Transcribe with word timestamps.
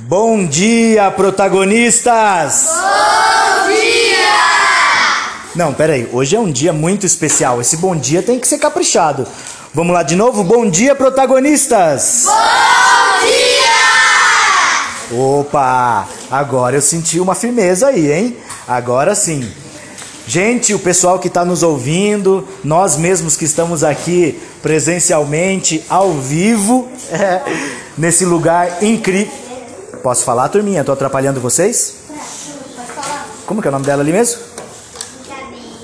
Bom 0.00 0.44
dia, 0.44 1.10
protagonistas! 1.10 2.66
Bom 2.68 3.72
dia! 3.72 4.26
Não, 5.54 5.72
peraí, 5.72 6.06
hoje 6.12 6.36
é 6.36 6.38
um 6.38 6.52
dia 6.52 6.70
muito 6.70 7.06
especial. 7.06 7.62
Esse 7.62 7.78
bom 7.78 7.96
dia 7.96 8.22
tem 8.22 8.38
que 8.38 8.46
ser 8.46 8.58
caprichado. 8.58 9.26
Vamos 9.72 9.94
lá 9.94 10.02
de 10.02 10.14
novo? 10.14 10.44
Bom 10.44 10.68
dia, 10.68 10.94
protagonistas! 10.94 12.24
Bom 12.26 13.26
dia! 13.26 15.18
Opa! 15.18 16.06
Agora 16.30 16.76
eu 16.76 16.82
senti 16.82 17.18
uma 17.18 17.34
firmeza 17.34 17.88
aí, 17.88 18.12
hein? 18.12 18.36
Agora 18.68 19.14
sim. 19.14 19.50
Gente, 20.26 20.74
o 20.74 20.78
pessoal 20.78 21.18
que 21.18 21.28
está 21.28 21.42
nos 21.42 21.62
ouvindo, 21.62 22.46
nós 22.62 22.98
mesmos 22.98 23.34
que 23.34 23.46
estamos 23.46 23.82
aqui 23.82 24.38
presencialmente, 24.62 25.82
ao 25.88 26.12
vivo, 26.12 26.86
é, 27.10 27.40
nesse 27.96 28.26
lugar 28.26 28.82
incrível. 28.82 29.45
Posso 30.06 30.22
falar, 30.22 30.48
turminha? 30.50 30.82
Estou 30.82 30.92
atrapalhando 30.92 31.40
vocês? 31.40 31.96
Pode 32.06 32.92
falar. 32.92 33.28
Como 33.44 33.60
que 33.60 33.66
é 33.66 33.70
o 33.70 33.72
nome 33.72 33.84
dela 33.84 34.02
ali 34.02 34.12
mesmo? 34.12 34.40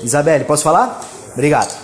Isabelle, 0.00 0.44
posso 0.44 0.62
falar? 0.62 1.04
Obrigado. 1.32 1.76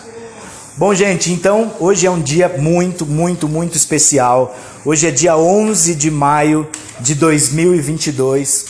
Bom, 0.77 0.95
gente, 0.95 1.33
então 1.33 1.75
hoje 1.81 2.07
é 2.07 2.11
um 2.13 2.23
dia 2.23 2.49
muito, 2.49 3.05
muito, 3.05 3.49
muito 3.49 3.77
especial. 3.77 4.57
Hoje 4.85 5.09
é 5.09 5.11
dia 5.11 5.37
11 5.37 5.97
de 5.97 6.13
maio 6.13 6.69
de 7.01 7.17
2022. 7.17 8.67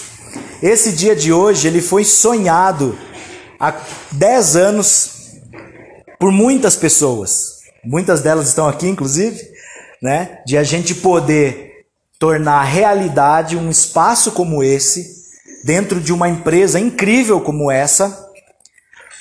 Esse 0.62 0.90
dia 0.90 1.14
de 1.14 1.30
hoje 1.30 1.68
ele 1.68 1.82
foi 1.82 2.06
sonhado 2.06 2.96
há 3.60 3.74
10 4.12 4.56
anos 4.56 5.10
por 6.18 6.32
muitas 6.32 6.74
pessoas. 6.74 7.58
Muitas 7.84 8.22
delas 8.22 8.48
estão 8.48 8.66
aqui, 8.66 8.88
inclusive, 8.88 9.38
né? 10.00 10.38
De 10.46 10.56
a 10.56 10.62
gente 10.62 10.94
poder 10.94 11.67
tornar 12.18 12.62
realidade 12.62 13.56
um 13.56 13.70
espaço 13.70 14.32
como 14.32 14.62
esse, 14.62 15.18
dentro 15.64 16.00
de 16.00 16.12
uma 16.12 16.28
empresa 16.28 16.80
incrível 16.80 17.40
como 17.40 17.70
essa, 17.70 18.28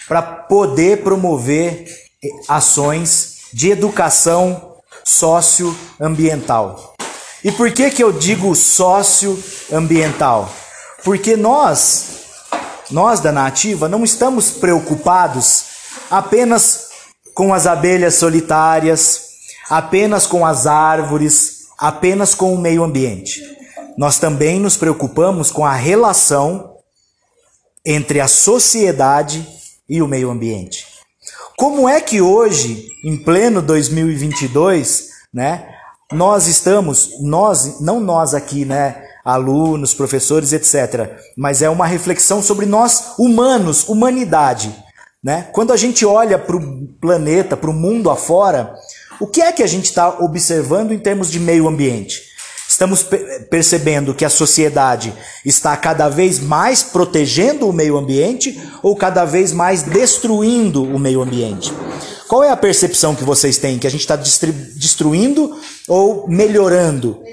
para 0.08 0.22
poder 0.22 1.04
promover 1.04 1.86
ações 2.48 3.38
de 3.54 3.70
educação 3.70 4.78
socioambiental. 5.04 6.96
E 7.44 7.52
por 7.52 7.72
que, 7.72 7.92
que 7.92 8.04
eu 8.04 8.12
digo 8.12 8.56
socioambiental? 8.56 10.52
Porque 11.04 11.36
nós, 11.38 12.06
nós 12.90 13.20
da 13.20 13.32
Nativa, 13.32 13.88
não 13.88 14.04
estamos 14.04 14.50
preocupados 14.52 15.66
apenas 16.10 16.88
com 17.34 17.54
as 17.54 17.68
abelhas 17.68 18.16
solitárias, 18.16 19.28
apenas 19.70 20.26
com 20.26 20.44
as 20.46 20.66
árvores, 20.66 21.57
apenas 21.78 22.34
com 22.34 22.54
o 22.54 22.58
meio 22.58 22.84
ambiente. 22.84 23.42
Nós 23.98 24.20
também 24.20 24.60
nos 24.60 24.78
preocupamos 24.78 25.52
com 25.52 25.66
a 25.66 25.74
relação 25.74 26.78
entre 27.86 28.20
a 28.20 28.28
sociedade 28.28 29.48
e 29.88 30.02
o 30.02 30.08
meio 30.08 30.30
ambiente. 30.30 30.86
Como 31.58 31.88
é 31.88 32.00
que 32.00 32.22
hoje, 32.22 32.88
em 33.04 33.18
pleno 33.18 33.62
2022, 33.62 35.10
né, 35.34 35.68
nós 36.12 36.48
estamos, 36.48 37.22
nós, 37.22 37.82
não 37.82 38.00
nós 38.00 38.34
aqui, 38.34 38.64
né, 38.64 39.04
alunos, 39.26 39.94
professores, 39.94 40.54
etc., 40.54 41.20
mas 41.36 41.62
é 41.62 41.70
uma 41.70 41.86
reflexão 41.86 42.42
sobre 42.42 42.66
nós 42.66 43.14
humanos, 43.18 43.90
humanidade, 43.90 44.74
né? 45.24 45.50
Quando 45.52 45.74
a 45.74 45.78
gente 45.78 46.06
olha 46.06 46.38
para 46.38 46.56
o 46.56 46.88
planeta, 47.02 47.58
para 47.58 47.70
o 47.70 47.74
mundo 47.74 48.10
afora, 48.10 48.74
o 49.20 49.28
que 49.28 49.42
é 49.42 49.52
que 49.52 49.64
a 49.64 49.68
gente 49.68 49.86
está 49.86 50.20
observando 50.20 50.92
em 50.92 51.00
termos 51.00 51.32
de 51.32 51.40
meio 51.40 51.68
ambiente? 51.68 52.28
Estamos 52.68 53.04
percebendo 53.50 54.14
que 54.14 54.26
a 54.26 54.30
sociedade 54.30 55.14
está 55.46 55.76
cada 55.78 56.10
vez 56.10 56.40
mais 56.40 56.84
protegendo 56.84 57.68
o 57.68 57.74
meio 57.74 57.98
ambiente 57.98 58.60
ou 58.84 58.96
cada 58.96 59.26
vez 59.26 59.52
mais 59.54 59.84
destruindo 59.84 60.84
o 60.84 61.00
meio 61.00 61.22
ambiente? 61.22 61.74
Qual 62.28 62.44
é 62.44 62.52
a 62.52 62.58
percepção 62.58 63.16
que 63.16 63.24
vocês 63.24 63.58
têm? 63.58 63.80
Que 63.80 63.88
a 63.88 63.90
gente 63.90 64.02
está 64.02 64.18
destruindo 64.18 65.58
ou 65.88 66.28
melhorando? 66.28 67.24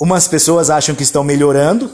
Umas 0.00 0.26
pessoas 0.26 0.70
acham 0.70 0.94
que 0.94 1.02
estão 1.02 1.22
melhorando, 1.22 1.90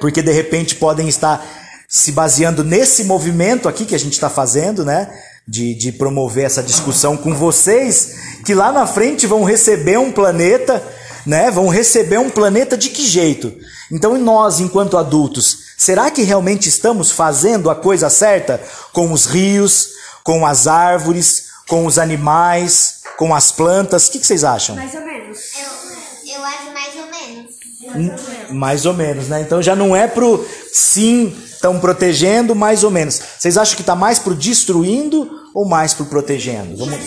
porque 0.00 0.22
de 0.22 0.32
repente 0.32 0.76
podem 0.76 1.08
estar 1.08 1.46
se 1.88 2.10
baseando 2.10 2.64
nesse 2.64 3.04
movimento 3.04 3.68
aqui 3.68 3.84
que 3.84 3.94
a 3.94 3.98
gente 3.98 4.14
está 4.14 4.30
fazendo, 4.30 4.82
né? 4.82 5.12
De, 5.46 5.74
de 5.74 5.92
promover 5.92 6.44
essa 6.44 6.62
discussão 6.62 7.16
com 7.16 7.34
vocês, 7.34 8.14
que 8.44 8.54
lá 8.54 8.72
na 8.72 8.86
frente 8.86 9.26
vão 9.26 9.44
receber 9.44 9.98
um 9.98 10.12
planeta, 10.12 10.82
né? 11.26 11.50
Vão 11.50 11.68
receber 11.68 12.18
um 12.18 12.30
planeta 12.30 12.76
de 12.76 12.90
que 12.90 13.06
jeito? 13.06 13.52
Então, 13.90 14.16
nós, 14.18 14.60
enquanto 14.60 14.96
adultos, 14.96 15.74
será 15.76 16.10
que 16.10 16.22
realmente 16.22 16.68
estamos 16.68 17.10
fazendo 17.10 17.70
a 17.70 17.74
coisa 17.74 18.08
certa 18.08 18.60
com 18.92 19.12
os 19.12 19.26
rios, 19.26 19.90
com 20.24 20.46
as 20.46 20.66
árvores, 20.66 21.48
com 21.68 21.86
os 21.86 21.98
animais, 21.98 23.02
com 23.16 23.34
as 23.34 23.52
plantas? 23.52 24.06
O 24.06 24.12
que, 24.12 24.18
que 24.18 24.26
vocês 24.26 24.44
acham? 24.44 24.76
Mais 24.76 24.94
ou 24.94 25.00
menos. 25.02 25.38
Eu, 25.56 26.34
eu 26.34 26.44
acho 26.44 26.72
mais 26.72 26.94
ou 26.96 27.06
menos. 27.06 27.61
Hum, 27.94 28.10
mais 28.50 28.86
ou 28.86 28.94
menos, 28.94 29.28
né? 29.28 29.40
Então 29.40 29.62
já 29.62 29.74
não 29.74 29.94
é 29.94 30.06
pro 30.06 30.44
sim 30.72 31.32
Estão 31.62 31.78
protegendo 31.78 32.56
mais 32.56 32.82
ou 32.82 32.90
menos. 32.90 33.22
Vocês 33.38 33.56
acham 33.56 33.76
que 33.76 33.82
está 33.82 33.94
mais 33.94 34.18
pro 34.18 34.34
destruindo 34.34 35.30
ou 35.54 35.64
mais 35.64 35.94
pro 35.94 36.06
protegendo? 36.06 36.76
Vamos... 36.76 36.98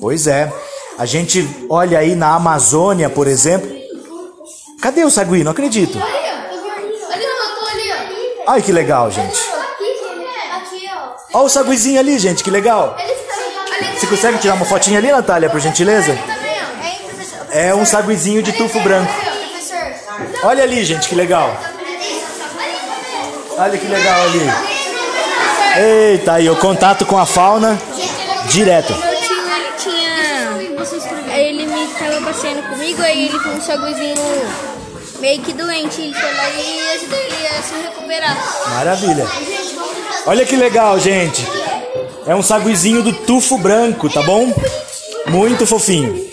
Pois 0.00 0.26
é. 0.26 0.52
A 0.98 1.06
gente 1.06 1.48
olha 1.70 2.00
aí 2.00 2.16
na 2.16 2.34
Amazônia, 2.34 3.08
por 3.08 3.28
exemplo. 3.28 3.70
Cadê 4.82 5.04
o 5.04 5.10
sagui? 5.12 5.44
Não 5.44 5.52
acredito. 5.52 5.96
Ai, 8.48 8.60
que 8.60 8.72
legal, 8.72 9.12
gente. 9.12 9.40
Olha 11.32 11.44
o 11.44 11.48
saguizinho 11.48 12.00
ali, 12.00 12.18
gente, 12.18 12.42
que 12.42 12.50
legal. 12.50 12.96
Você 13.96 14.08
consegue 14.08 14.38
tirar 14.38 14.54
uma 14.54 14.66
fotinha 14.66 14.98
ali, 14.98 15.12
Natália, 15.12 15.48
por 15.48 15.60
gentileza? 15.60 16.18
É 17.52 17.72
um 17.72 17.86
saguizinho 17.86 18.42
de 18.42 18.52
tufo 18.52 18.80
branco. 18.80 19.23
Olha 20.42 20.62
ali, 20.62 20.84
gente, 20.84 21.08
que 21.08 21.14
legal. 21.14 21.56
Olha 23.56 23.78
que 23.78 23.86
legal 23.86 24.22
ali. 24.22 24.40
Eita, 25.76 26.34
aí 26.34 26.48
o 26.48 26.56
contato 26.56 27.04
com 27.06 27.18
a 27.18 27.26
fauna 27.26 27.78
direto. 28.48 28.94
Tinha. 29.78 30.58
Ele 31.36 31.66
me 31.66 31.86
tava 31.98 32.20
passeando 32.20 32.62
comigo, 32.62 33.02
aí 33.02 33.26
ele 33.26 33.38
com 33.38 33.50
um 33.50 33.60
saguizinho 33.60 34.14
meio 35.20 35.40
que 35.40 35.52
doente. 35.52 36.00
Ele 36.00 36.14
foi 36.14 36.32
lá 36.32 36.50
e 36.50 36.96
ajudou 36.96 37.18
ele 37.18 37.46
a 37.46 37.62
se 37.62 37.74
recuperar. 37.82 38.70
Maravilha. 38.70 39.26
Olha 40.26 40.44
que 40.44 40.56
legal, 40.56 40.98
gente. 40.98 41.46
É 42.26 42.34
um 42.34 42.42
saguizinho 42.42 43.02
do 43.02 43.12
tufo 43.12 43.58
branco, 43.58 44.08
tá 44.08 44.22
bom? 44.22 44.52
Muito 45.26 45.66
fofinho. 45.66 46.24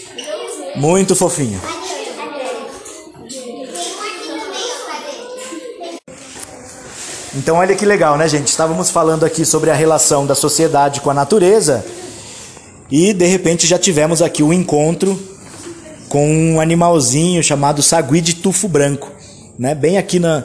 Muito 0.76 1.16
fofinho. 1.16 1.62
Então 7.34 7.58
olha 7.58 7.74
que 7.76 7.86
legal, 7.86 8.18
né, 8.18 8.28
gente? 8.28 8.48
Estávamos 8.48 8.90
falando 8.90 9.26
aqui 9.26 9.46
sobre 9.46 9.70
a 9.70 9.74
relação 9.74 10.26
da 10.26 10.36
sociedade 10.36 11.00
com 11.00 11.10
a 11.10 11.14
natureza 11.14 11.86
e 12.92 13.14
de 13.14 13.26
repente 13.26 13.66
já 13.66 13.80
tivemos 13.80 14.22
aqui 14.22 14.44
o 14.44 14.48
um 14.48 14.54
encontro 14.54 15.18
com 16.10 16.28
um 16.30 16.60
animalzinho 16.60 17.42
chamado 17.42 17.82
sagui 17.82 18.20
de 18.20 18.36
tufo 18.36 18.68
branco, 18.68 19.10
né? 19.58 19.74
Bem 19.74 19.98
aqui 19.98 20.20
na, 20.20 20.44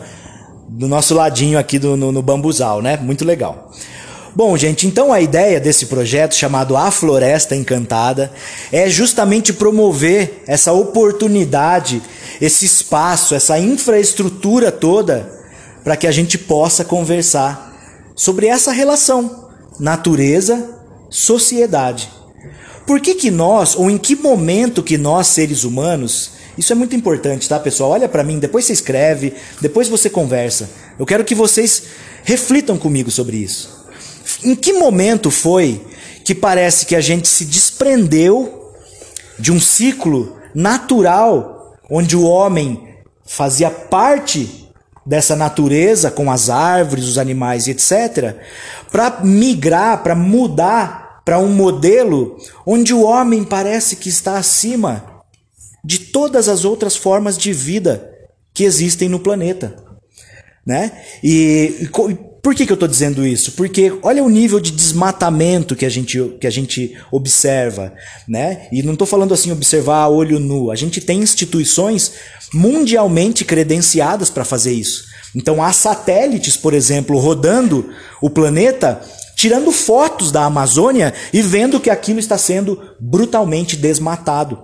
do 0.69 0.87
nosso 0.87 1.13
ladinho 1.13 1.59
aqui 1.59 1.77
do, 1.77 1.97
no, 1.97 2.13
no 2.13 2.23
bambuzal, 2.23 2.81
né? 2.81 2.97
Muito 2.97 3.25
legal. 3.25 3.73
Bom, 4.33 4.57
gente, 4.57 4.87
então 4.87 5.13
a 5.13 5.21
ideia 5.21 5.59
desse 5.59 5.87
projeto 5.87 6.37
chamado 6.37 6.77
A 6.77 6.93
Floresta 6.93 7.57
Encantada 7.57 8.31
é 8.71 8.89
justamente 8.89 9.53
promover 9.53 10.45
essa 10.47 10.73
oportunidade, 10.73 12.01
esse 12.41 12.65
espaço, 12.65 13.35
essa 13.35 13.59
infraestrutura 13.59 14.71
toda 14.71 15.35
para 15.87 15.97
que 15.97 16.07
a 16.09 16.11
gente 16.11 16.37
possa 16.37 16.85
conversar 16.85 17.73
sobre 18.17 18.49
essa 18.49 18.73
relação 18.73 19.51
natureza-sociedade. 19.79 22.11
Por 22.85 23.01
que, 23.01 23.15
que 23.15 23.31
nós, 23.31 23.77
ou 23.77 23.89
em 23.89 23.97
que 23.97 24.17
momento 24.17 24.83
que 24.83 24.99
nós, 24.99 25.29
seres 25.29 25.63
humanos, 25.63 26.33
isso 26.59 26.73
é 26.73 26.75
muito 26.75 26.97
importante, 26.97 27.49
tá, 27.49 27.61
pessoal? 27.61 27.91
Olha 27.91 28.09
para 28.09 28.25
mim, 28.25 28.41
depois 28.41 28.65
você 28.65 28.73
escreve, 28.73 29.33
depois 29.61 29.89
você 29.89 30.11
conversa. 30.11 30.69
Eu 30.99 31.07
quero 31.07 31.25
que 31.25 31.37
vocês 31.37 31.85
reflitam 32.25 32.77
comigo 32.77 33.09
sobre 33.09 33.37
isso. 33.37 33.87
Em 34.43 34.57
que 34.57 34.73
momento 34.73 35.31
foi 35.31 35.81
que 36.25 36.35
parece 36.35 36.85
que 36.85 36.97
a 36.97 37.01
gente 37.01 37.29
se 37.29 37.45
desprendeu 37.45 38.73
de 39.39 39.53
um 39.53 39.61
ciclo 39.61 40.37
natural 40.53 41.77
onde 41.89 42.17
o 42.17 42.25
homem 42.25 42.89
fazia 43.25 43.71
parte 43.71 44.66
dessa 45.07 45.37
natureza 45.37 46.11
com 46.11 46.31
as 46.31 46.51
árvores, 46.51 47.05
os 47.05 47.17
animais, 47.17 47.69
etc., 47.69 48.37
para 48.91 49.21
migrar, 49.23 50.03
para 50.03 50.15
mudar 50.15 51.07
para 51.27 51.41
um 51.41 51.49
modelo 51.49 52.39
onde 52.65 52.95
o 52.95 53.03
homem 53.03 53.43
parece 53.43 53.97
que 53.97 54.09
está 54.09 54.39
acima 54.39 55.25
de 55.85 55.99
todas 55.99 56.49
as 56.49 56.65
outras 56.65 56.97
formas 56.97 57.37
de 57.37 57.53
vida 57.53 58.13
que 58.55 58.63
existem 58.63 59.09
no 59.09 59.19
planeta. 59.19 59.77
Né? 60.65 60.93
E, 61.23 61.75
e 61.81 61.89
por 62.47 62.55
que, 62.55 62.65
que 62.65 62.71
eu 62.71 62.75
estou 62.75 62.89
dizendo 62.89 63.27
isso? 63.27 63.51
Porque 63.51 63.93
olha 64.05 64.23
o 64.23 64.29
nível 64.29 64.61
de 64.61 64.71
desmatamento 64.71 65.75
que 65.75 65.85
a 65.85 65.89
gente, 65.89 66.17
que 66.41 66.47
a 66.47 66.51
gente 66.51 66.97
observa. 67.11 67.93
Né? 68.29 68.69
E 68.71 68.85
não 68.85 68.93
estou 68.93 69.05
falando 69.05 69.35
assim 69.35 69.51
observar 69.51 69.97
a 69.97 70.09
olho 70.09 70.39
nu. 70.39 70.71
A 70.71 70.77
gente 70.77 71.01
tem 71.01 71.19
instituições 71.19 72.13
mundialmente 72.55 73.45
credenciadas 73.45 74.31
para 74.31 74.45
fazer 74.45 74.73
isso. 74.73 75.07
Então 75.35 75.61
há 75.61 75.73
satélites, 75.73 76.57
por 76.57 76.73
exemplo, 76.73 77.19
rodando 77.19 77.93
o 78.23 78.31
planeta, 78.31 79.01
tirando 79.35 79.73
fotos 79.73 80.31
da 80.31 80.45
Amazônia 80.45 81.13
e 81.33 81.43
vendo 81.43 81.81
que 81.81 81.91
aquilo 81.91 82.21
está 82.21 82.39
sendo 82.39 82.81
brutalmente 83.01 83.77
desmatado. 83.77 84.57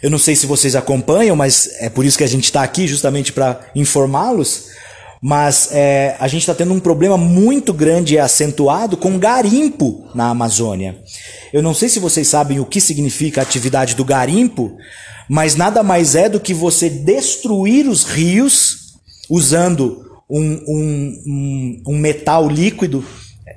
Eu 0.00 0.08
não 0.08 0.18
sei 0.18 0.36
se 0.36 0.46
vocês 0.46 0.76
acompanham, 0.76 1.34
mas 1.34 1.68
é 1.80 1.90
por 1.90 2.04
isso 2.04 2.16
que 2.16 2.22
a 2.22 2.28
gente 2.28 2.44
está 2.44 2.62
aqui, 2.62 2.86
justamente 2.86 3.32
para 3.32 3.58
informá-los. 3.74 4.78
Mas 5.20 5.70
é, 5.72 6.16
a 6.20 6.28
gente 6.28 6.42
está 6.42 6.54
tendo 6.54 6.72
um 6.72 6.80
problema 6.80 7.16
muito 7.16 7.72
grande 7.72 8.14
e 8.14 8.18
acentuado 8.18 8.96
com 8.96 9.18
garimpo 9.18 10.06
na 10.14 10.30
Amazônia. 10.30 10.98
Eu 11.52 11.62
não 11.62 11.74
sei 11.74 11.88
se 11.88 11.98
vocês 11.98 12.28
sabem 12.28 12.60
o 12.60 12.66
que 12.66 12.80
significa 12.80 13.40
a 13.40 13.42
atividade 13.42 13.94
do 13.94 14.04
garimpo, 14.04 14.76
mas 15.28 15.56
nada 15.56 15.82
mais 15.82 16.14
é 16.14 16.28
do 16.28 16.40
que 16.40 16.54
você 16.54 16.88
destruir 16.88 17.88
os 17.88 18.04
rios 18.04 18.94
usando 19.28 20.06
um, 20.30 20.40
um, 20.40 21.22
um, 21.26 21.82
um 21.88 21.98
metal 21.98 22.48
líquido. 22.48 23.04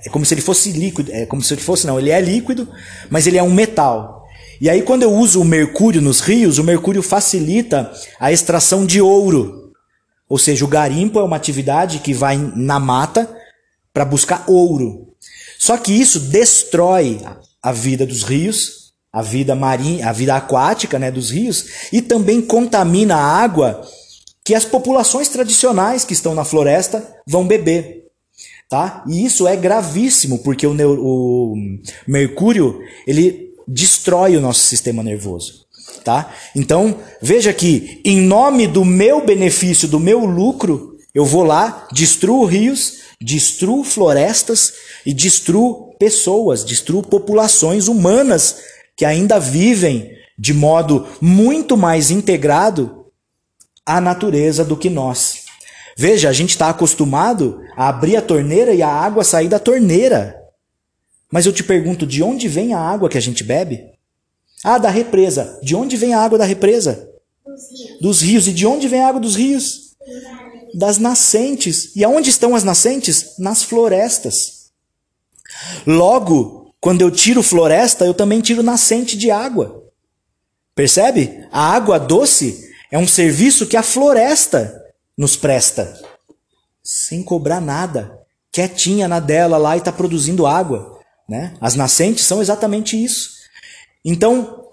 É 0.03 0.09
como 0.09 0.25
se 0.25 0.33
ele 0.33 0.41
fosse 0.41 0.71
líquido, 0.71 1.11
é 1.11 1.25
como 1.25 1.43
se 1.43 1.53
ele 1.53 1.61
fosse, 1.61 1.85
não, 1.85 1.99
ele 1.99 2.09
é 2.09 2.19
líquido, 2.19 2.67
mas 3.09 3.27
ele 3.27 3.37
é 3.37 3.43
um 3.43 3.53
metal. 3.53 4.21
E 4.59 4.69
aí, 4.69 4.81
quando 4.83 5.03
eu 5.03 5.11
uso 5.11 5.41
o 5.41 5.45
mercúrio 5.45 6.01
nos 6.01 6.19
rios, 6.21 6.59
o 6.59 6.63
mercúrio 6.63 7.01
facilita 7.01 7.91
a 8.19 8.31
extração 8.31 8.85
de 8.85 9.01
ouro. 9.01 9.60
Ou 10.31 10.37
seja, 10.37 10.63
o 10.63 10.67
garimpo 10.69 11.19
é 11.19 11.23
uma 11.23 11.35
atividade 11.35 11.99
que 11.99 12.13
vai 12.13 12.37
na 12.55 12.79
mata 12.79 13.29
para 13.93 14.05
buscar 14.05 14.45
ouro. 14.47 15.09
Só 15.59 15.75
que 15.75 15.91
isso 15.91 16.21
destrói 16.21 17.19
a 17.61 17.73
vida 17.73 18.05
dos 18.05 18.23
rios, 18.23 18.93
a 19.11 19.21
vida 19.21 19.53
marinha, 19.55 20.07
a 20.07 20.13
vida 20.13 20.33
aquática, 20.33 20.97
né, 20.97 21.11
dos 21.11 21.31
rios 21.31 21.89
e 21.91 22.01
também 22.01 22.41
contamina 22.41 23.17
a 23.17 23.43
água 23.43 23.85
que 24.41 24.55
as 24.55 24.63
populações 24.63 25.27
tradicionais 25.27 26.05
que 26.05 26.13
estão 26.13 26.33
na 26.33 26.45
floresta 26.45 27.05
vão 27.27 27.45
beber. 27.45 28.05
Tá? 28.69 29.03
E 29.09 29.25
isso 29.25 29.45
é 29.45 29.57
gravíssimo, 29.57 30.39
porque 30.39 30.65
o, 30.65 30.73
o 30.73 31.55
mercúrio 32.07 32.79
ele 33.05 33.53
destrói 33.67 34.37
o 34.37 34.41
nosso 34.41 34.61
sistema 34.61 35.03
nervoso 35.03 35.60
tá? 36.03 36.33
Então, 36.55 36.99
veja 37.21 37.53
que 37.53 38.01
em 38.03 38.21
nome 38.21 38.67
do 38.67 38.83
meu 38.83 39.25
benefício, 39.25 39.87
do 39.87 39.99
meu 39.99 40.25
lucro, 40.25 40.97
eu 41.13 41.25
vou 41.25 41.43
lá, 41.43 41.87
destruo 41.91 42.45
rios, 42.45 43.01
destruo 43.21 43.83
florestas 43.83 44.73
e 45.05 45.13
destruo 45.13 45.93
pessoas, 45.99 46.63
destruo 46.63 47.03
populações 47.03 47.87
humanas 47.87 48.57
que 48.95 49.05
ainda 49.05 49.39
vivem 49.39 50.11
de 50.37 50.53
modo 50.53 51.07
muito 51.21 51.77
mais 51.77 52.09
integrado 52.09 53.05
à 53.85 54.01
natureza 54.01 54.65
do 54.65 54.75
que 54.77 54.89
nós. 54.89 55.45
Veja, 55.97 56.29
a 56.29 56.33
gente 56.33 56.51
está 56.51 56.69
acostumado 56.69 57.61
a 57.75 57.89
abrir 57.89 58.15
a 58.15 58.21
torneira 58.21 58.73
e 58.73 58.81
a 58.81 58.87
água 58.87 59.23
sair 59.23 59.47
da 59.47 59.59
torneira. 59.59 60.35
Mas 61.31 61.45
eu 61.45 61.53
te 61.53 61.63
pergunto, 61.63 62.07
de 62.07 62.23
onde 62.23 62.47
vem 62.47 62.73
a 62.73 62.79
água 62.79 63.09
que 63.09 63.17
a 63.17 63.21
gente 63.21 63.43
bebe? 63.43 63.90
Ah, 64.63 64.77
da 64.77 64.89
represa. 64.89 65.59
De 65.61 65.75
onde 65.75 65.97
vem 65.97 66.13
a 66.13 66.21
água 66.21 66.37
da 66.37 66.45
represa? 66.45 67.09
Dos 67.45 67.69
rios. 67.69 68.01
Dos 68.01 68.21
rios. 68.21 68.47
E 68.47 68.53
de 68.53 68.65
onde 68.65 68.87
vem 68.87 69.01
a 69.01 69.07
água 69.07 69.19
dos 69.19 69.35
rios? 69.35 69.95
Das 70.73 70.97
nascentes. 70.97 71.95
E 71.95 72.03
aonde 72.03 72.29
estão 72.29 72.55
as 72.55 72.63
nascentes? 72.63 73.37
Nas 73.37 73.63
florestas. 73.63 74.71
Logo, 75.85 76.73
quando 76.79 77.01
eu 77.01 77.11
tiro 77.11 77.43
floresta, 77.43 78.05
eu 78.05 78.13
também 78.13 78.41
tiro 78.41 78.63
nascente 78.63 79.17
de 79.17 79.29
água. 79.31 79.83
Percebe? 80.75 81.45
A 81.51 81.73
água 81.73 81.99
doce 81.99 82.69
é 82.91 82.97
um 82.97 83.07
serviço 83.07 83.67
que 83.67 83.77
a 83.77 83.83
floresta 83.83 84.81
nos 85.17 85.35
presta. 85.35 85.99
Sem 86.83 87.23
cobrar 87.23 87.59
nada. 87.59 88.19
Quietinha 88.51 89.07
na 89.07 89.19
dela 89.19 89.57
lá 89.57 89.75
e 89.75 89.79
está 89.79 89.91
produzindo 89.91 90.45
água. 90.45 90.99
Né? 91.27 91.53
As 91.61 91.75
nascentes 91.75 92.25
são 92.25 92.41
exatamente 92.41 93.01
isso. 93.01 93.40
Então, 94.03 94.67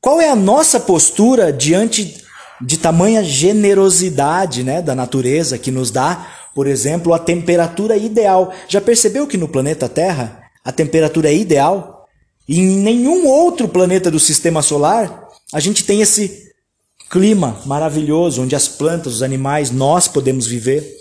qual 0.00 0.20
é 0.20 0.28
a 0.28 0.36
nossa 0.36 0.78
postura 0.78 1.52
diante 1.52 2.22
de 2.60 2.78
tamanha 2.78 3.22
generosidade 3.22 4.62
né, 4.62 4.80
da 4.82 4.94
natureza 4.94 5.58
que 5.58 5.70
nos 5.70 5.90
dá, 5.90 6.26
por 6.54 6.66
exemplo, 6.66 7.12
a 7.12 7.18
temperatura 7.18 7.96
ideal? 7.96 8.52
Já 8.68 8.80
percebeu 8.80 9.26
que 9.26 9.36
no 9.36 9.48
planeta 9.48 9.88
Terra 9.88 10.42
a 10.64 10.72
temperatura 10.72 11.28
é 11.28 11.34
ideal? 11.34 12.06
E 12.48 12.58
em 12.58 12.76
nenhum 12.78 13.26
outro 13.26 13.68
planeta 13.68 14.10
do 14.10 14.18
sistema 14.18 14.62
solar 14.62 15.28
a 15.52 15.60
gente 15.60 15.84
tem 15.84 16.00
esse 16.00 16.48
clima 17.10 17.60
maravilhoso 17.64 18.42
onde 18.42 18.54
as 18.54 18.68
plantas, 18.68 19.14
os 19.14 19.22
animais, 19.22 19.70
nós 19.70 20.06
podemos 20.06 20.46
viver. 20.46 20.96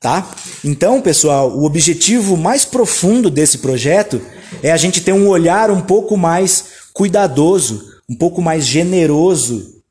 Tá? 0.00 0.28
Então, 0.62 1.00
pessoal, 1.00 1.50
o 1.50 1.64
objetivo 1.64 2.36
mais 2.36 2.64
profundo 2.64 3.30
desse 3.30 3.58
projeto 3.58 4.20
é 4.62 4.70
a 4.70 4.76
gente 4.76 5.00
ter 5.00 5.12
um 5.12 5.28
olhar 5.28 5.70
um 5.70 5.80
pouco 5.80 6.16
mais 6.16 6.83
cuidadoso, 6.94 7.84
um 8.08 8.14
pouco 8.14 8.40
mais 8.40 8.64
generoso, 8.64 9.82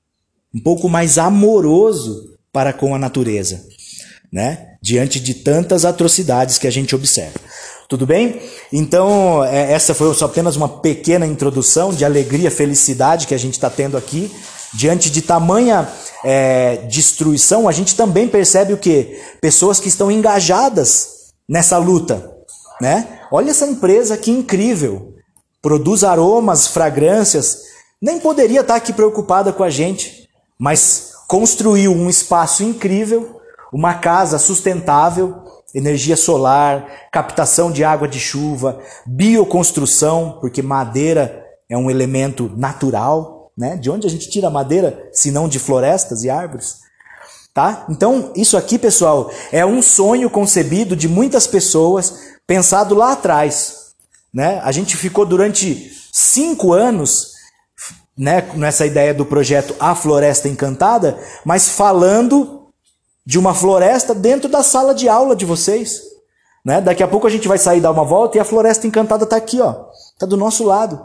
um 0.56 0.60
pouco 0.60 0.88
mais 0.88 1.18
amoroso 1.18 2.38
para 2.52 2.72
com 2.72 2.96
a 2.96 3.00
natureza, 3.00 3.62
né? 4.32 4.70
Diante 4.82 5.20
de 5.20 5.34
tantas 5.34 5.86
atrocidades 5.86 6.58
que 6.58 6.68
a 6.68 6.72
gente 6.72 6.96
observa. 6.96 7.40
Tudo 7.90 8.08
bem? 8.08 8.42
Então, 8.72 9.44
é, 9.44 9.74
essa 9.74 9.94
foi 9.94 10.12
só 10.14 10.26
apenas 10.26 10.56
uma 10.56 10.70
pequena 10.70 11.28
introdução 11.28 11.94
de 11.94 12.06
alegria, 12.06 12.50
felicidade 12.50 13.28
que 13.28 13.36
a 13.36 13.40
gente 13.40 13.54
está 13.54 13.70
tendo 13.70 13.98
aqui. 13.98 14.32
Diante 14.74 15.12
de 15.12 15.22
tamanha 15.22 15.88
é, 16.24 16.78
destruição, 16.88 17.68
a 17.68 17.72
gente 17.72 17.96
também 17.96 18.28
percebe 18.28 18.74
o 18.74 18.78
que? 18.78 19.20
Pessoas 19.42 19.80
que 19.80 19.90
estão 19.90 20.10
engajadas 20.10 21.34
nessa 21.48 21.78
luta. 21.78 22.32
Né? 22.82 23.20
Olha 23.32 23.52
essa 23.52 23.68
empresa 23.68 24.18
que 24.18 24.32
incrível 24.32 25.14
produz 25.63 26.04
aromas, 26.04 26.68
fragrâncias, 26.68 27.62
nem 28.01 28.19
poderia 28.19 28.60
estar 28.60 28.75
aqui 28.75 28.92
preocupada 28.92 29.54
com 29.54 29.63
a 29.63 29.69
gente, 29.69 30.27
mas 30.60 31.13
construiu 31.25 31.93
um 31.93 32.10
espaço 32.10 32.63
incrível, 32.63 33.39
uma 33.72 33.93
casa 33.93 34.38
sustentável, 34.38 35.41
energia 35.74 36.17
solar, 36.17 37.08
captação 37.12 37.72
de 37.72 37.82
água 37.82 38.10
de 38.10 38.20
chuva, 38.20 38.77
bioconstrução, 39.08 40.38
porque 40.41 40.62
madeira 40.62 41.43
é 41.70 41.77
um 41.77 41.89
elemento 41.89 42.51
natural, 42.58 43.51
né? 43.58 43.77
De 43.77 43.89
onde 43.89 44.05
a 44.05 44.10
gente 44.10 44.29
tira 44.29 44.50
madeira, 44.50 45.10
se 45.13 45.32
não 45.32 45.48
de 45.48 45.60
florestas 45.60 46.25
e 46.25 46.29
árvores? 46.29 46.84
Tá? 47.53 47.86
Então, 47.88 48.34
isso 48.36 48.58
aqui, 48.58 48.77
pessoal, 48.77 49.32
é 49.51 49.65
um 49.65 49.82
sonho 49.82 50.29
concebido 50.29 50.96
de 50.96 51.08
muitas 51.08 51.48
pessoas, 51.48 52.15
pensado 52.46 52.96
lá 52.96 53.13
atrás, 53.13 53.83
né? 54.34 54.60
A 54.63 54.72
gente 54.72 54.98
ficou 54.98 55.25
durante 55.25 55.92
cinco 56.12 56.74
anos 56.74 57.34
né, 58.18 58.42
nessa 58.56 58.86
ideia 58.86 59.13
do 59.13 59.25
projeto 59.25 59.75
A 59.80 59.94
Floresta 59.96 60.48
Encantada, 60.48 61.20
mas 61.46 61.70
falando 61.70 62.68
de 63.25 63.40
uma 63.40 63.54
floresta 63.54 64.13
dentro 64.13 64.50
da 64.50 64.63
sala 64.63 64.94
de 64.94 65.08
aula 65.08 65.36
de 65.36 65.46
vocês. 65.46 66.02
Né? 66.66 66.82
Daqui 66.82 67.04
a 67.04 67.08
pouco 67.08 67.28
a 67.28 67.30
gente 67.30 67.48
vai 67.48 67.58
sair 67.58 67.82
dar 67.82 67.92
uma 67.92 68.04
volta 68.04 68.38
e 68.38 68.40
a 68.40 68.46
Floresta 68.46 68.88
Encantada 68.88 69.24
está 69.24 69.36
aqui, 69.36 69.60
está 70.13 70.25
do 70.25 70.38
nosso 70.38 70.63
lado. 70.63 71.04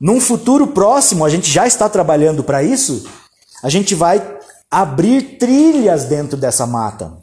Num 0.00 0.20
futuro 0.20 0.68
próximo, 0.68 1.24
a 1.24 1.28
gente 1.28 1.50
já 1.50 1.66
está 1.66 1.88
trabalhando 1.88 2.42
para 2.42 2.62
isso, 2.62 3.06
a 3.62 3.68
gente 3.68 3.94
vai 3.94 4.38
abrir 4.70 5.36
trilhas 5.36 6.04
dentro 6.04 6.36
dessa 6.36 6.66
mata. 6.66 7.19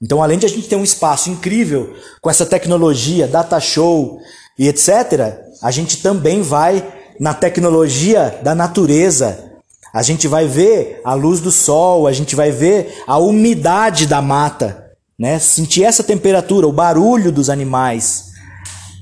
Então, 0.00 0.22
além 0.22 0.38
de 0.38 0.46
a 0.46 0.48
gente 0.48 0.68
ter 0.68 0.76
um 0.76 0.84
espaço 0.84 1.28
incrível 1.28 1.94
com 2.20 2.30
essa 2.30 2.46
tecnologia, 2.46 3.26
data 3.26 3.58
show 3.58 4.18
e 4.58 4.68
etc., 4.68 5.36
a 5.60 5.70
gente 5.70 5.98
também 6.02 6.40
vai 6.40 6.86
na 7.18 7.34
tecnologia 7.34 8.38
da 8.42 8.54
natureza. 8.54 9.44
A 9.92 10.02
gente 10.02 10.28
vai 10.28 10.46
ver 10.46 11.00
a 11.04 11.14
luz 11.14 11.40
do 11.40 11.50
sol, 11.50 12.06
a 12.06 12.12
gente 12.12 12.36
vai 12.36 12.52
ver 12.52 13.02
a 13.06 13.18
umidade 13.18 14.06
da 14.06 14.22
mata, 14.22 14.86
né? 15.18 15.38
Sentir 15.38 15.82
essa 15.82 16.04
temperatura, 16.04 16.68
o 16.68 16.72
barulho 16.72 17.32
dos 17.32 17.50
animais, 17.50 18.26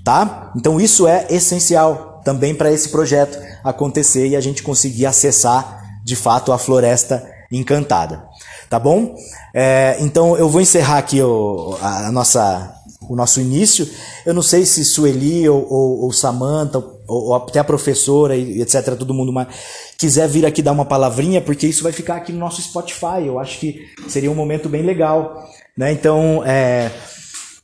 tá? 0.03 0.51
Então 0.57 0.81
isso 0.81 1.07
é 1.07 1.27
essencial 1.29 2.23
também 2.25 2.55
para 2.55 2.73
esse 2.73 2.89
projeto 2.89 3.39
acontecer 3.63 4.29
e 4.29 4.37
a 4.37 4.41
gente 4.41 4.63
conseguir 4.63 5.05
acessar 5.05 5.83
de 6.03 6.17
fato 6.17 6.53
a 6.53 6.59
floresta 6.59 7.29
encantada. 7.53 8.26
Tá 8.69 8.79
bom? 8.79 9.15
É, 9.55 9.97
então 10.01 10.37
eu 10.37 10.49
vou 10.49 10.61
encerrar 10.61 10.99
aqui 10.99 11.23
o, 11.23 11.79
a 11.81 12.11
nossa, 12.11 12.75
o 13.09 13.15
nosso 13.15 13.41
início. 13.41 13.89
Eu 14.25 14.35
não 14.35 14.43
sei 14.43 14.67
se 14.67 14.85
Sueli 14.85 15.49
ou, 15.49 15.67
ou, 15.71 16.01
ou 16.03 16.13
Samantha, 16.13 16.79
ou, 16.79 16.95
ou 17.07 17.35
até 17.35 17.61
a 17.61 17.65
professora 17.65 18.35
e 18.37 18.61
etc, 18.61 18.97
todo 18.97 19.15
mundo 19.15 19.33
mais, 19.33 19.49
quiser 19.97 20.29
vir 20.29 20.45
aqui 20.45 20.63
dar 20.63 20.73
uma 20.73 20.85
palavrinha, 20.85 21.41
porque 21.41 21.67
isso 21.67 21.85
vai 21.85 21.93
ficar 21.93 22.17
aqui 22.17 22.33
no 22.33 22.39
nosso 22.41 22.61
Spotify. 22.61 23.25
Eu 23.27 23.39
acho 23.39 23.61
que 23.61 23.87
seria 24.09 24.31
um 24.31 24.35
momento 24.35 24.69
bem 24.69 24.83
legal, 24.83 25.49
né? 25.77 25.93
Então, 25.93 26.43
é, 26.45 26.91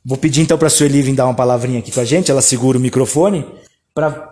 vou 0.05 0.17
pedir 0.17 0.41
então 0.41 0.57
para 0.57 0.67
a 0.67 0.71
Sueli 0.71 1.01
vir 1.01 1.15
dar 1.15 1.25
uma 1.25 1.35
palavrinha 1.35 1.79
aqui 1.79 1.91
com 1.91 1.99
a 1.99 2.05
gente. 2.05 2.31
Ela 2.31 2.41
segura 2.41 2.77
o 2.77 2.81
microfone 2.81 3.45
para 3.93 4.31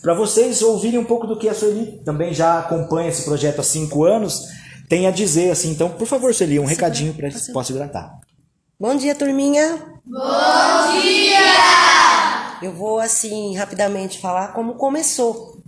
para 0.00 0.12
vocês 0.12 0.60
ouvirem 0.60 0.98
um 0.98 1.04
pouco 1.04 1.26
do 1.26 1.38
que 1.38 1.48
a 1.48 1.54
Sueli 1.54 2.02
também 2.04 2.34
já 2.34 2.58
acompanha 2.58 3.08
esse 3.08 3.22
projeto 3.22 3.60
há 3.60 3.62
cinco 3.62 4.04
anos 4.04 4.42
tem 4.88 5.06
a 5.06 5.10
dizer 5.10 5.50
assim. 5.50 5.70
Então, 5.70 5.90
por 5.90 6.06
favor, 6.06 6.34
Sueli, 6.34 6.58
um 6.58 6.64
recadinho 6.64 7.14
para 7.14 7.28
posso 7.52 7.72
hidratar. 7.72 8.20
Bom 8.78 8.94
dia, 8.96 9.14
turminha. 9.14 9.78
Bom 10.04 11.00
dia! 11.00 11.38
Eu 12.62 12.72
vou 12.72 12.98
assim 12.98 13.56
rapidamente 13.56 14.18
falar 14.18 14.48
como 14.48 14.74
começou. 14.74 15.58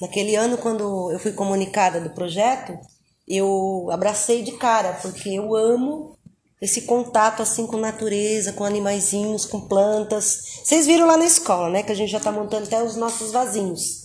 Naquele 0.00 0.36
ano, 0.36 0.56
quando 0.58 1.10
eu 1.10 1.18
fui 1.18 1.32
comunicada 1.32 2.00
do 2.00 2.10
projeto, 2.10 2.78
eu 3.26 3.88
abracei 3.90 4.42
de 4.42 4.52
cara, 4.52 4.92
porque 5.02 5.30
eu 5.30 5.56
amo 5.56 6.16
esse 6.60 6.82
contato 6.82 7.42
assim 7.42 7.66
com 7.66 7.76
natureza, 7.76 8.52
com 8.52 8.64
animaizinhos, 8.64 9.44
com 9.44 9.60
plantas. 9.60 10.60
Vocês 10.64 10.86
viram 10.86 11.06
lá 11.06 11.16
na 11.16 11.24
escola, 11.24 11.68
né, 11.68 11.82
que 11.82 11.92
a 11.92 11.94
gente 11.94 12.10
já 12.10 12.18
está 12.18 12.32
montando 12.32 12.64
até 12.64 12.82
os 12.82 12.96
nossos 12.96 13.32
vasinhos. 13.32 13.97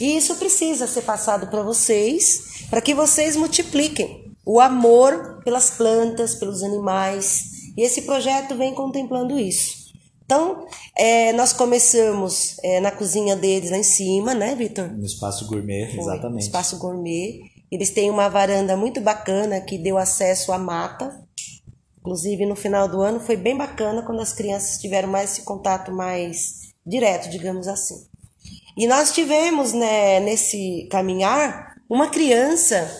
E 0.00 0.16
isso 0.16 0.36
precisa 0.36 0.86
ser 0.86 1.02
passado 1.02 1.46
para 1.48 1.62
vocês, 1.62 2.66
para 2.68 2.80
que 2.80 2.94
vocês 2.94 3.36
multipliquem 3.36 4.32
o 4.44 4.60
amor 4.60 5.40
pelas 5.44 5.70
plantas, 5.70 6.34
pelos 6.34 6.62
animais. 6.62 7.72
E 7.76 7.82
esse 7.82 8.02
projeto 8.02 8.56
vem 8.56 8.74
contemplando 8.74 9.38
isso. 9.38 9.84
Então, 10.24 10.66
é, 10.96 11.32
nós 11.34 11.52
começamos 11.52 12.56
é, 12.62 12.80
na 12.80 12.90
cozinha 12.90 13.36
deles 13.36 13.70
lá 13.70 13.76
em 13.76 13.82
cima, 13.82 14.34
né, 14.34 14.54
Vitor? 14.54 14.90
No 14.90 15.04
espaço 15.04 15.46
gourmet, 15.46 15.90
Foi, 15.90 16.00
exatamente. 16.00 16.42
Espaço 16.42 16.78
gourmet. 16.78 17.40
Eles 17.70 17.90
têm 17.90 18.10
uma 18.10 18.28
varanda 18.28 18.76
muito 18.76 19.00
bacana 19.00 19.60
que 19.60 19.76
deu 19.76 19.98
acesso 19.98 20.52
à 20.52 20.58
mata. 20.58 21.22
Inclusive, 21.98 22.46
no 22.46 22.56
final 22.56 22.88
do 22.88 23.00
ano 23.00 23.20
foi 23.20 23.36
bem 23.36 23.56
bacana 23.56 24.02
quando 24.02 24.20
as 24.20 24.32
crianças 24.32 24.78
tiveram 24.78 25.08
mais 25.08 25.32
esse 25.32 25.42
contato 25.42 25.92
mais 25.92 26.72
direto, 26.86 27.30
digamos 27.30 27.66
assim. 27.66 28.06
E 28.76 28.86
nós 28.86 29.12
tivemos, 29.12 29.72
né, 29.72 30.20
nesse 30.20 30.88
caminhar, 30.90 31.76
uma 31.88 32.08
criança 32.08 32.90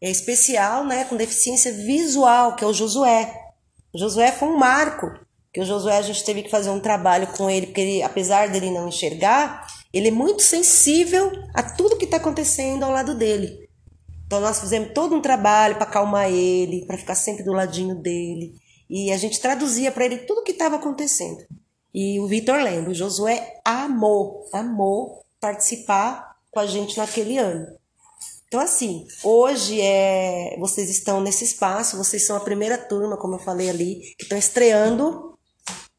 especial, 0.00 0.84
né, 0.84 1.04
com 1.04 1.16
deficiência 1.16 1.72
visual, 1.72 2.54
que 2.54 2.62
é 2.62 2.66
o 2.66 2.72
Josué. 2.72 3.34
O 3.92 3.98
Josué 3.98 4.30
foi 4.30 4.48
um 4.48 4.56
marco, 4.56 5.06
que 5.52 5.60
o 5.60 5.64
Josué 5.64 5.96
a 5.96 6.02
gente 6.02 6.22
teve 6.22 6.42
que 6.42 6.50
fazer 6.50 6.70
um 6.70 6.80
trabalho 6.80 7.26
com 7.28 7.48
ele, 7.48 7.66
porque 7.66 7.80
ele, 7.80 8.02
apesar 8.02 8.48
dele 8.48 8.70
não 8.70 8.88
enxergar, 8.88 9.66
ele 9.92 10.08
é 10.08 10.12
muito 10.12 10.42
sensível 10.42 11.32
a 11.54 11.62
tudo 11.62 11.96
que 11.96 12.04
está 12.04 12.18
acontecendo 12.18 12.84
ao 12.84 12.92
lado 12.92 13.14
dele. 13.14 13.66
Então 14.26 14.40
nós 14.40 14.60
fizemos 14.60 14.92
todo 14.92 15.14
um 15.14 15.22
trabalho 15.22 15.76
para 15.76 15.84
acalmar 15.84 16.30
ele, 16.30 16.84
para 16.84 16.98
ficar 16.98 17.14
sempre 17.14 17.42
do 17.42 17.52
ladinho 17.52 17.94
dele. 17.94 18.54
E 18.90 19.10
a 19.10 19.16
gente 19.16 19.40
traduzia 19.40 19.90
para 19.90 20.04
ele 20.04 20.18
tudo 20.18 20.40
o 20.40 20.44
que 20.44 20.52
estava 20.52 20.76
acontecendo. 20.76 21.44
E 21.98 22.20
o 22.20 22.26
Vitor 22.26 22.62
lembra, 22.62 22.90
o 22.90 22.94
Josué 22.94 23.58
amou, 23.64 24.46
amou 24.52 25.24
participar 25.40 26.36
com 26.50 26.60
a 26.60 26.66
gente 26.66 26.98
naquele 26.98 27.38
ano. 27.38 27.74
Então, 28.46 28.60
assim, 28.60 29.06
hoje 29.24 29.80
é, 29.80 30.58
vocês 30.58 30.90
estão 30.90 31.22
nesse 31.22 31.44
espaço, 31.44 31.96
vocês 31.96 32.26
são 32.26 32.36
a 32.36 32.40
primeira 32.40 32.76
turma, 32.76 33.16
como 33.16 33.36
eu 33.36 33.38
falei 33.38 33.70
ali, 33.70 34.14
que 34.18 34.24
estão 34.24 34.36
estreando. 34.36 35.38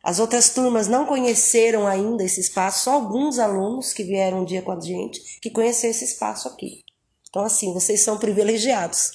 As 0.03 0.19
outras 0.19 0.51
turmas 0.51 0.87
não 0.87 1.07
conheceram 1.07 1.87
ainda 1.87 2.23
esse 2.23 2.41
espaço, 2.41 2.83
só 2.83 2.93
alguns 2.93 3.39
alunos 3.39 3.91
que 3.91 4.03
vieram 4.03 4.41
um 4.41 4.45
dia 4.45 4.61
com 4.61 4.73
a 4.73 4.79
gente 4.79 5.19
que 5.41 5.49
conheceram 5.49 5.89
esse 5.89 6.05
espaço 6.05 6.47
aqui. 6.47 6.83
Então, 7.27 7.41
assim, 7.41 7.73
vocês 7.73 8.03
são 8.03 8.19
privilegiados. 8.19 9.13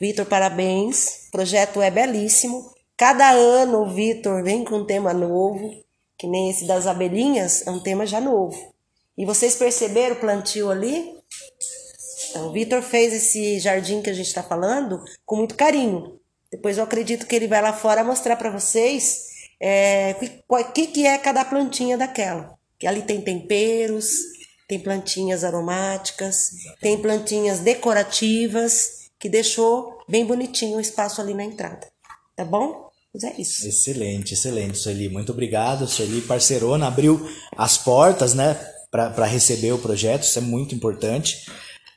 Vitor, 0.00 0.26
parabéns. 0.26 1.28
O 1.28 1.30
projeto 1.30 1.80
é 1.80 1.88
belíssimo. 1.88 2.68
Cada 2.96 3.30
ano 3.30 3.82
o 3.82 3.94
Vitor 3.94 4.42
vem 4.42 4.64
com 4.64 4.78
um 4.78 4.84
tema 4.84 5.14
novo, 5.14 5.85
que 6.18 6.26
nem 6.26 6.50
esse 6.50 6.66
das 6.66 6.86
abelhinhas, 6.86 7.66
é 7.66 7.70
um 7.70 7.80
tema 7.80 8.06
já 8.06 8.20
novo. 8.20 8.74
E 9.16 9.24
vocês 9.24 9.54
perceberam 9.54 10.16
o 10.16 10.20
plantio 10.20 10.70
ali? 10.70 11.14
Então, 12.30 12.48
o 12.48 12.52
Vitor 12.52 12.82
fez 12.82 13.12
esse 13.12 13.58
jardim 13.58 14.02
que 14.02 14.10
a 14.10 14.14
gente 14.14 14.26
está 14.26 14.42
falando 14.42 15.02
com 15.24 15.36
muito 15.36 15.54
carinho. 15.54 16.20
Depois 16.50 16.78
eu 16.78 16.84
acredito 16.84 17.26
que 17.26 17.34
ele 17.34 17.48
vai 17.48 17.62
lá 17.62 17.72
fora 17.72 18.04
mostrar 18.04 18.36
para 18.36 18.50
vocês 18.50 19.26
é, 19.60 20.14
o 20.48 20.64
que, 20.72 20.86
que 20.86 21.06
é 21.06 21.18
cada 21.18 21.44
plantinha 21.44 21.96
daquela. 21.96 22.56
Que 22.78 22.86
ali 22.86 23.02
tem 23.02 23.20
temperos, 23.20 24.10
tem 24.68 24.78
plantinhas 24.78 25.44
aromáticas, 25.44 26.50
tem 26.80 27.00
plantinhas 27.00 27.60
decorativas, 27.60 29.10
que 29.18 29.28
deixou 29.28 29.98
bem 30.08 30.24
bonitinho 30.24 30.76
o 30.76 30.80
espaço 30.80 31.20
ali 31.20 31.34
na 31.34 31.44
entrada. 31.44 31.86
Tá 32.34 32.44
bom? 32.44 32.85
Mas 33.16 33.24
é 33.24 33.40
isso. 33.40 33.66
Excelente, 33.66 34.34
excelente, 34.34 34.76
Sueli. 34.76 35.08
Muito 35.08 35.32
obrigado. 35.32 35.88
Sueli, 35.88 36.20
parceirona, 36.20 36.86
abriu 36.86 37.26
as 37.56 37.78
portas, 37.78 38.34
né, 38.34 38.54
para 38.90 39.24
receber 39.24 39.72
o 39.72 39.78
projeto, 39.78 40.24
isso 40.24 40.38
é 40.38 40.42
muito 40.42 40.74
importante. 40.74 41.46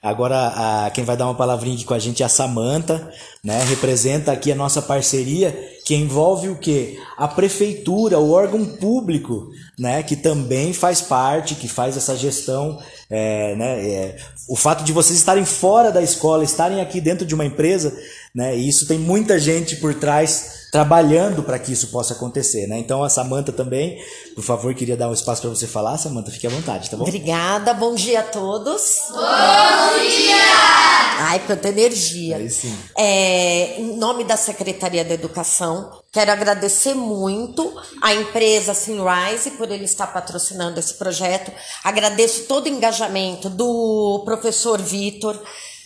Agora, 0.02 0.86
a, 0.86 0.90
quem 0.92 1.04
vai 1.04 1.18
dar 1.18 1.26
uma 1.26 1.36
palavrinha 1.36 1.76
aqui 1.76 1.84
com 1.84 1.94
a 1.94 2.00
gente 2.00 2.24
é 2.24 2.26
a 2.26 2.30
Samanta, 2.30 3.12
né? 3.44 3.62
Representa 3.66 4.32
aqui 4.32 4.50
a 4.50 4.56
nossa 4.56 4.82
parceria, 4.82 5.52
que 5.86 5.94
envolve 5.94 6.48
o 6.48 6.58
quê? 6.58 6.98
A 7.18 7.28
prefeitura, 7.28 8.18
o 8.18 8.32
órgão 8.32 8.66
público, 8.66 9.50
né? 9.78 10.02
Que 10.02 10.16
também 10.16 10.72
faz 10.72 11.02
parte, 11.02 11.54
que 11.54 11.68
faz 11.68 11.98
essa 11.98 12.16
gestão, 12.16 12.80
é, 13.10 13.58
né? 13.58 13.90
É, 13.90 14.18
o 14.48 14.56
fato 14.56 14.86
de 14.86 14.94
vocês 14.94 15.20
estarem 15.20 15.44
fora 15.44 15.92
da 15.92 16.02
escola, 16.02 16.46
estarem 16.46 16.80
aqui 16.80 17.02
dentro 17.02 17.26
de 17.26 17.36
uma 17.36 17.46
empresa, 17.46 17.94
né? 18.34 18.58
E 18.58 18.68
isso 18.68 18.88
tem 18.88 18.98
muita 18.98 19.40
gente 19.40 19.76
por 19.78 19.94
trás 19.94 20.68
trabalhando 20.72 21.42
para 21.44 21.58
que 21.58 21.72
isso 21.72 21.88
possa 21.88 22.14
acontecer, 22.14 22.68
né? 22.68 22.78
Então 22.78 23.04
a 23.04 23.10
Samanta 23.10 23.52
também, 23.52 24.00
por 24.36 24.44
favor, 24.44 24.74
queria 24.74 24.96
dar 24.96 25.10
um 25.10 25.14
espaço 25.14 25.42
para 25.42 25.50
você 25.50 25.66
falar, 25.66 25.98
Samanta, 25.98 26.32
fique 26.32 26.46
à 26.46 26.50
vontade, 26.50 26.90
tá 26.90 26.98
bom? 26.98 27.04
Obrigada, 27.04 27.74
bom 27.74 27.96
dia 27.96 28.20
a 28.20 28.24
todos. 28.24 28.84
Bom 29.10 29.18
dia! 29.18 30.90
Ai, 31.22 31.40
quanta 31.46 31.68
energia. 31.68 32.38
Aí 32.38 32.50
sim. 32.50 32.74
É, 32.98 33.78
em 33.78 33.98
nome 33.98 34.24
da 34.24 34.38
Secretaria 34.38 35.04
da 35.04 35.14
Educação, 35.14 35.92
quero 36.14 36.32
agradecer 36.32 36.94
muito 36.94 37.74
à 38.02 38.14
empresa 38.14 38.74
Sinrise 38.74 39.52
por 39.52 39.70
ele 39.70 39.84
estar 39.84 40.08
patrocinando 40.08 40.80
esse 40.80 40.94
projeto. 40.94 41.52
Agradeço 41.84 42.44
todo 42.44 42.68
o 42.68 42.70
engajamento 42.70 43.50
do 43.50 44.22
professor 44.24 44.82
Vitor, 44.82 45.38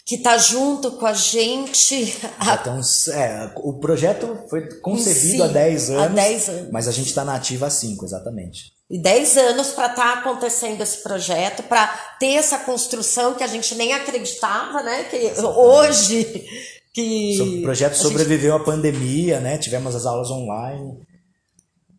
que 0.06 0.16
está 0.16 0.38
junto 0.38 0.92
com 0.92 1.06
a 1.06 1.14
gente. 1.14 2.14
Então, 2.42 2.80
é, 3.14 3.52
o 3.58 3.80
projeto 3.80 4.38
foi 4.50 4.68
concebido 4.82 5.38
Sim, 5.38 5.42
há 5.42 5.48
10 5.48 5.90
há 5.92 5.94
anos, 6.04 6.16
10 6.16 6.50
anos. 6.50 6.72
mas 6.72 6.88
a 6.88 6.92
gente 6.92 7.08
está 7.08 7.24
na 7.24 7.36
ativa 7.36 7.68
há 7.68 7.70
5, 7.70 8.04
exatamente. 8.06 8.74
E 8.90 9.02
10 9.02 9.38
anos 9.38 9.70
para 9.70 9.88
estar 9.88 10.14
acontecendo 10.20 10.82
esse 10.82 11.02
projeto, 11.02 11.64
para 11.64 11.88
ter 12.20 12.34
essa 12.34 12.60
construção 12.60 13.34
que 13.34 13.44
a 13.44 13.48
gente 13.48 13.74
nem 13.76 13.94
acreditava, 13.94 14.84
né? 14.84 15.06
Que 15.06 15.32
hoje 15.42 16.46
que 16.94 17.60
O 17.60 17.62
projeto 17.64 17.94
a 17.94 17.96
gente- 17.96 18.04
sobreviveu 18.04 18.54
à 18.56 18.60
pandemia, 18.60 19.40
né? 19.40 19.58
Tivemos 19.58 19.96
as 19.96 20.06
aulas 20.06 20.30
online. 20.30 21.00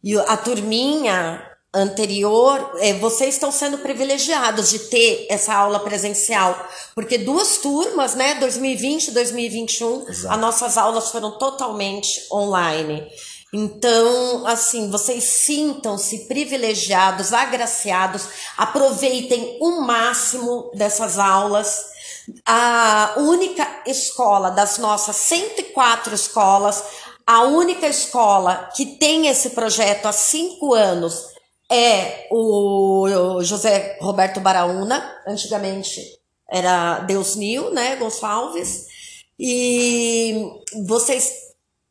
E 0.04 0.14
a 0.18 0.37
turminha 0.37 1.42
anterior, 1.75 2.73
eh, 2.78 2.95
vocês 2.95 3.35
estão 3.35 3.50
sendo 3.50 3.78
privilegiados 3.78 4.71
de 4.71 4.78
ter 4.78 5.26
essa 5.28 5.54
aula 5.54 5.81
presencial, 5.81 6.57
porque 6.95 7.19
duas 7.19 7.59
turmas, 7.59 8.14
né, 8.14 8.37
2020 8.37 9.09
e 9.09 9.11
2021, 9.11 10.09
Exato. 10.09 10.35
as 10.35 10.40
nossas 10.40 10.78
aulas 10.78 11.11
foram 11.11 11.33
totalmente 11.38 12.26
online. 12.33 13.07
Então, 13.52 14.47
assim, 14.47 14.90
vocês 14.90 15.23
sintam-se 15.23 16.26
privilegiados, 16.26 17.33
agraciados, 17.33 18.26
aproveitem 18.57 19.59
o 19.61 19.83
máximo 19.83 20.73
dessas 20.75 21.19
aulas. 21.19 21.85
A 22.45 23.14
única 23.19 23.64
escola 23.87 24.50
das 24.50 24.78
nossas 24.78 25.16
104 25.16 26.14
escolas, 26.14 26.83
a 27.25 27.43
única 27.43 27.87
escola 27.87 28.71
que 28.75 28.97
tem 28.97 29.28
esse 29.28 29.50
projeto 29.50 30.07
há 30.07 30.12
cinco 30.12 30.75
anos 30.75 31.33
é 31.75 32.28
o 32.31 33.43
José 33.43 33.99
Roberto 34.00 34.40
Baraúna, 34.40 35.02
antigamente 35.26 36.00
era 36.49 37.00
Deus 37.00 37.35
Nil, 37.35 37.71
né, 37.71 37.97
Gonçalves, 37.97 38.87
e 39.38 40.47
vocês 40.87 41.33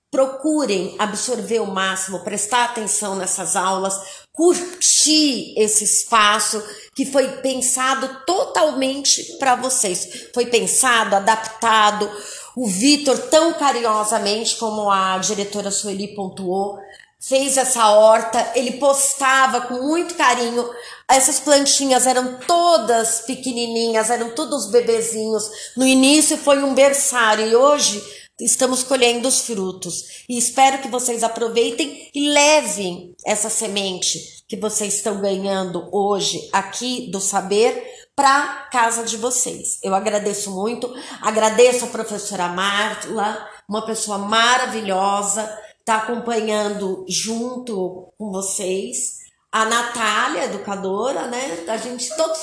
procurem 0.10 0.96
absorver 1.00 1.60
o 1.60 1.66
máximo, 1.66 2.20
prestar 2.20 2.66
atenção 2.66 3.16
nessas 3.16 3.56
aulas, 3.56 4.00
curtir 4.32 5.56
esse 5.58 5.84
espaço 5.84 6.64
que 6.96 7.04
foi 7.04 7.28
pensado 7.38 8.22
totalmente 8.26 9.38
para 9.40 9.56
vocês. 9.56 10.30
Foi 10.32 10.46
pensado, 10.46 11.16
adaptado. 11.16 12.10
O 12.56 12.68
Vitor, 12.68 13.18
tão 13.30 13.54
carinhosamente 13.54 14.56
como 14.58 14.92
a 14.92 15.18
diretora 15.18 15.72
Sueli 15.72 16.14
pontuou, 16.14 16.78
fez 17.28 17.58
essa 17.58 17.90
horta, 17.92 18.52
ele 18.56 18.74
postava 18.74 19.62
com 19.62 19.76
muito 19.76 20.16
carinho 20.16 20.70
essas 21.10 21.40
plantinhas 21.40 22.08
eram 22.08 22.40
todas 22.40 23.22
pequenininhas, 23.22 24.10
eram 24.10 24.32
todos 24.32 24.72
bebezinhos. 24.72 25.50
No 25.76 25.86
início 25.86 26.38
foi 26.38 26.64
um 26.64 26.74
berçário 26.74 27.48
e 27.48 27.56
hoje 27.56 28.02
estamos 28.40 28.84
colhendo 28.84 29.28
os 29.28 29.42
frutos. 29.42 30.24
E 30.28 30.38
espero 30.38 30.80
que 30.80 30.88
vocês 30.88 31.24
aproveitem 31.24 32.10
e 32.14 32.30
levem 32.30 33.16
essa 33.26 33.50
semente 33.50 34.44
que 34.48 34.58
vocês 34.58 34.96
estão 34.96 35.20
ganhando 35.22 35.88
hoje 35.92 36.50
aqui 36.52 37.10
do 37.12 37.20
saber 37.20 37.84
para 38.16 38.68
casa 38.72 39.04
de 39.04 39.18
vocês. 39.18 39.80
Eu 39.84 39.94
agradeço 39.94 40.52
muito, 40.52 40.94
agradeço 41.22 41.86
a 41.86 41.90
professora 41.90 42.48
Marla, 42.48 43.48
uma 43.68 43.86
pessoa 43.86 44.18
maravilhosa, 44.18 45.60
está 45.84 45.98
acompanhando 45.98 47.06
junto 47.08 48.14
com 48.18 48.32
vocês. 48.32 49.18
A 49.52 49.66
Natália, 49.66 50.46
educadora, 50.46 51.28
né? 51.28 51.66
A 51.68 51.78
gente 51.78 52.10
todos. 52.16 52.40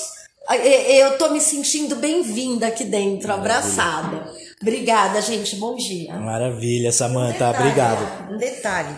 Eu 0.89 1.17
tô 1.17 1.31
me 1.31 1.41
sentindo 1.41 1.97
bem-vinda 1.97 2.67
aqui 2.67 2.85
dentro, 2.85 3.33
abraçada. 3.33 4.31
Obrigada, 4.61 5.21
gente. 5.23 5.57
Bom 5.57 5.75
dia. 5.75 6.15
Maravilha, 6.17 6.93
Samanta. 6.93 7.47
Um 7.47 7.51
Obrigado. 7.51 8.33
Um 8.33 8.37
detalhe. 8.37 8.95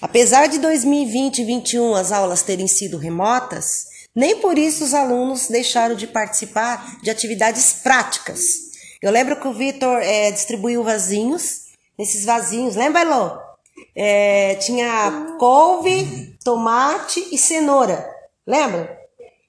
Apesar 0.00 0.48
de 0.48 0.58
2020 0.58 1.38
e 1.38 1.44
2021 1.44 1.94
as 1.94 2.12
aulas 2.12 2.42
terem 2.42 2.66
sido 2.66 2.98
remotas, 2.98 3.86
nem 4.14 4.40
por 4.40 4.58
isso 4.58 4.84
os 4.84 4.94
alunos 4.94 5.46
deixaram 5.48 5.94
de 5.94 6.08
participar 6.08 6.98
de 7.02 7.10
atividades 7.10 7.80
práticas. 7.82 8.66
Eu 9.00 9.12
lembro 9.12 9.40
que 9.40 9.46
o 9.46 9.54
Vitor 9.54 10.00
é, 10.02 10.30
distribuiu 10.32 10.82
vasinhos. 10.82 11.66
Nesses 11.98 12.24
vasinhos, 12.24 12.76
lembra, 12.76 13.02
Elô? 13.02 13.45
É, 13.94 14.56
tinha 14.56 15.36
couve, 15.38 16.36
tomate 16.44 17.28
e 17.32 17.38
cenoura. 17.38 18.08
Lembra? 18.46 18.96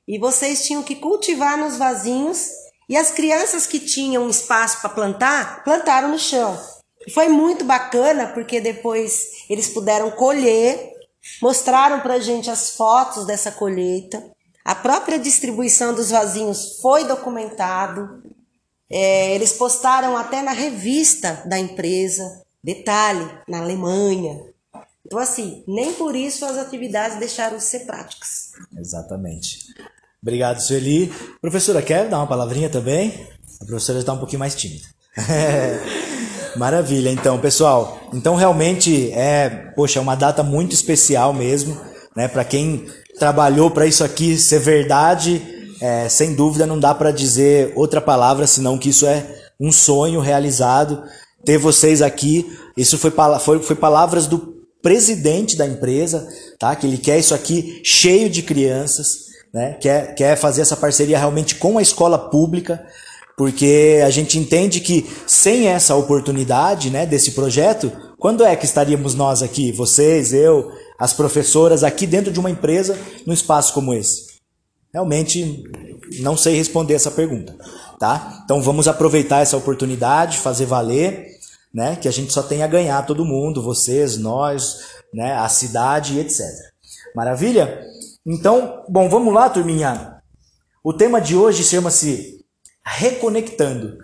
E 0.08 0.18
vocês 0.18 0.66
tinham 0.66 0.82
que 0.84 0.96
cultivar 0.96 1.58
nos 1.58 1.78
vasinhos. 1.78 2.50
E 2.90 2.96
as 2.96 3.12
crianças 3.12 3.68
que 3.68 3.80
tinham 3.80 4.30
espaço 4.30 4.80
para 4.80 4.90
plantar, 4.90 5.64
plantaram 5.64 6.10
no 6.10 6.18
chão. 6.18 6.58
Foi 7.14 7.28
muito 7.28 7.66
bacana 7.66 8.28
porque 8.28 8.62
depois 8.62 9.46
eles 9.50 9.70
puderam 9.70 10.12
colher, 10.12 10.94
mostraram 11.42 12.00
para 12.00 12.20
gente 12.20 12.50
as 12.50 12.72
fotos 12.72 13.26
dessa 13.26 13.52
colheita. 13.52 14.24
A 14.64 14.76
própria 14.76 15.20
distribuição 15.20 15.94
dos 15.94 16.12
vasinhos 16.12 16.80
foi 16.82 17.06
documentado. 17.06 18.22
É, 18.90 19.34
eles 19.36 19.54
postaram 19.54 20.18
até 20.18 20.42
na 20.42 20.52
revista 20.52 21.44
da 21.46 21.60
empresa. 21.60 22.42
Detalhe, 22.68 23.26
na 23.48 23.60
Alemanha. 23.60 24.42
Então, 25.06 25.18
assim, 25.18 25.64
nem 25.66 25.94
por 25.94 26.18
isso 26.18 26.44
as 26.44 26.58
atividades 26.58 27.18
deixaram 27.18 27.56
de 27.56 27.64
ser 27.64 27.86
práticas. 27.86 28.52
Exatamente. 28.78 29.60
Obrigado, 30.22 30.60
Sueli. 30.60 31.10
Professora, 31.40 31.82
quer 31.82 32.10
dar 32.10 32.18
uma 32.18 32.28
palavrinha 32.28 32.70
também? 32.70 33.26
A 33.62 33.66
professora 33.66 34.00
está 34.00 34.12
um 34.12 34.18
pouquinho 34.18 34.40
mais 34.40 34.54
tímida. 34.54 34.86
Maravilha, 36.58 37.10
então, 37.10 37.40
pessoal. 37.40 38.02
Então, 38.14 38.36
realmente 38.36 39.14
é, 39.14 39.72
poxa, 39.74 40.00
é 40.00 40.02
uma 40.02 40.16
data 40.16 40.44
muito 40.44 40.74
especial 40.74 41.32
mesmo, 41.32 41.80
né? 42.18 42.28
Para 42.28 42.44
quem 42.44 42.86
trabalhou 43.18 43.72
para 43.72 43.86
isso 43.86 44.04
aqui 44.04 44.38
ser 44.38 44.60
verdade, 44.60 45.42
é, 45.80 46.10
sem 46.10 46.36
dúvida 46.36 46.66
não 46.68 46.78
dá 46.78 46.94
para 46.94 47.12
dizer 47.12 47.72
outra 47.78 48.02
palavra 48.02 48.46
senão 48.46 48.78
que 48.78 48.90
isso 48.90 49.06
é 49.06 49.26
um 49.58 49.72
sonho 49.72 50.20
realizado. 50.20 51.02
Ter 51.48 51.58
vocês 51.58 52.02
aqui, 52.02 52.46
isso 52.76 52.98
foi, 52.98 53.10
foi, 53.40 53.60
foi 53.60 53.76
palavras 53.78 54.28
do 54.28 54.58
presidente 54.82 55.56
da 55.56 55.66
empresa, 55.66 56.28
tá? 56.60 56.76
Que 56.76 56.86
ele 56.86 56.98
quer 56.98 57.18
isso 57.18 57.34
aqui 57.34 57.80
cheio 57.86 58.30
de 58.30 58.42
crianças, 58.42 59.28
né? 59.54 59.78
Quer, 59.80 60.14
quer 60.14 60.36
fazer 60.36 60.64
essa 60.64 60.76
parceria 60.76 61.18
realmente 61.18 61.56
com 61.56 61.78
a 61.78 61.82
escola 61.82 62.18
pública, 62.18 62.86
porque 63.38 64.02
a 64.06 64.10
gente 64.10 64.38
entende 64.38 64.82
que 64.82 65.10
sem 65.26 65.70
essa 65.70 65.96
oportunidade, 65.96 66.90
né, 66.90 67.06
desse 67.06 67.32
projeto, 67.32 67.94
quando 68.20 68.44
é 68.44 68.54
que 68.54 68.66
estaríamos 68.66 69.16
nós 69.16 69.42
aqui, 69.42 69.72
vocês, 69.72 70.34
eu, 70.34 70.70
as 71.00 71.14
professoras 71.14 71.82
aqui 71.82 72.06
dentro 72.06 72.30
de 72.30 72.42
uma 72.42 72.52
empresa 72.52 73.00
num 73.26 73.34
espaço 73.34 73.74
como 73.74 73.94
esse? 73.94 74.26
Realmente 74.94 75.64
não 76.20 76.36
sei 76.36 76.58
responder 76.58 76.96
essa 76.96 77.10
pergunta, 77.10 77.56
tá? 77.98 78.42
Então 78.44 78.62
vamos 78.62 78.86
aproveitar 78.86 79.40
essa 79.40 79.56
oportunidade, 79.56 80.40
fazer 80.40 80.66
valer, 80.66 81.37
né? 81.78 81.96
Que 81.96 82.08
a 82.08 82.12
gente 82.12 82.34
só 82.34 82.42
tem 82.42 82.64
a 82.64 82.68
ganhar 82.68 83.06
todo 83.06 83.24
mundo, 83.24 83.62
vocês, 83.62 84.18
nós, 84.18 84.80
né? 85.14 85.34
A 85.34 85.48
cidade, 85.48 86.20
etc. 86.20 86.42
Maravilha? 87.16 87.86
Então, 88.26 88.84
bom, 88.90 89.08
vamos 89.08 89.32
lá, 89.32 89.48
turminha. 89.48 90.18
O 90.84 90.92
tema 90.92 91.22
de 91.22 91.36
hoje 91.36 91.64
chama-se 91.64 92.44
Reconectando. 92.84 93.96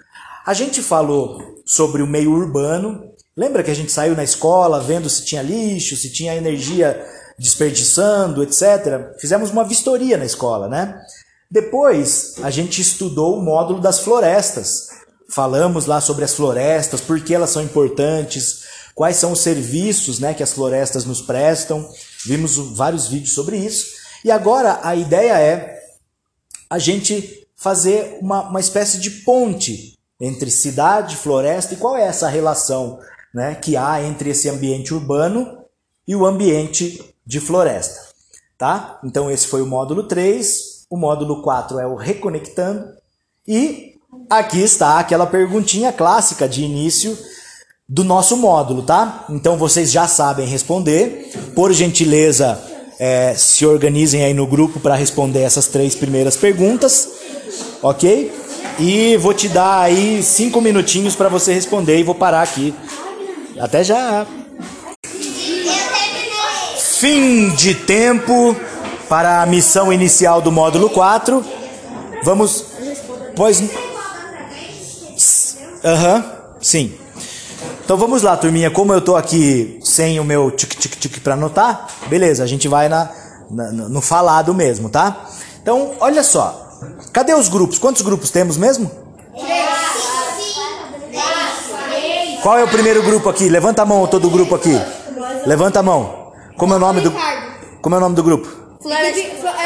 A 0.46 0.54
gente 0.54 0.84
falou 0.84 1.42
sobre 1.66 2.04
o 2.04 2.08
meio 2.08 2.32
urbano, 2.32 3.12
Lembra 3.36 3.64
que 3.64 3.72
a 3.72 3.74
gente 3.76 3.92
saiu 3.92 4.16
na 4.16 4.24
escola 4.24 4.80
vendo 4.80 5.10
se 5.10 5.26
tinha 5.26 5.42
lixo, 5.42 5.98
se 5.98 6.14
tinha 6.14 6.36
energia 6.36 7.04
desperdiçando, 7.40 8.44
etc. 8.44 9.18
Fizemos 9.20 9.50
uma 9.50 9.64
vistoria 9.64 10.18
na 10.18 10.26
escola, 10.26 10.68
né? 10.70 11.02
Depois 11.50 12.36
a 12.44 12.52
gente 12.52 12.80
estudou 12.80 13.40
o 13.40 13.42
módulo 13.42 13.82
das 13.82 14.00
florestas. 14.00 14.88
Falamos 15.30 15.86
lá 15.86 16.02
sobre 16.02 16.26
as 16.26 16.34
florestas, 16.34 17.02
por 17.02 17.20
que 17.22 17.34
elas 17.34 17.50
são 17.50 17.62
importantes, 17.62 18.64
quais 18.94 19.18
são 19.18 19.32
os 19.32 19.40
serviços 19.40 20.20
né, 20.20 20.34
que 20.34 20.44
as 20.44 20.54
florestas 20.54 21.06
nos 21.06 21.22
prestam. 21.22 21.88
Vimos 22.26 22.58
vários 22.76 23.08
vídeos 23.08 23.34
sobre 23.34 23.58
isso. 23.58 23.88
E 24.24 24.32
agora 24.32 24.80
a 24.84 24.96
ideia 24.96 25.40
é 25.40 25.80
a 26.70 26.78
gente 26.78 27.48
fazer 27.56 28.18
uma, 28.22 28.50
uma 28.50 28.60
espécie 28.60 29.00
de 29.00 29.10
ponte 29.10 29.98
entre 30.20 30.50
cidade, 30.52 31.18
floresta 31.18 31.74
e 31.74 31.78
qual 31.78 31.98
é 31.98 32.04
essa 32.04 32.28
relação 32.28 33.00
né, 33.34 33.56
que 33.56 33.76
há 33.76 34.02
entre 34.02 34.30
esse 34.30 34.48
ambiente 34.50 34.94
urbano 34.94 35.64
e 36.08 36.16
o 36.16 36.26
ambiente 36.26 37.16
de 37.26 37.40
floresta. 37.40 38.14
Tá? 38.58 39.00
Então 39.04 39.30
esse 39.30 39.48
foi 39.48 39.62
o 39.62 39.66
módulo 39.66 40.04
3, 40.04 40.86
o 40.90 40.98
módulo 40.98 41.42
4 41.42 41.80
é 41.80 41.88
o 41.88 41.96
reconectando 41.96 42.86
e 43.48 43.93
aqui 44.30 44.62
está 44.62 45.00
aquela 45.00 45.26
perguntinha 45.26 45.92
clássica 45.92 46.48
de 46.48 46.64
início 46.64 47.18
do 47.88 48.04
nosso 48.04 48.38
módulo, 48.38 48.84
tá? 48.84 49.26
Então 49.30 49.58
vocês 49.58 49.92
já 49.92 50.08
sabem 50.08 50.48
responder. 50.48 51.32
Por 51.56 51.72
gentileza, 51.74 52.60
é, 53.00 53.34
se 53.36 53.66
organizem 53.66 54.24
aí 54.24 54.34
no 54.34 54.48
grupo 54.48 54.80
para 54.80 54.96
responder 54.96 55.42
essas 55.42 55.68
três 55.68 55.96
primeiras 55.96 56.36
perguntas, 56.36 57.10
ok? 57.82 58.32
E 58.80 59.18
vou 59.18 59.34
te 59.34 59.48
dar 59.48 59.82
aí 59.82 60.24
cinco 60.24 60.60
minutinhos 60.60 61.16
para 61.16 61.30
você 61.30 61.54
responder 61.54 62.00
e 62.00 62.04
vou 62.04 62.16
parar 62.16 62.42
aqui 62.42 62.74
até 63.60 63.84
já. 63.84 64.26
Fim 66.78 67.50
de 67.50 67.76
tempo 67.76 68.56
para 69.10 69.42
a 69.42 69.46
missão 69.46 69.92
inicial 69.92 70.42
do 70.42 70.52
módulo 70.52 70.90
4. 70.90 71.46
Vamos. 72.24 72.66
Pois. 73.36 73.62
Aham, 75.84 76.16
uhum, 76.16 76.24
sim. 76.62 76.94
Então 77.84 77.98
vamos 77.98 78.24
lá, 78.24 78.38
turminha. 78.38 78.72
Como 78.72 78.94
eu 78.94 79.02
tô 79.02 79.16
aqui 79.16 79.80
sem 79.84 80.20
o 80.20 80.24
meu 80.24 80.50
tic-tic-tic 80.50 81.20
para 81.22 81.34
anotar, 81.34 81.88
beleza, 82.08 82.44
a 82.44 82.48
gente 82.48 82.68
vai 82.68 82.88
na, 82.88 83.10
na, 83.52 83.72
no 83.72 84.02
falado 84.02 84.54
mesmo, 84.54 84.90
tá? 84.90 85.26
Então, 85.62 85.92
olha 86.00 86.24
só. 86.24 86.80
Cadê 87.12 87.34
os 87.34 87.50
grupos? 87.50 87.78
Quantos 87.78 88.02
grupos 88.02 88.30
temos 88.30 88.58
mesmo? 88.58 88.90
Qual 92.42 92.58
é 92.58 92.64
o 92.64 92.68
primeiro 92.68 93.04
grupo 93.04 93.30
aqui? 93.30 93.48
Levanta 93.48 93.82
a 93.82 93.86
mão, 93.86 94.06
todo 94.08 94.28
o 94.28 94.30
grupo 94.30 94.56
aqui. 94.56 94.78
Levanta 95.46 95.80
a 95.80 95.84
mão. 95.84 96.34
Como 96.58 96.74
é 96.74 96.78
o 96.78 96.80
nome 96.80 97.02
do 97.02 97.14
Como 97.82 97.96
é 97.96 97.98
o 97.98 98.02
nome 98.02 98.16
do 98.16 98.24
grupo? 98.24 98.48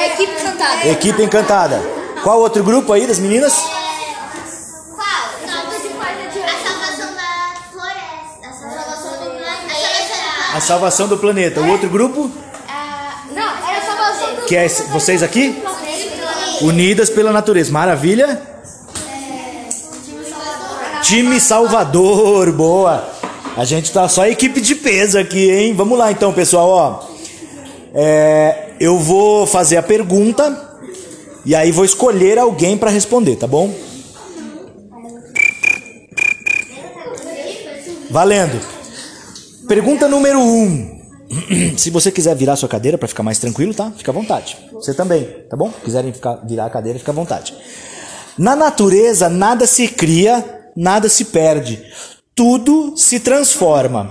Equipe 0.06 0.32
Encantada. 0.32 0.88
Equipe 0.88 1.24
Encantada. 1.24 1.82
Qual 2.24 2.40
outro 2.40 2.64
grupo 2.64 2.94
aí 2.94 3.08
das 3.08 3.20
meninas? 3.20 3.77
A 10.58 10.60
salvação 10.60 11.08
do 11.08 11.20
planeta. 11.20 11.62
O 11.62 11.70
outro 11.70 11.88
grupo? 11.88 12.32
Não, 13.32 13.44
era 13.44 13.78
a 13.78 13.82
salvação 13.82 14.36
do 14.38 14.42
Que 14.48 14.56
é 14.56 14.68
vocês 14.68 15.22
aqui? 15.22 15.56
Unidas 16.62 17.12
pela 17.12 17.32
natureza. 17.32 17.72
Maravilha. 17.72 18.42
Time 21.04 21.40
Salvador, 21.40 22.52
boa. 22.52 23.08
A 23.56 23.64
gente 23.66 23.92
tá 23.92 24.10
só 24.10 24.26
equipe 24.26 24.60
de 24.60 24.74
peso 24.74 25.20
aqui, 25.20 25.48
hein? 25.52 25.76
Vamos 25.76 25.96
lá 25.96 26.12
então, 26.12 26.34
pessoal, 26.34 26.70
ó. 26.70 27.04
É, 27.94 28.70
eu 28.80 28.98
vou 28.98 29.46
fazer 29.46 29.78
a 29.78 29.84
pergunta 29.84 30.80
e 31.46 31.54
aí 31.54 31.72
vou 31.72 31.86
escolher 31.86 32.40
alguém 32.40 32.76
para 32.76 32.90
responder, 32.90 33.36
tá 33.36 33.46
bom? 33.46 33.72
Valendo. 38.10 38.77
Pergunta 39.68 40.08
número 40.08 40.40
1. 40.40 40.44
Um. 40.44 40.98
Se 41.78 41.90
você 41.90 42.10
quiser 42.10 42.34
virar 42.36 42.56
sua 42.56 42.70
cadeira 42.70 42.98
para 42.98 43.08
ficar 43.08 43.22
mais 43.22 43.38
tranquilo, 43.38 43.74
tá? 43.74 43.92
Fica 43.92 44.12
à 44.12 44.14
vontade. 44.14 44.58
Você 44.72 44.94
também, 44.94 45.26
tá 45.50 45.58
bom? 45.58 45.70
Quiserem 45.84 46.14
ficar, 46.14 46.36
virar 46.48 46.66
a 46.66 46.70
cadeira, 46.70 46.98
fica 46.98 47.12
à 47.12 47.16
vontade. 47.16 47.54
Na 48.38 48.56
natureza, 48.56 49.28
nada 49.28 49.68
se 49.68 49.90
cria, 49.90 50.72
nada 50.76 51.10
se 51.10 51.26
perde. 51.26 51.84
Tudo 52.34 52.96
se 52.96 53.20
transforma. 53.20 54.10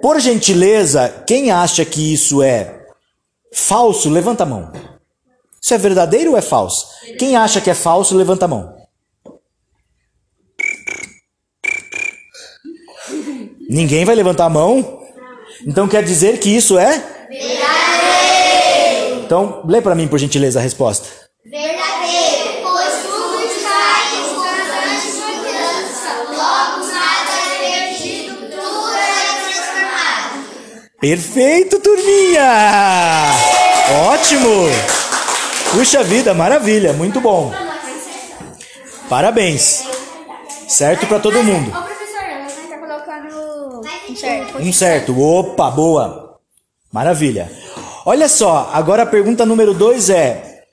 Por 0.00 0.20
gentileza, 0.20 1.08
quem 1.26 1.50
acha 1.50 1.84
que 1.84 2.14
isso 2.14 2.40
é 2.40 2.86
falso, 3.52 4.08
levanta 4.08 4.44
a 4.44 4.46
mão. 4.46 4.70
Isso 5.60 5.74
é 5.74 5.78
verdadeiro 5.78 6.32
ou 6.32 6.36
é 6.36 6.42
falso? 6.42 6.86
Quem 7.18 7.34
acha 7.34 7.60
que 7.60 7.70
é 7.70 7.74
falso, 7.74 8.16
levanta 8.16 8.44
a 8.44 8.48
mão. 8.48 8.77
Ninguém 13.68 14.04
vai 14.04 14.14
levantar 14.14 14.46
a 14.46 14.50
mão? 14.50 15.02
Então 15.66 15.86
quer 15.86 16.02
dizer 16.02 16.38
que 16.38 16.48
isso 16.48 16.78
é? 16.78 17.02
Verdadeiro. 17.28 19.20
Então, 19.24 19.62
lê 19.66 19.82
para 19.82 19.94
mim, 19.94 20.08
por 20.08 20.18
gentileza, 20.18 20.58
a 20.58 20.62
resposta. 20.62 21.06
Verdadeiro. 21.44 22.62
Pois 22.62 22.94
tudo 23.02 23.40
está 23.44 23.80
em 24.14 24.22
constante 24.34 25.20
mudança. 25.20 26.10
Logo 26.30 26.86
nada 26.86 27.32
é 27.36 27.88
perdido, 27.90 28.32
tudo 28.36 28.96
é 28.96 29.42
transformado. 29.44 30.48
Perfeito, 30.98 31.78
turminha! 31.80 32.50
Ótimo! 34.10 34.68
Puxa 35.72 36.02
vida, 36.02 36.32
maravilha, 36.32 36.94
muito 36.94 37.20
bom. 37.20 37.52
Parabéns. 39.10 39.84
Certo 40.66 41.06
para 41.06 41.18
todo 41.18 41.42
mundo. 41.42 41.68
Ô, 41.68 41.82
professor, 41.82 42.46
você 42.46 42.62
tá 42.68 42.78
colocando 42.78 43.82
um 44.60 44.72
certo. 44.72 45.18
Opa, 45.20 45.70
boa. 45.70 46.38
Maravilha. 46.92 47.50
Olha 48.04 48.28
só, 48.28 48.70
agora 48.72 49.02
a 49.02 49.06
pergunta 49.06 49.44
número 49.44 49.74
2 49.74 50.10
é: 50.10 50.64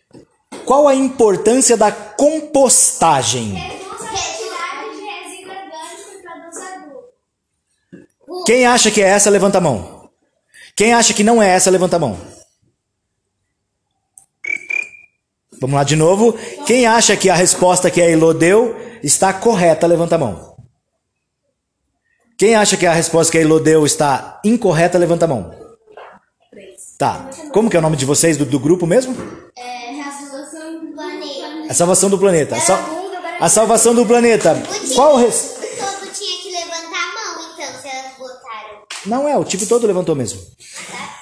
Qual 0.66 0.88
a 0.88 0.96
importância 0.96 1.76
da 1.76 1.92
compostagem? 1.92 3.54
Retirada 3.54 4.90
de 4.92 5.02
resíduo 5.06 5.52
orgânico 5.52 6.24
produz 6.24 6.58
adubo. 6.74 8.46
Quem 8.46 8.66
acha 8.66 8.90
que 8.90 9.02
é 9.02 9.08
essa, 9.08 9.30
levanta 9.30 9.58
a 9.58 9.62
mão. 9.62 10.10
Quem 10.76 10.94
acha 10.94 11.14
que 11.14 11.24
não 11.24 11.42
é 11.42 11.50
essa, 11.50 11.70
levanta 11.70 11.98
a 11.98 12.00
mão. 12.00 12.18
Vamos 15.60 15.76
lá 15.76 15.84
de 15.84 15.96
novo. 15.96 16.38
Quem 16.66 16.86
acha 16.86 17.16
que 17.16 17.30
a 17.30 17.36
resposta 17.36 17.90
que 17.90 18.02
a 18.02 18.10
Elo 18.10 18.34
deu 18.34 18.76
está 19.02 19.34
correta, 19.34 19.88
levanta 19.88 20.16
a 20.16 20.18
mão. 20.18 20.55
Quem 22.38 22.56
acha 22.56 22.76
que 22.76 22.86
a 22.86 22.94
resposta 22.94 23.32
que 23.32 23.38
a 23.38 23.42
Elo 23.42 23.60
deu 23.60 23.86
está 23.86 24.40
incorreta, 24.44 24.98
levanta 24.98 25.26
a 25.26 25.28
mão. 25.28 25.52
Tá. 26.98 27.30
Como 27.52 27.70
que 27.70 27.76
é 27.76 27.80
o 27.80 27.82
nome 27.82 27.98
de 27.98 28.06
vocês, 28.06 28.38
do, 28.38 28.46
do 28.46 28.60
grupo 28.60 28.86
mesmo? 28.86 29.16
É, 29.58 29.92
resolução 29.92 30.80
do 30.86 30.92
planeta. 30.94 31.70
A 31.70 31.74
salvação 31.74 32.10
do 32.10 32.18
planeta. 32.18 32.56
A, 32.56 32.60
sal- 32.60 32.80
a 33.40 33.50
salvação 33.50 33.94
do 33.96 34.06
planeta. 34.06 34.62
Qual 34.96 35.18
res... 35.18 35.56
Todo 35.78 36.12
tinha 36.14 36.42
que 36.42 36.52
levantar 36.52 37.04
a 37.04 37.14
mão, 37.14 37.54
então, 37.54 37.82
se 37.82 37.88
elas 37.88 38.18
botaram. 38.18 38.84
Não 39.06 39.28
é, 39.28 39.38
o 39.38 39.44
time 39.44 39.66
todo 39.66 39.88
levantou 39.88 40.16
mesmo. 40.16 40.40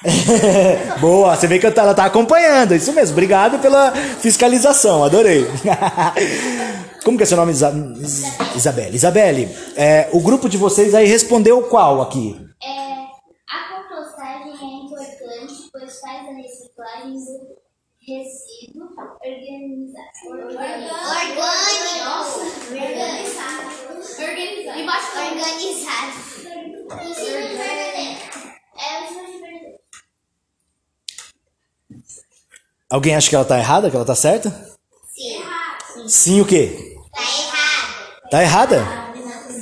Boa, 1.00 1.36
você 1.36 1.48
vê 1.48 1.60
que 1.60 1.66
ela 1.66 1.94
tá 1.94 2.06
acompanhando, 2.06 2.76
isso 2.76 2.92
mesmo. 2.94 3.14
Obrigado 3.14 3.60
pela 3.60 3.92
fiscalização, 4.20 5.04
adorei. 5.04 5.48
Como 7.04 7.18
que 7.18 7.24
é 7.24 7.26
seu 7.26 7.38
nome, 7.38 7.52
Isa... 7.52 7.72
Is- 8.02 8.24
Isabelle? 8.56 8.96
Isabelle, 8.96 9.50
é, 9.76 10.10
o 10.14 10.22
grupo 10.22 10.48
de 10.48 10.58
vocês 10.58 10.94
aí 10.96 11.06
respondeu 11.06 11.62
qual 11.64 12.02
aqui? 12.02 12.40
É, 12.64 13.04
a 13.50 13.84
compostagem 13.84 14.54
é 14.54 14.86
importante, 14.86 15.70
pois 15.72 16.00
faz 16.00 16.28
a 16.28 16.32
reciclagem 16.32 17.14
do 17.14 17.58
resíduo 18.00 18.88
organizado. 19.22 20.08
Orgânico. 20.30 20.94
Organizado. 22.72 23.70
Organizado. 24.20 24.80
Embaixo 24.80 25.18
organizado. 25.18 26.14
Verdadeiro. 27.18 28.20
É 28.78 29.00
o 29.00 29.04
verdadeiro. 29.14 29.80
Alguém 32.90 33.16
acha 33.16 33.30
que 33.30 33.36
ela 33.36 33.46
tá 33.46 33.58
errada, 33.58 33.90
que 33.90 33.96
ela 33.96 34.06
tá 34.06 34.16
certa? 34.16 34.50
Sim. 35.10 35.44
Sim, 36.08 36.42
o 36.42 36.46
quê? 36.46 36.93
Tá 37.14 37.22
errado. 37.22 38.30
Tá 38.32 38.42
errada? 38.42 38.76
Errado, 38.78 39.16
errado. 39.16 39.54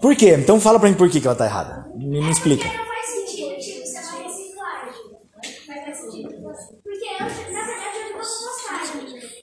Por 0.00 0.14
quê? 0.16 0.36
Então 0.38 0.60
fala 0.60 0.78
pra 0.78 0.88
mim 0.88 0.94
por 0.94 1.10
que, 1.10 1.20
que 1.20 1.26
ela 1.26 1.34
tá 1.36 1.44
errada. 1.46 1.84
Me, 1.96 2.20
me 2.20 2.30
explica. 2.30 2.68
Não 2.68 2.86
faz 2.86 3.06
sentido, 3.06 3.58
tipo, 3.58 3.80
você 3.86 4.00
vai 4.00 4.22
reciclagem. 4.22 5.18
Vai 5.66 5.78
fazer 5.84 5.94
sentido. 6.00 6.28
Porque, 6.82 7.06
eu, 7.06 7.18
na 7.52 7.62
verdade, 7.66 7.96
eu 7.96 8.02
digo 8.06 8.18
compostagem. 8.18 9.00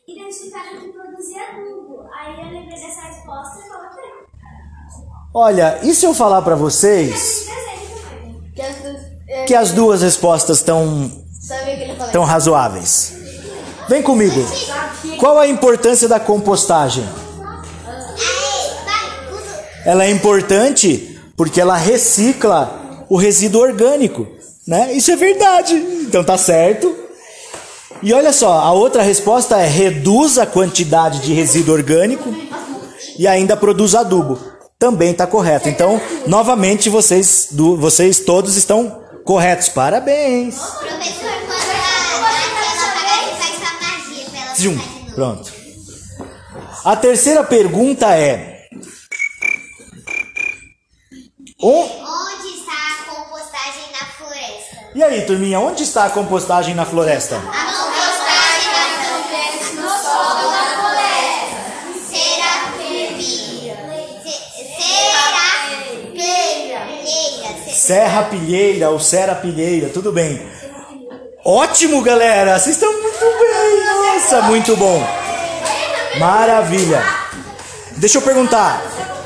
E 0.07 0.15
daí 0.15 0.23
eles 0.23 0.37
ficaram 0.41 0.79
de 0.79 0.87
produzir 0.87 1.37
adubo. 1.39 2.07
Aí 2.17 2.33
eu 2.39 2.45
lembrei 2.45 2.79
dessa 2.79 3.01
resposta 3.01 3.59
e 3.59 3.61
coloquei. 3.69 4.11
Olha, 5.33 5.79
e 5.83 5.93
se 5.93 6.05
eu 6.05 6.13
falar 6.13 6.41
pra 6.41 6.55
vocês. 6.55 7.47
Que 8.55 8.61
as 8.61 8.75
duas. 8.77 9.01
É, 9.29 9.43
que 9.45 9.53
as 9.53 9.71
duas 9.73 10.01
respostas 10.01 10.57
estão 10.57 11.11
sabe 11.41 11.61
o 11.61 11.65
que 11.77 11.83
ele 11.83 11.95
fala? 11.95 12.11
tão 12.11 12.23
razoáveis? 12.23 13.13
Vem 13.89 14.01
comigo. 14.01 14.45
Qual 15.17 15.37
a 15.39 15.47
importância 15.47 16.07
da 16.07 16.19
compostagem? 16.19 17.07
Ela 19.85 20.05
é 20.05 20.11
importante 20.11 21.17
porque 21.35 21.61
ela 21.61 21.77
recicla 21.77 23.05
o 23.09 23.15
resíduo 23.15 23.61
orgânico, 23.61 24.27
né? 24.67 24.91
Isso 24.93 25.11
é 25.11 25.15
verdade. 25.15 25.73
Então 25.75 26.23
tá 26.23 26.37
certo. 26.37 26.93
E 28.03 28.13
olha 28.13 28.33
só, 28.33 28.59
a 28.59 28.71
outra 28.73 29.01
resposta 29.01 29.57
é 29.57 29.65
reduz 29.67 30.37
a 30.37 30.45
quantidade 30.45 31.19
de 31.21 31.33
resíduo 31.33 31.73
orgânico 31.73 32.33
e 33.17 33.25
ainda 33.27 33.55
produz 33.55 33.95
adubo. 33.95 34.37
Também 34.77 35.13
tá 35.13 35.25
correto. 35.25 35.69
Então, 35.69 35.99
novamente 36.27 36.89
vocês, 36.89 37.47
do- 37.51 37.75
vocês 37.77 38.19
todos 38.19 38.55
estão 38.57 38.99
corretos. 39.25 39.69
Parabéns. 39.69 40.55
Professor, 40.55 41.31
quando 41.47 41.69
a 41.69 41.73
ela 41.73 42.93
pagar, 42.93 43.23
ele 43.23 43.35
faz 43.41 43.55
sua 43.57 43.71
novo. 44.63 45.11
Pronto. 45.13 45.51
A 46.83 46.95
terceira 46.95 47.43
pergunta 47.43 48.15
é: 48.15 48.67
Onde 51.59 52.47
está 52.59 52.71
a 52.91 53.03
compostagem 53.05 53.91
na 53.91 54.05
floresta? 54.05 54.77
E 54.93 55.03
aí, 55.03 55.25
turminha, 55.25 55.59
onde 55.59 55.83
está 55.83 56.05
a 56.05 56.09
compostagem 56.09 56.75
na 56.75 56.85
floresta? 56.85 57.37
A 57.37 57.41
compostagem 57.41 58.73
acontece 58.93 59.75
no 59.75 59.89
solo 59.89 60.51
da 60.51 60.63
floresta. 60.79 61.57
Serapilheira. 62.09 63.77
Serapilheira. 66.87 67.73
Serra 67.73 68.23
Pilheira 68.23 68.89
ou 68.89 68.99
Serra 68.99 69.35
Pilheira, 69.35 69.89
tudo 69.89 70.11
bem. 70.11 70.47
Ótimo, 71.43 72.01
galera! 72.01 72.59
Vocês 72.59 72.75
estão 72.75 72.91
muito! 72.91 73.36
Nossa, 74.29 74.41
muito 74.41 74.75
bom! 74.75 75.01
Maravilha! 76.19 77.01
Deixa 77.95 78.17
eu 78.17 78.21
perguntar: 78.21 78.81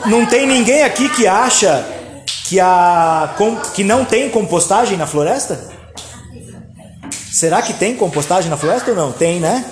não 0.06 0.28
tem 0.28 0.46
ninguém 0.46 0.84
aqui 0.84 1.10
que 1.10 1.26
acha 1.26 1.84
que, 2.46 2.60
a, 2.60 3.34
que 3.74 3.84
não 3.84 4.06
tem 4.06 4.30
compostagem 4.30 5.00
na 5.00 5.08
floresta? 5.08 5.60
Será 7.34 7.64
que 7.64 7.74
tem 7.74 7.96
compostagem 7.96 8.52
na 8.52 8.58
floresta 8.58 8.92
ou 8.92 8.96
não? 8.96 9.12
Tem, 9.12 9.40
né? 9.40 9.66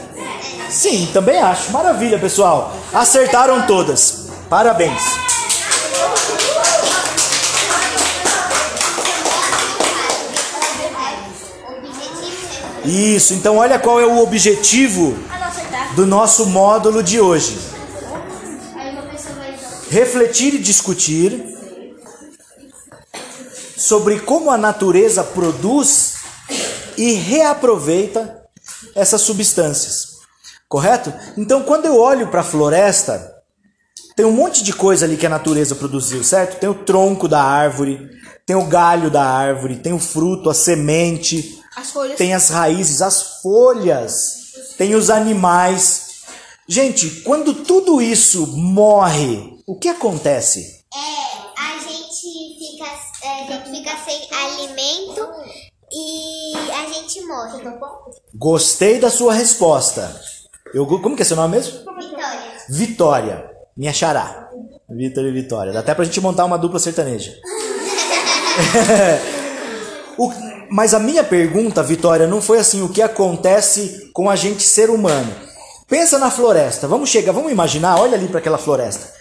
Sim, 0.68 1.08
também 1.14 1.38
acho. 1.38 1.72
Maravilha, 1.72 2.18
pessoal. 2.18 2.74
Acertaram 2.92 3.68
todas. 3.68 4.30
Parabéns. 4.50 5.00
Isso, 12.86 13.34
então 13.34 13.58
olha 13.58 13.78
qual 13.78 14.00
é 14.00 14.06
o 14.06 14.20
objetivo 14.24 15.18
do 15.96 16.06
nosso 16.06 16.46
módulo 16.46 17.04
de 17.04 17.20
hoje. 17.20 17.58
Refletir 19.90 20.54
e 20.54 20.60
discutir 20.60 21.58
sobre 23.76 24.20
como 24.20 24.52
a 24.52 24.58
natureza 24.58 25.24
produz 25.24 26.16
e 26.98 27.14
reaproveita 27.14 28.44
essas 28.96 29.22
substâncias. 29.22 30.20
Correto? 30.68 31.12
Então, 31.36 31.64
quando 31.64 31.86
eu 31.86 31.98
olho 31.98 32.28
para 32.28 32.42
a 32.42 32.44
floresta, 32.44 33.36
tem 34.16 34.26
um 34.26 34.32
monte 34.32 34.64
de 34.64 34.74
coisa 34.74 35.06
ali 35.06 35.18
que 35.18 35.26
a 35.26 35.30
natureza 35.30 35.76
produziu, 35.76 36.24
certo? 36.24 36.60
Tem 36.60 36.70
o 36.70 36.76
tronco 36.76 37.28
da 37.28 37.42
árvore, 37.42 38.10
tem 38.46 38.56
o 38.56 38.68
galho 38.68 39.10
da 39.10 39.24
árvore, 39.24 39.78
tem 39.78 39.94
o 39.94 40.00
fruto, 40.00 40.50
a 40.50 40.54
semente, 40.54 41.59
As 41.80 41.92
folhas. 41.92 42.18
tem 42.18 42.34
as 42.34 42.50
raízes, 42.50 43.02
as 43.02 43.42
folhas, 43.42 44.14
tem 44.78 44.96
os 44.96 45.10
animais. 45.10 46.10
Gente, 46.68 47.22
quando 47.22 47.54
tudo 47.64 48.02
isso 48.02 48.46
morre, 48.56 49.58
o 49.66 49.78
que 49.78 49.88
acontece? 49.90 50.84
É, 50.94 51.62
a 51.62 51.80
gente 51.80 52.58
fica. 52.60 52.86
a 52.86 53.44
gente 53.44 53.72
fica 53.72 53.98
sem 54.06 54.28
alimento 54.32 55.28
e 55.92 56.54
a 56.72 56.86
gente 56.94 57.22
morre. 57.26 57.64
Gostei 58.36 59.00
da 59.00 59.10
sua 59.10 59.34
resposta. 59.34 60.20
Eu, 60.74 60.86
como 60.86 61.16
que 61.16 61.22
é 61.24 61.26
seu 61.26 61.36
nome 61.38 61.58
mesmo? 61.58 61.80
Vitória. 61.80 62.66
Vitória. 62.70 63.52
Minha 63.76 63.94
xará. 63.94 64.50
Vitor 64.90 65.24
e 65.26 65.32
Vitória. 65.32 65.72
Dá 65.74 65.80
até 65.80 65.96
pra 65.96 66.04
gente 66.06 66.20
montar 66.22 66.46
uma 66.46 66.58
dupla 66.58 66.80
sertaneja. 66.80 67.34
O- 70.18 70.34
mas 70.70 70.94
a 70.94 71.00
minha 71.00 71.24
pergunta, 71.24 71.84
Vitória, 71.84 72.28
não 72.28 72.42
foi 72.42 72.60
assim 72.60 72.82
o 72.82 72.90
que 72.90 73.02
acontece 73.02 74.10
com 74.14 74.30
a 74.30 74.36
gente 74.36 74.64
ser 74.64 74.90
humano. 74.90 75.34
Pensa 75.88 76.20
na 76.20 76.30
floresta. 76.30 76.88
Vamos 76.88 77.10
chegar, 77.10 77.32
vamos 77.32 77.52
imaginar, 77.52 78.00
olha 78.00 78.16
ali 78.16 78.28
para 78.28 78.40
aquela 78.40 78.58
floresta. 78.58 79.12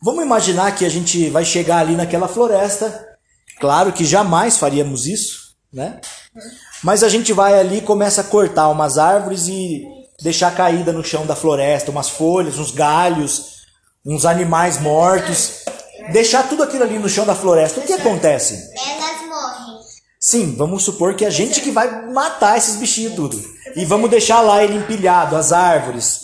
Vamos 0.00 0.22
imaginar 0.22 0.74
que 0.76 0.84
a 0.84 0.88
gente 0.88 1.28
vai 1.30 1.44
chegar 1.44 1.78
ali 1.78 1.96
naquela 1.96 2.28
floresta. 2.28 3.06
Claro 3.58 3.92
que 3.92 4.04
jamais 4.04 4.58
faríamos 4.58 5.06
isso, 5.06 5.56
né? 5.72 6.00
Mas 6.82 7.02
a 7.02 7.08
gente 7.08 7.32
vai 7.32 7.58
ali, 7.58 7.80
começa 7.80 8.20
a 8.20 8.24
cortar 8.24 8.68
umas 8.68 8.98
árvores 8.98 9.48
e 9.48 9.84
deixar 10.22 10.54
caída 10.54 10.92
no 10.92 11.02
chão 11.02 11.26
da 11.26 11.34
floresta, 11.34 11.90
umas 11.90 12.08
folhas, 12.08 12.58
uns 12.58 12.70
galhos, 12.70 13.56
uns 14.06 14.24
animais 14.24 14.80
mortos. 14.80 15.64
Deixar 16.12 16.48
tudo 16.48 16.62
aquilo 16.62 16.84
ali 16.84 16.98
no 16.98 17.08
chão 17.08 17.26
da 17.26 17.34
floresta. 17.34 17.80
O 17.80 17.82
que 17.82 17.92
acontece? 17.92 18.70
Elas 18.76 19.17
morrem. 19.17 19.17
Sim, 20.20 20.54
vamos 20.56 20.82
supor 20.84 21.14
que 21.14 21.24
a 21.24 21.30
gente 21.30 21.60
que 21.60 21.70
vai 21.70 22.06
matar 22.10 22.58
esses 22.58 22.76
bichinhos 22.76 23.14
tudo. 23.14 23.40
E 23.76 23.84
vamos 23.84 24.10
deixar 24.10 24.40
lá 24.40 24.62
ele 24.64 24.76
empilhado, 24.76 25.36
as 25.36 25.52
árvores. 25.52 26.20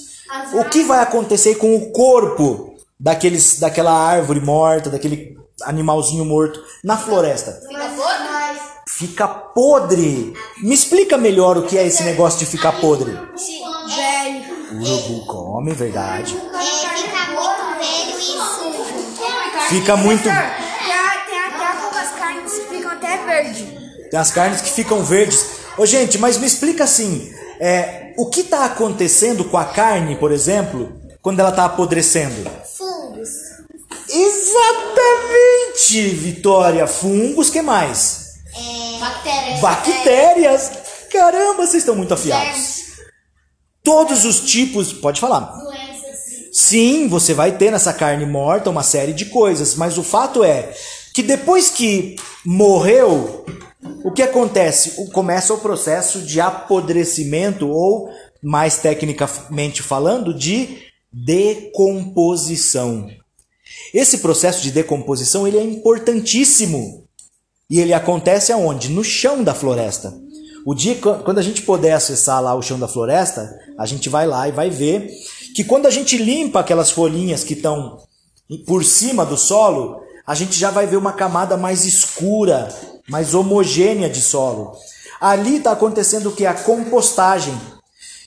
O 0.54 0.64
que 0.64 0.82
vai 0.82 1.00
acontecer 1.02 1.54
com 1.56 1.76
o 1.76 1.92
corpo 1.92 2.74
daqueles, 2.98 3.58
daquela 3.60 3.92
árvore 3.92 4.40
morta, 4.40 4.90
daquele 4.90 5.36
animalzinho 5.62 6.24
morto 6.24 6.60
na 6.82 6.96
floresta? 6.96 7.60
Fica 8.88 9.26
podre. 9.28 10.32
Me 10.62 10.74
explica 10.74 11.16
melhor 11.16 11.56
o 11.58 11.62
que 11.62 11.78
é 11.78 11.86
esse 11.86 12.02
negócio 12.02 12.38
de 12.40 12.46
ficar 12.46 12.80
podre. 12.80 13.12
O 14.72 14.76
urubu 14.82 15.26
come, 15.26 15.72
verdade. 15.72 16.36
É, 16.36 16.96
fica 16.96 17.26
muito 17.30 17.78
velho 17.78 18.18
e 18.18 18.22
sujo. 18.22 18.84
Fica 19.68 19.96
muito. 19.96 20.22
Tem, 20.24 20.32
a- 20.32 21.24
tem 21.28 21.38
até 21.40 21.66
algumas 21.66 22.10
carnes 22.18 22.52
que 22.52 22.60
ficam 22.76 22.90
até 22.92 23.16
verde. 23.24 23.73
Tem 24.14 24.20
as 24.20 24.30
carnes 24.30 24.60
que 24.60 24.70
ficam 24.70 25.02
verdes. 25.02 25.44
Ô, 25.76 25.84
gente, 25.84 26.18
mas 26.18 26.38
me 26.38 26.46
explica 26.46 26.84
assim: 26.84 27.32
é, 27.58 28.14
o 28.16 28.30
que 28.30 28.42
está 28.42 28.64
acontecendo 28.64 29.42
com 29.42 29.58
a 29.58 29.64
carne, 29.64 30.14
por 30.14 30.30
exemplo, 30.30 30.92
quando 31.20 31.40
ela 31.40 31.48
está 31.48 31.64
apodrecendo? 31.64 32.48
Fungos. 32.78 33.28
Exatamente, 34.08 36.10
Vitória. 36.10 36.86
Fungos, 36.86 37.50
que 37.50 37.60
mais? 37.60 38.34
Bactérias. 39.00 39.60
Bactérias. 39.60 40.70
Caramba, 41.10 41.66
vocês 41.66 41.82
estão 41.82 41.96
muito 41.96 42.14
afiados. 42.14 42.84
Todos 43.82 44.24
os 44.24 44.42
tipos. 44.42 44.92
Pode 44.92 45.20
falar. 45.20 45.52
Sim, 46.52 47.08
você 47.08 47.34
vai 47.34 47.58
ter 47.58 47.72
nessa 47.72 47.92
carne 47.92 48.26
morta 48.26 48.70
uma 48.70 48.84
série 48.84 49.12
de 49.12 49.24
coisas, 49.24 49.74
mas 49.74 49.98
o 49.98 50.04
fato 50.04 50.44
é 50.44 50.72
que 51.12 51.20
depois 51.20 51.68
que 51.68 52.14
morreu, 52.44 53.44
o 54.02 54.10
que 54.10 54.22
acontece? 54.22 55.10
Começa 55.12 55.52
o 55.52 55.58
processo 55.58 56.22
de 56.22 56.40
apodrecimento, 56.40 57.68
ou, 57.68 58.10
mais 58.42 58.78
tecnicamente 58.78 59.82
falando, 59.82 60.32
de 60.32 60.78
decomposição. 61.12 63.08
Esse 63.92 64.18
processo 64.18 64.62
de 64.62 64.70
decomposição 64.70 65.46
ele 65.46 65.58
é 65.58 65.62
importantíssimo. 65.62 67.04
E 67.70 67.80
ele 67.80 67.92
acontece 67.94 68.52
aonde? 68.52 68.90
No 68.90 69.02
chão 69.02 69.42
da 69.42 69.54
floresta. 69.54 70.14
O 70.66 70.74
dia 70.74 70.96
quando 70.96 71.38
a 71.38 71.42
gente 71.42 71.62
puder 71.62 71.92
acessar 71.92 72.42
lá 72.42 72.54
o 72.54 72.62
chão 72.62 72.78
da 72.78 72.88
floresta, 72.88 73.54
a 73.78 73.84
gente 73.86 74.08
vai 74.08 74.26
lá 74.26 74.48
e 74.48 74.52
vai 74.52 74.70
ver 74.70 75.10
que 75.54 75.62
quando 75.62 75.86
a 75.86 75.90
gente 75.90 76.16
limpa 76.16 76.60
aquelas 76.60 76.90
folhinhas 76.90 77.44
que 77.44 77.54
estão 77.54 77.98
por 78.66 78.84
cima 78.84 79.24
do 79.24 79.36
solo, 79.36 80.00
a 80.26 80.34
gente 80.34 80.58
já 80.58 80.70
vai 80.70 80.86
ver 80.86 80.96
uma 80.96 81.12
camada 81.12 81.56
mais 81.56 81.84
escura, 81.84 82.68
mais 83.08 83.34
homogênea 83.34 84.08
de 84.08 84.20
solo. 84.20 84.72
Ali 85.20 85.56
está 85.56 85.72
acontecendo 85.72 86.28
o 86.30 86.32
que? 86.32 86.44
A 86.46 86.54
compostagem. 86.54 87.58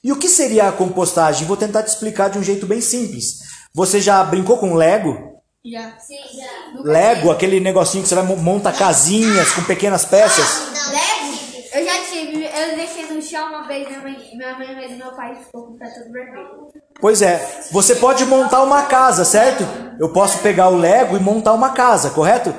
E 0.03 0.11
o 0.11 0.15
que 0.15 0.29
seria 0.29 0.67
a 0.67 0.71
compostagem? 0.71 1.47
Vou 1.47 1.57
tentar 1.57 1.83
te 1.83 1.87
explicar 1.89 2.29
de 2.29 2.37
um 2.39 2.43
jeito 2.43 2.65
bem 2.65 2.81
simples. 2.81 3.39
Você 3.73 3.99
já 3.99 4.23
brincou 4.23 4.57
com 4.57 4.73
Lego? 4.73 5.35
Já. 5.65 5.93
Lego, 6.83 7.29
aquele 7.31 7.59
negocinho 7.59 8.03
que 8.03 8.09
você 8.09 8.15
vai 8.15 8.23
mo- 8.23 8.37
monta 8.37 8.71
casinhas 8.71 9.51
com 9.51 9.63
pequenas 9.63 10.05
peças. 10.05 10.45
Lego? 10.91 11.37
Eu 11.73 11.85
já 11.85 12.01
tive. 12.05 12.43
Eu 12.45 12.75
deixei 12.75 13.05
no 13.13 13.21
chão 13.21 13.49
uma 13.49 13.67
vez, 13.67 13.87
minha 13.87 14.01
mãe, 14.01 14.17
minha 14.33 14.57
mãe 14.57 14.91
e 14.91 14.95
meu 14.95 15.11
pai 15.11 15.35
ficou 15.35 15.63
com 15.67 15.73
o 15.73 15.77
pé 15.77 15.89
todo 15.89 16.11
vermelho. 16.11 16.67
Pois 16.99 17.21
é, 17.21 17.65
você 17.71 17.95
pode 17.95 18.25
montar 18.25 18.63
uma 18.63 18.83
casa, 18.83 19.25
certo? 19.25 19.63
Eu 19.99 20.09
posso 20.09 20.39
pegar 20.39 20.69
o 20.69 20.77
Lego 20.77 21.17
e 21.17 21.19
montar 21.19 21.53
uma 21.53 21.71
casa, 21.71 22.09
correto? 22.11 22.53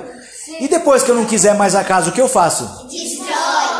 E 0.59 0.67
depois 0.67 1.03
que 1.03 1.11
eu 1.11 1.15
não 1.15 1.25
quiser 1.25 1.55
mais 1.55 1.75
a 1.75 1.83
casa, 1.83 2.09
o 2.09 2.13
que 2.13 2.21
eu 2.21 2.27
faço? 2.27 2.87
Destrói. 2.87 3.29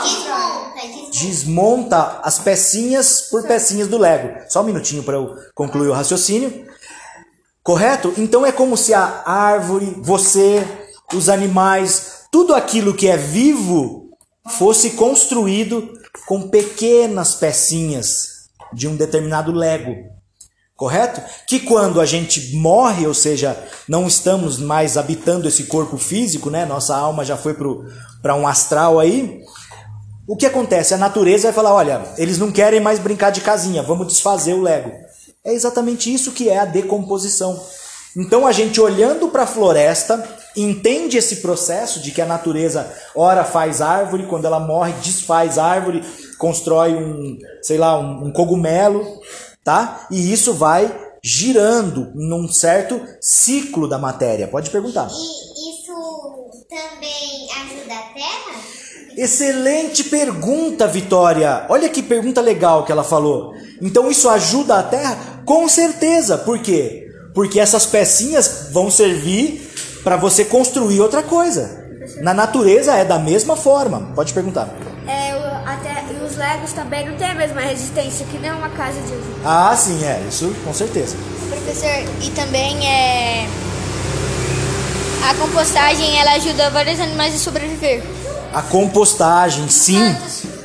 Desmonta. 0.03 0.81
Desmonta. 0.81 1.11
Desmonta 1.11 2.19
as 2.23 2.39
pecinhas 2.39 3.21
por 3.29 3.43
pecinhas 3.43 3.87
do 3.87 3.97
Lego. 3.97 4.39
Só 4.47 4.61
um 4.61 4.65
minutinho 4.65 5.03
para 5.03 5.15
eu 5.15 5.35
concluir 5.53 5.89
o 5.89 5.93
raciocínio. 5.93 6.65
Correto? 7.61 8.13
Então 8.17 8.45
é 8.45 8.51
como 8.51 8.77
se 8.77 8.93
a 8.93 9.23
árvore, 9.25 9.93
você, 9.99 10.65
os 11.13 11.29
animais, 11.29 12.25
tudo 12.31 12.55
aquilo 12.55 12.93
que 12.93 13.07
é 13.07 13.17
vivo 13.17 14.09
fosse 14.57 14.91
construído 14.91 15.93
com 16.25 16.49
pequenas 16.49 17.35
pecinhas 17.35 18.49
de 18.73 18.87
um 18.87 18.95
determinado 18.95 19.51
Lego. 19.51 20.18
Correto? 20.79 21.21
Que 21.45 21.59
quando 21.59 21.99
a 21.99 22.05
gente 22.05 22.55
morre, 22.55 23.05
ou 23.05 23.13
seja, 23.13 23.61
não 23.85 24.07
estamos 24.07 24.57
mais 24.57 24.95
habitando 24.95 25.45
esse 25.45 25.65
corpo 25.65 25.97
físico, 25.97 26.49
né? 26.49 26.65
Nossa 26.65 26.95
alma 26.95 27.25
já 27.25 27.35
foi 27.35 27.53
para 28.21 28.33
um 28.33 28.47
astral 28.47 28.97
aí. 28.97 29.41
O 30.25 30.37
que 30.37 30.45
acontece? 30.45 30.93
A 30.93 30.97
natureza 30.97 31.49
vai 31.49 31.53
falar: 31.53 31.73
olha, 31.73 32.01
eles 32.17 32.37
não 32.37 32.49
querem 32.49 32.79
mais 32.79 32.97
brincar 32.97 33.29
de 33.29 33.41
casinha, 33.41 33.83
vamos 33.83 34.07
desfazer 34.07 34.53
o 34.53 34.61
Lego. 34.61 34.89
É 35.43 35.53
exatamente 35.53 36.13
isso 36.13 36.31
que 36.31 36.47
é 36.47 36.59
a 36.59 36.65
decomposição. 36.65 37.61
Então 38.15 38.47
a 38.47 38.53
gente 38.53 38.79
olhando 38.79 39.27
para 39.27 39.43
a 39.43 39.47
floresta 39.47 40.23
entende 40.55 41.17
esse 41.17 41.37
processo 41.37 41.99
de 41.99 42.11
que 42.11 42.21
a 42.21 42.25
natureza 42.25 42.89
ora 43.13 43.43
faz 43.43 43.81
árvore, 43.81 44.27
quando 44.27 44.45
ela 44.45 44.61
morre 44.61 44.93
desfaz 45.03 45.57
árvore, 45.57 46.03
constrói 46.37 46.95
um, 46.95 47.37
sei 47.61 47.77
lá, 47.77 47.99
um, 47.99 48.27
um 48.27 48.31
cogumelo, 48.31 49.05
tá? 49.69 50.07
E 50.09 50.33
isso 50.33 50.55
vai 50.55 50.91
girando 51.23 52.11
num 52.15 52.47
certo 52.47 52.99
ciclo 53.21 53.87
da 53.87 53.99
matéria. 53.99 54.47
Pode 54.47 54.71
perguntar. 54.71 55.07
E 55.11 55.69
isso 55.69 55.93
também 56.67 57.47
ajuda 57.61 57.93
a 57.93 58.13
Terra? 58.13 58.61
Excelente 59.15 60.05
pergunta, 60.05 60.87
Vitória. 60.87 61.67
Olha 61.69 61.87
que 61.87 62.01
pergunta 62.01 62.41
legal 62.41 62.83
que 62.83 62.91
ela 62.91 63.03
falou. 63.03 63.53
Então 63.79 64.09
isso 64.09 64.27
ajuda 64.27 64.79
a 64.79 64.83
Terra? 64.83 65.43
Com 65.45 65.69
certeza. 65.69 66.35
Por 66.35 66.57
quê? 66.59 67.05
Porque 67.35 67.59
essas 67.59 67.85
pecinhas 67.85 68.69
vão 68.71 68.89
servir 68.89 69.69
para 70.03 70.17
você 70.17 70.43
construir 70.43 70.99
outra 70.99 71.21
coisa. 71.21 71.87
Na 72.21 72.33
natureza 72.33 72.95
é 72.95 73.05
da 73.05 73.19
mesma 73.19 73.55
forma. 73.55 74.13
Pode 74.15 74.33
perguntar. 74.33 74.67
Legos 76.39 76.71
também 76.73 77.05
não 77.07 77.15
têm 77.17 77.27
a 77.31 77.35
mesma 77.35 77.59
resistência 77.61 78.25
que 78.25 78.37
nem 78.37 78.51
uma 78.51 78.69
casa 78.69 78.99
de 79.01 79.11
uso. 79.13 79.27
Ah, 79.43 79.75
sim, 79.77 80.03
é. 80.03 80.21
Isso 80.29 80.55
com 80.63 80.73
certeza. 80.73 81.17
Professor, 81.49 82.03
e 82.23 82.29
também 82.31 82.87
é. 82.87 83.45
A 85.29 85.33
compostagem 85.35 86.17
ela 86.17 86.31
ajuda 86.31 86.69
vários 86.69 86.99
animais 86.99 87.35
a 87.35 87.37
sobreviver. 87.37 88.01
A 88.53 88.61
compostagem, 88.61 89.67
sim. 89.69 90.15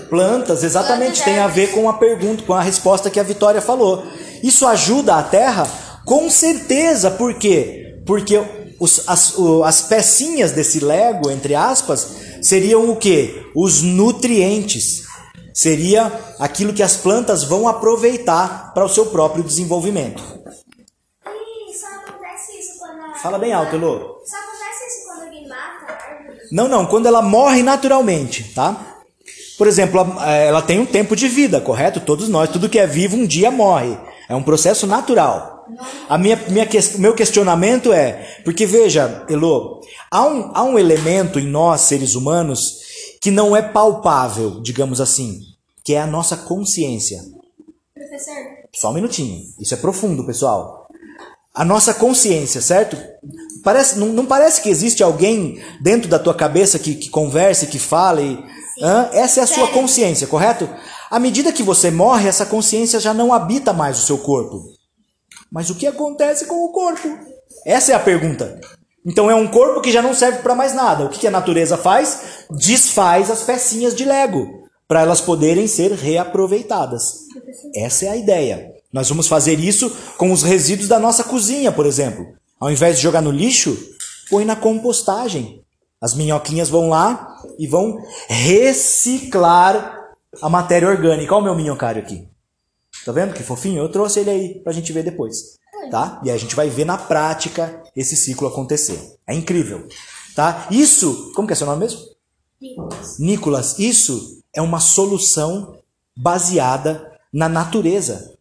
Plantas, 0.09 0.63
exatamente, 0.63 1.17
Plantas, 1.17 1.25
tem 1.25 1.39
a 1.41 1.49
ver 1.49 1.73
com 1.73 1.89
a 1.89 1.95
pergunta, 1.95 2.45
com 2.45 2.55
a 2.55 2.63
resposta 2.63 3.11
que 3.11 3.19
a 3.19 3.23
Vitória 3.25 3.61
falou. 3.61 4.07
Isso 4.43 4.67
ajuda 4.67 5.17
a 5.17 5.23
Terra? 5.23 5.67
Com 6.05 6.31
certeza, 6.31 7.11
por 7.11 7.35
quê? 7.35 7.97
Porque 8.07 8.41
os- 8.79 9.03
as, 9.09 9.35
o- 9.37 9.65
as 9.65 9.83
pecinhas 9.83 10.53
desse 10.53 10.79
Lego, 10.81 11.31
entre 11.31 11.55
aspas, 11.55 12.07
seriam 12.41 12.89
o 12.91 12.97
quê? 12.97 13.43
Os 13.57 13.83
nutrientes. 13.83 15.04
Seria 15.55 16.11
aquilo 16.41 16.73
que 16.73 16.83
as 16.83 16.97
plantas 16.97 17.45
vão 17.45 17.69
aproveitar 17.69 18.75
para 18.75 18.85
o 18.85 18.89
seu 18.89 19.07
próprio 19.07 19.45
desenvolvimento. 19.45 20.21
E 21.25 21.73
só 21.79 21.87
acontece 21.87 22.59
isso 22.59 22.77
quando 22.81 23.01
a... 23.01 23.15
Fala 23.15 23.39
bem 23.39 23.53
alto, 23.53 23.77
Elô. 23.77 24.19
Só 24.27 24.37
acontece 24.37 24.87
isso 24.89 25.07
quando 25.07 25.23
alguém 25.23 25.49
mata 25.49 25.93
a 25.93 25.93
árvore? 25.93 26.39
Não, 26.51 26.67
não, 26.67 26.87
quando 26.87 27.07
ela 27.07 27.23
morre 27.23 27.63
naturalmente, 27.63 28.53
tá? 28.53 28.99
Por 29.57 29.69
exemplo, 29.69 30.01
eh, 30.27 30.49
ela 30.49 30.61
tem 30.61 30.81
um 30.81 30.87
tempo 30.87 31.15
de 31.15 31.29
vida, 31.29 31.61
correto? 31.61 32.01
Todos 32.01 32.29
nós, 32.29 32.51
tudo 32.51 32.69
que 32.69 32.79
é 32.79 32.87
vivo 32.89 33.17
um 33.17 33.25
dia 33.25 33.53
morre. 33.53 33.97
É 34.29 34.35
um 34.35 34.43
processo 34.43 34.89
natural. 34.89 35.67
A 36.09 36.19
minha, 36.19 36.37
minha, 36.49 36.69
meu 36.99 37.15
questionamento 37.15 37.93
é, 37.93 38.41
porque 38.45 38.67
veja, 38.67 39.25
Elo, 39.29 39.81
há 40.11 40.23
um, 40.25 40.51
há 40.53 40.63
um 40.65 40.79
elemento 40.79 41.39
em 41.39 41.47
nós, 41.47 41.83
seres 41.83 42.17
humanos, 42.17 42.84
que 43.25 43.31
não 43.31 43.57
é 43.57 43.63
palpável, 43.63 44.61
digamos 44.61 45.01
assim, 45.01 45.41
que 45.83 45.95
é 45.95 46.01
a 46.03 46.07
nossa 46.07 46.37
consciência. 46.37 47.25
Professor, 47.95 48.37
Só 48.75 48.91
um 48.91 48.93
minutinho. 48.93 49.43
Isso 49.59 49.73
é 49.73 49.79
profundo, 49.79 50.27
pessoal. 50.27 50.87
A 51.55 51.65
nossa 51.65 51.95
consciência, 51.95 52.61
certo? 52.61 52.99
Parece, 53.63 53.99
não, 53.99 54.09
não 54.09 54.27
parece 54.27 54.61
que 54.61 54.69
existe 54.69 55.03
alguém 55.03 55.59
dentro 55.81 56.07
da 56.07 56.19
tua 56.19 56.35
cabeça 56.35 56.79
que, 56.79 56.97
que 56.97 57.09
converse, 57.09 57.69
que 57.69 57.79
fale. 57.79 58.45
Hã? 58.83 59.09
Essa 59.15 59.41
é 59.41 59.43
a 59.45 59.47
sua 59.47 59.69
consciência, 59.69 60.27
correto? 60.27 60.69
À 61.11 61.19
medida 61.19 61.51
que 61.51 61.63
você 61.63 61.91
morre, 61.91 62.29
essa 62.29 62.45
consciência 62.45 63.01
já 63.01 63.15
não 63.15 63.33
habita 63.33 63.73
mais 63.73 63.99
o 63.99 64.07
seu 64.07 64.19
corpo. 64.19 64.67
Mas 65.51 65.71
o 65.71 65.75
que 65.75 65.87
acontece 65.87 66.45
com 66.45 66.63
o 66.63 66.73
corpo? 66.73 67.09
Essa 67.65 67.93
é 67.93 67.95
a 67.95 68.01
pergunta. 68.01 68.61
Então 69.07 69.31
é 69.31 69.35
um 69.35 69.47
corpo 69.47 69.81
que 69.81 69.93
já 69.93 70.01
não 70.01 70.15
serve 70.15 70.39
para 70.39 70.55
mais 70.55 70.75
nada. 70.75 71.05
O 71.05 71.09
que 71.09 71.27
a 71.27 71.31
natureza 71.31 71.77
faz? 71.77 72.47
Desfaz 72.51 73.31
as 73.31 73.43
pecinhas 73.43 73.95
de 73.95 74.05
Lego 74.05 74.65
para 74.89 75.03
elas 75.03 75.21
poderem 75.21 75.67
ser 75.67 75.93
reaproveitadas. 75.93 77.25
Essa 77.75 78.07
é 78.07 78.09
a 78.09 78.17
ideia. 78.17 78.73
Nós 78.93 79.09
vamos 79.09 79.27
fazer 79.27 79.59
isso 79.59 79.91
com 80.17 80.33
os 80.33 80.43
resíduos 80.43 80.89
da 80.89 80.99
nossa 80.99 81.25
cozinha, 81.25 81.73
por 81.73 81.85
exemplo. 81.85 82.27
Ao 82.61 82.71
invés 82.71 82.97
de 82.97 83.03
jogar 83.03 83.21
no 83.21 83.31
lixo, 83.31 83.77
põe 84.31 84.45
na 84.45 84.57
compostagem. 84.57 85.63
As 86.01 86.15
minhoquinhas 86.15 86.69
vão 86.69 86.89
lá 86.89 87.37
e 87.59 87.67
vão 87.67 87.99
reciclar 88.29 90.01
a 90.41 90.49
matéria 90.49 90.89
orgânica. 90.89 91.35
Olha 91.35 91.43
o 91.43 91.45
meu 91.45 91.55
minhocário 91.57 92.01
aqui. 92.01 92.29
Tá 93.05 93.13
vendo 93.13 93.35
que 93.35 93.43
fofinho? 93.43 93.83
Eu 93.83 93.91
trouxe 93.91 94.21
ele 94.21 94.31
aí 94.31 94.61
pra 94.63 94.73
gente 94.73 94.93
ver 94.93 95.03
depois. 95.03 95.59
Tá? 95.91 96.21
E 96.25 96.31
a 96.31 96.37
gente 96.37 96.55
vai 96.55 96.69
ver 96.69 96.85
na 96.85 96.99
prática 96.99 97.83
esse 97.95 98.17
ciclo 98.17 98.49
acontecer. 98.49 99.17
É 99.27 99.35
incrível. 99.35 99.87
Tá? 100.35 100.67
Isso, 100.71 101.33
como 101.35 101.47
que 101.47 101.53
é 101.53 101.57
seu 101.57 101.67
nome 101.67 101.81
mesmo? 101.81 102.01
Nicolas, 103.19 103.79
isso 103.79 104.43
é 104.53 104.63
uma 104.63 104.81
solução 104.81 105.77
baseada 106.17 107.13
na 107.33 107.49
natureza. 107.49 108.35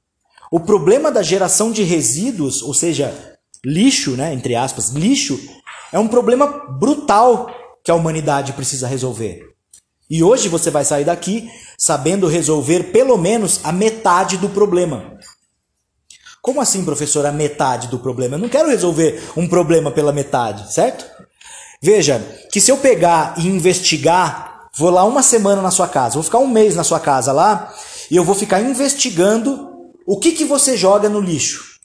O 0.52 0.60
problema 0.60 1.12
da 1.12 1.24
geração 1.24 1.72
de 1.72 1.84
resíduos, 1.84 2.62
ou 2.62 2.74
seja, 2.74 3.38
lixo, 3.66 4.12
né, 4.12 4.34
entre 4.34 4.56
aspas, 4.56 4.90
lixo, 4.90 5.40
é 5.92 6.00
um 6.00 6.08
problema 6.08 6.48
brutal 6.48 7.48
que 7.84 7.92
a 7.92 7.96
humanidade 7.96 8.54
precisa 8.54 8.88
resolver. 8.88 9.54
E 10.10 10.22
hoje 10.24 10.48
você 10.48 10.70
vai 10.70 10.86
sair 10.86 11.06
daqui 11.06 11.50
sabendo 11.78 12.28
resolver 12.28 12.92
pelo 12.92 13.18
menos 13.18 13.62
a 13.64 13.72
metade 13.72 14.38
do 14.38 14.50
problema. 14.50 15.18
Como 16.44 16.60
assim, 16.60 16.84
professor, 16.84 17.26
a 17.26 17.32
metade 17.32 17.88
do 17.88 17.98
problema? 17.98 18.36
Eu 18.36 18.40
não 18.40 18.50
quero 18.50 18.68
resolver 18.68 19.24
um 19.38 19.48
problema 19.48 19.90
pela 19.90 20.12
metade, 20.12 20.74
certo? 20.74 21.06
Veja, 21.82 22.20
que 22.52 22.60
se 22.60 22.70
eu 22.70 22.76
pegar 22.76 23.36
e 23.38 23.48
investigar, 23.48 24.68
vou 24.76 24.90
lá 24.90 25.06
uma 25.06 25.24
semana 25.24 25.62
na 25.62 25.72
sua 25.72 25.88
casa, 25.88 26.16
vou 26.16 26.24
ficar 26.24 26.40
um 26.40 26.48
mês 26.48 26.76
na 26.76 26.84
sua 26.84 27.00
casa 27.00 27.32
lá, 27.32 27.74
e 28.12 28.18
eu 28.18 28.26
vou 28.26 28.36
ficar 28.36 28.60
investigando 28.60 29.72
o 30.06 30.20
que, 30.20 30.34
que 30.34 30.44
você 30.44 30.76
joga 30.76 31.08
no 31.08 31.22
lixo. 31.22 31.80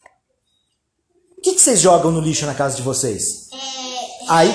O 1.39 1.41
que, 1.41 1.53
que 1.53 1.61
vocês 1.61 1.79
jogam 1.79 2.11
no 2.11 2.21
lixo 2.21 2.45
na 2.45 2.55
casa 2.55 2.75
de 2.75 2.83
vocês? 2.83 3.49
Aí, 4.29 4.53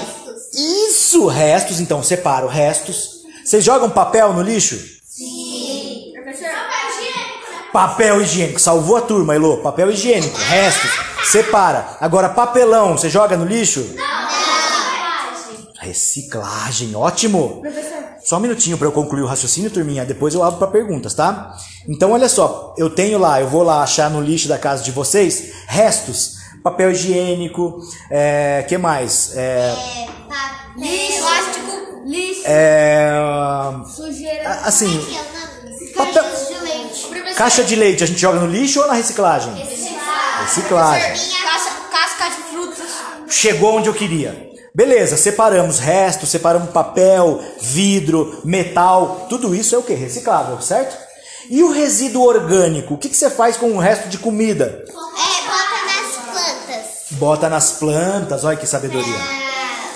isso, 0.54 1.28
restos, 1.28 1.80
então, 1.80 2.04
separo 2.04 2.50
restos. 2.50 3.22
Vocês 3.46 3.63
jogam 3.63 3.89
papel 3.89 4.34
no 4.34 4.42
lixo? 4.42 4.78
Papel 7.73 8.21
higiênico, 8.21 8.59
salvou 8.59 8.95
a 8.97 9.01
turma, 9.01 9.36
Elô. 9.36 9.57
Papel 9.57 9.89
higiênico, 9.91 10.38
restos, 10.38 10.91
separa. 11.25 11.97
Agora, 11.99 12.29
papelão, 12.29 12.95
você 12.95 13.09
joga 13.09 13.36
no 13.36 13.45
lixo? 13.45 13.95
Reciclagem, 15.79 16.95
ótimo. 16.95 17.62
Só 18.23 18.38
um 18.38 18.39
minutinho 18.39 18.77
para 18.77 18.88
eu 18.88 18.91
concluir 18.91 19.23
o 19.23 19.25
raciocínio, 19.27 19.69
turminha. 19.71 20.05
Depois 20.05 20.33
eu 20.33 20.43
abro 20.43 20.57
para 20.59 20.67
perguntas, 20.67 21.13
tá? 21.13 21.53
Então, 21.89 22.12
olha 22.12 22.29
só. 22.29 22.73
Eu 22.77 22.89
tenho 22.89 23.17
lá, 23.19 23.41
eu 23.41 23.47
vou 23.49 23.63
lá 23.63 23.83
achar 23.83 24.09
no 24.09 24.21
lixo 24.21 24.47
da 24.47 24.57
casa 24.57 24.83
de 24.83 24.91
vocês 24.91 25.51
restos. 25.67 26.36
Papel 26.63 26.91
higiênico, 26.91 27.81
é, 28.09 28.63
que 28.69 28.77
mais? 28.77 29.36
É, 29.36 29.75
Lixo. 30.77 31.21
Plástico. 31.21 32.01
Lixo. 32.05 32.41
é, 32.45 33.12
Sujeira. 33.93 34.49
assim, 34.63 34.88
é 34.88 35.15
é 35.15 35.23
nome? 35.67 35.93
Papel- 35.93 36.23
Caixas 36.23 36.47
de 36.47 36.53
leite. 36.63 37.07
Professor. 37.07 37.23
Caixa 37.36 37.63
de 37.63 37.76
leite, 37.76 38.04
a 38.04 38.08
gente 38.08 38.19
joga 38.19 38.39
no 38.39 38.48
lixo 38.48 38.80
ou 38.82 38.88
na 38.88 38.93
reciclagem? 38.93 39.54
Reciclagem. 40.41 41.12
Casca, 41.12 41.72
casca 41.91 42.30
de 42.30 42.43
frutas. 42.52 42.88
chegou 43.30 43.78
onde 43.78 43.88
eu 43.88 43.93
queria. 43.93 44.52
Beleza, 44.76 45.17
separamos 45.17 45.78
restos, 45.78 46.30
separamos 46.30 46.72
papel, 46.72 47.39
vidro, 47.62 48.41
metal, 48.43 49.28
tudo 49.30 49.54
isso 49.54 49.76
é 49.76 49.78
o 49.78 49.84
que? 49.84 49.93
Reciclável, 49.93 50.60
certo? 50.62 50.98
E 51.50 51.62
o 51.62 51.72
resíduo 51.72 52.24
orgânico? 52.24 52.96
O 52.96 52.98
que, 52.98 53.10
que 53.10 53.15
você 53.15 53.30
faz 53.30 53.56
com 53.58 53.72
o 53.74 53.78
resto 53.78 54.10
de 54.10 54.17
comida? 54.17 54.84
É, 54.88 54.91
bota 55.46 55.86
nas 55.86 56.15
plantas. 56.26 56.86
Bota 57.12 57.50
nas 57.50 57.72
plantas, 57.74 58.43
olha 58.43 58.58
que 58.58 58.65
sabedoria. 58.65 59.19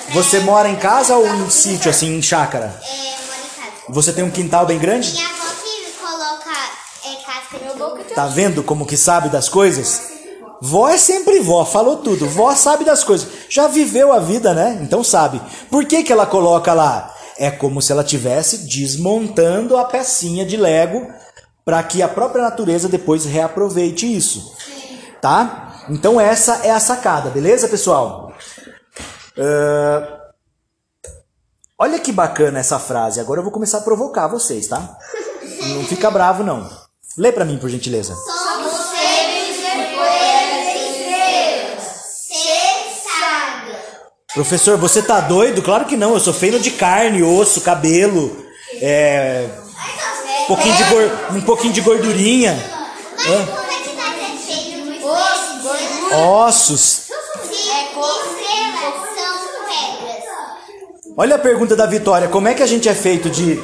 Você 0.10 0.40
mora 0.42 0.70
em 0.70 0.76
casa 0.76 1.16
ou 1.16 1.26
em 1.28 1.50
sítio, 1.50 1.90
assim, 1.90 2.16
em 2.16 2.22
chácara? 2.22 2.66
É, 2.84 2.88
mora 2.88 3.40
em 3.40 3.72
casa. 3.72 3.84
Você 3.90 4.14
tem 4.14 4.24
um 4.24 4.32
quintal 4.32 4.66
bem 4.66 4.78
grande? 4.78 5.12
Minha 5.12 5.28
avó 5.28 5.46
que 5.64 5.92
coloca 6.00 6.52
é, 7.06 7.16
casca 7.26 7.58
de 7.58 7.78
boca. 7.80 8.07
Tá 8.18 8.26
vendo 8.26 8.64
como 8.64 8.88
que 8.88 8.98
sabe 8.98 9.30
das 9.30 9.48
coisas? 9.48 10.02
Vó 10.60 10.90
é 10.90 10.98
sempre 10.98 11.40
vó, 11.40 11.64
falou 11.64 11.98
tudo. 11.98 12.28
Vó 12.28 12.52
sabe 12.56 12.84
das 12.84 13.04
coisas. 13.04 13.28
Já 13.48 13.68
viveu 13.68 14.12
a 14.12 14.18
vida, 14.18 14.56
né? 14.56 14.80
Então 14.82 15.04
sabe. 15.04 15.40
Por 15.70 15.86
que, 15.86 16.02
que 16.02 16.12
ela 16.12 16.26
coloca 16.26 16.74
lá? 16.74 17.14
É 17.38 17.52
como 17.52 17.80
se 17.80 17.92
ela 17.92 18.02
estivesse 18.02 18.68
desmontando 18.68 19.78
a 19.78 19.86
pecinha 19.86 20.48
de 20.48 20.58
Lego 20.58 21.08
para 21.64 21.84
que 21.84 22.02
a 22.02 22.08
própria 22.08 22.42
natureza 22.42 22.90
depois 22.90 23.24
reaproveite 23.24 24.12
isso. 24.12 24.52
Tá? 25.22 25.86
Então 25.88 26.20
essa 26.20 26.66
é 26.66 26.72
a 26.72 26.80
sacada, 26.80 27.30
beleza, 27.30 27.68
pessoal? 27.68 28.34
Ah, 29.38 30.32
olha 31.78 32.00
que 32.00 32.12
bacana 32.12 32.58
essa 32.58 32.80
frase. 32.80 33.20
Agora 33.20 33.42
eu 33.42 33.44
vou 33.44 33.54
começar 33.54 33.78
a 33.78 33.82
provocar 33.82 34.28
vocês, 34.28 34.66
tá? 34.66 34.98
Não 35.76 35.84
fica 35.84 36.10
bravo, 36.10 36.44
não. 36.44 36.87
Lê 37.18 37.32
pra 37.32 37.44
mim, 37.46 37.58
por 37.58 37.70
gentileza. 37.70 38.14
Somos 38.16 38.72
seres 38.74 39.58
de 39.58 39.96
poeira 39.96 40.56
e 40.76 40.92
estrelas. 40.92 41.84
Ser 42.28 43.02
saga. 43.04 43.80
Professor, 44.34 44.78
você 44.78 45.02
tá 45.02 45.20
doido? 45.22 45.62
Claro 45.64 45.86
que 45.86 45.98
não. 45.98 46.14
Eu 46.14 46.20
sou 46.20 46.34
feito 46.34 46.60
de 46.60 46.72
carne, 46.72 47.24
osso, 47.24 47.62
cabelo, 47.62 48.46
é, 48.82 49.48
um 50.44 50.46
pouquinho 50.46 50.76
de 50.76 50.84
gor- 50.84 51.12
um 51.38 51.42
pouquinho 51.42 51.74
de 51.74 51.82
gordurinha, 51.82 52.54
Mas 53.16 53.26
como 53.26 53.72
é 53.72 53.82
que 53.82 53.94
nós 53.96 54.14
é 54.22 54.38
feito 54.54 54.86
muito 54.86 55.08
Osso, 55.08 55.62
gordura. 55.64 56.18
ossos. 56.18 56.82
Sim, 56.82 57.10
estrelas 57.50 58.94
são 59.18 59.66
pedras. 59.66 60.24
Olha 61.18 61.36
a 61.36 61.40
pergunta 61.40 61.76
da 61.76 61.88
Vitória. 61.88 62.28
Como 62.28 62.48
é 62.48 62.54
que 62.54 62.62
a 62.62 62.68
gente 62.68 62.88
é 62.88 62.94
feito 62.94 63.28
de 63.28 63.60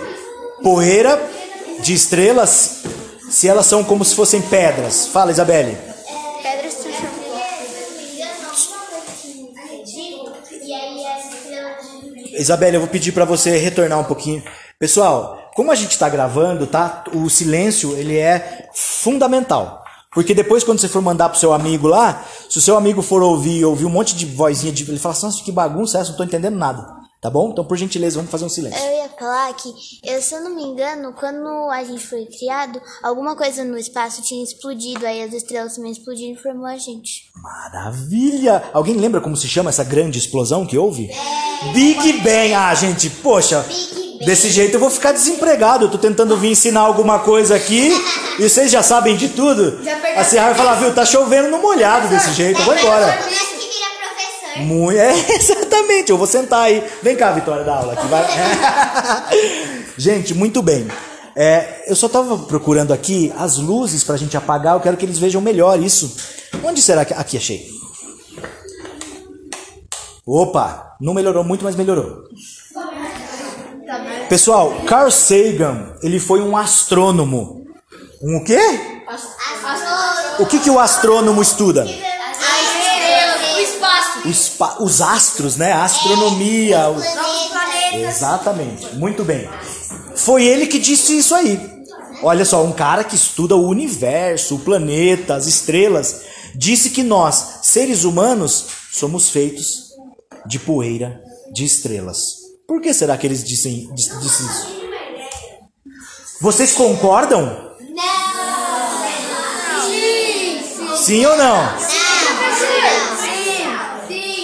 poeira, 0.63 1.21
de 1.81 1.93
estrelas, 1.93 2.81
se 3.33 3.47
elas 3.47 3.65
são 3.65 3.83
como 3.83 4.05
se 4.05 4.13
fossem 4.13 4.43
pedras? 4.43 5.07
Fala, 5.07 5.31
Isabelle. 5.31 5.75
Pedras 6.43 6.85
E 12.31 12.41
Isabelle, 12.41 12.75
eu 12.75 12.81
vou 12.81 12.89
pedir 12.89 13.11
pra 13.11 13.25
você 13.25 13.57
retornar 13.57 13.99
um 13.99 14.03
pouquinho. 14.03 14.43
Pessoal, 14.77 15.49
como 15.55 15.71
a 15.71 15.75
gente 15.75 15.97
tá 15.97 16.07
gravando, 16.09 16.67
tá? 16.67 17.05
O 17.11 17.27
silêncio, 17.27 17.97
ele 17.97 18.17
é 18.17 18.69
fundamental. 18.71 19.83
Porque 20.11 20.35
depois 20.35 20.63
quando 20.63 20.79
você 20.79 20.87
for 20.87 21.01
mandar 21.01 21.29
pro 21.29 21.39
seu 21.39 21.53
amigo 21.53 21.87
lá, 21.87 22.23
se 22.47 22.59
o 22.59 22.61
seu 22.61 22.77
amigo 22.77 23.01
for 23.01 23.23
ouvir, 23.23 23.65
ouvir 23.65 23.85
um 23.85 23.89
monte 23.89 24.15
de 24.15 24.27
vozinha 24.27 24.71
de 24.71 24.83
ele 24.83 24.99
fala 24.99 25.15
assim, 25.15 25.25
nossa, 25.25 25.43
que 25.43 25.51
bagunça 25.51 25.97
é 25.97 26.01
essa, 26.01 26.11
não 26.11 26.17
tô 26.17 26.23
entendendo 26.23 26.55
nada. 26.55 27.02
Tá 27.23 27.29
bom? 27.29 27.51
Então, 27.51 27.63
por 27.63 27.77
gentileza, 27.77 28.17
vamos 28.17 28.29
fazer 28.29 28.43
um 28.43 28.49
silêncio. 28.49 28.77
Eu 28.77 28.97
ia 28.97 29.09
falar 29.17 29.53
que, 29.53 29.73
eu, 30.03 30.21
se 30.21 30.35
eu 30.35 30.41
não 30.41 30.53
me 30.53 30.61
engano, 30.61 31.13
quando 31.13 31.47
a 31.71 31.81
gente 31.81 32.05
foi 32.05 32.25
criado, 32.25 32.81
alguma 33.01 33.33
coisa 33.33 33.63
no 33.63 33.77
espaço 33.77 34.21
tinha 34.21 34.43
explodido, 34.43 35.07
aí 35.07 35.23
as 35.23 35.31
estrelas 35.31 35.77
também 35.77 35.93
explodiram 35.93 36.33
e 36.33 36.35
formou 36.35 36.65
a 36.65 36.75
gente. 36.75 37.31
Maravilha! 37.41 38.61
Alguém 38.73 38.97
lembra 38.97 39.21
como 39.21 39.37
se 39.37 39.47
chama 39.47 39.69
essa 39.69 39.85
grande 39.85 40.19
explosão 40.19 40.65
que 40.65 40.77
houve? 40.77 41.09
Big 41.71 42.11
Bang! 42.19 42.53
Ah, 42.55 42.75
gente, 42.75 43.09
poxa, 43.09 43.65
desse 44.25 44.49
jeito 44.49 44.73
eu 44.73 44.79
vou 44.81 44.89
ficar 44.89 45.13
desempregado. 45.13 45.85
Eu 45.85 45.91
tô 45.91 45.97
tentando 45.97 46.35
vir 46.35 46.51
ensinar 46.51 46.81
alguma 46.81 47.19
coisa 47.19 47.55
aqui 47.55 47.89
e 48.37 48.49
vocês 48.49 48.69
já 48.69 48.83
sabem 48.83 49.15
de 49.15 49.29
tudo. 49.29 49.79
A 50.17 50.25
Serra 50.25 50.47
vai 50.47 50.55
falar, 50.55 50.73
viu, 50.75 50.93
tá 50.93 51.05
chovendo 51.05 51.47
no 51.47 51.61
molhado 51.61 52.09
desse 52.09 52.33
jeito, 52.33 52.59
eu 52.59 52.65
vou 52.65 52.75
embora. 52.77 53.17
Muito, 54.57 54.99
é, 54.99 55.13
exatamente, 55.73 56.11
eu 56.11 56.17
vou 56.17 56.27
sentar 56.27 56.61
aí. 56.61 56.87
Vem 57.01 57.15
cá, 57.15 57.31
Vitória, 57.31 57.63
da 57.63 57.75
aula 57.75 57.93
aqui, 57.93 58.07
vai. 58.07 58.25
gente, 59.97 60.33
muito 60.33 60.61
bem. 60.61 60.87
É, 61.35 61.83
eu 61.87 61.95
só 61.95 62.07
tava 62.07 62.37
procurando 62.37 62.93
aqui 62.93 63.33
as 63.37 63.57
luzes 63.57 64.03
pra 64.03 64.17
gente 64.17 64.37
apagar, 64.37 64.75
eu 64.75 64.79
quero 64.79 64.95
que 64.95 65.05
eles 65.05 65.17
vejam 65.17 65.41
melhor 65.41 65.81
isso. 65.81 66.15
Onde 66.63 66.81
será 66.81 67.03
que. 67.03 67.13
Aqui, 67.13 67.37
achei. 67.37 67.67
Opa, 70.25 70.95
não 71.01 71.13
melhorou 71.13 71.43
muito, 71.43 71.63
mas 71.63 71.75
melhorou. 71.75 72.23
Pessoal, 74.29 74.73
Carl 74.87 75.11
Sagan, 75.11 75.95
ele 76.01 76.19
foi 76.19 76.41
um 76.41 76.55
astrônomo. 76.55 77.65
Um 78.21 78.37
o 78.37 78.43
quê? 78.43 78.59
O 80.39 80.45
que, 80.45 80.59
que 80.59 80.69
o 80.69 80.79
astrônomo 80.79 81.41
estuda? 81.41 81.85
Os, 84.25 84.51
os 84.79 85.01
astros, 85.01 85.57
né? 85.57 85.71
A 85.73 85.83
astronomia. 85.83 86.89
os- 86.89 87.03
Exatamente, 88.09 88.95
muito 88.95 89.23
bem. 89.23 89.49
Foi 90.15 90.45
ele 90.45 90.67
que 90.67 90.79
disse 90.79 91.17
isso 91.17 91.35
aí. 91.35 91.59
Olha 92.21 92.45
só, 92.45 92.63
um 92.63 92.71
cara 92.71 93.03
que 93.03 93.15
estuda 93.15 93.55
o 93.55 93.67
universo, 93.67 94.55
o 94.55 94.59
planeta, 94.59 95.35
as 95.35 95.45
estrelas, 95.45 96.21
disse 96.55 96.91
que 96.91 97.03
nós, 97.03 97.59
seres 97.63 98.03
humanos, 98.05 98.65
somos 98.91 99.29
feitos 99.29 99.89
de 100.45 100.57
poeira 100.59 101.21
de 101.51 101.65
estrelas. 101.65 102.35
Por 102.67 102.79
que 102.81 102.93
será 102.93 103.17
que 103.17 103.27
eles 103.27 103.43
dizem, 103.43 103.89
dis- 103.93 104.19
disse 104.21 104.43
isso? 104.43 104.67
Vocês 106.39 106.71
concordam? 106.73 107.71
Sim 111.05 111.25
ou 111.25 111.35
não? 111.37 111.77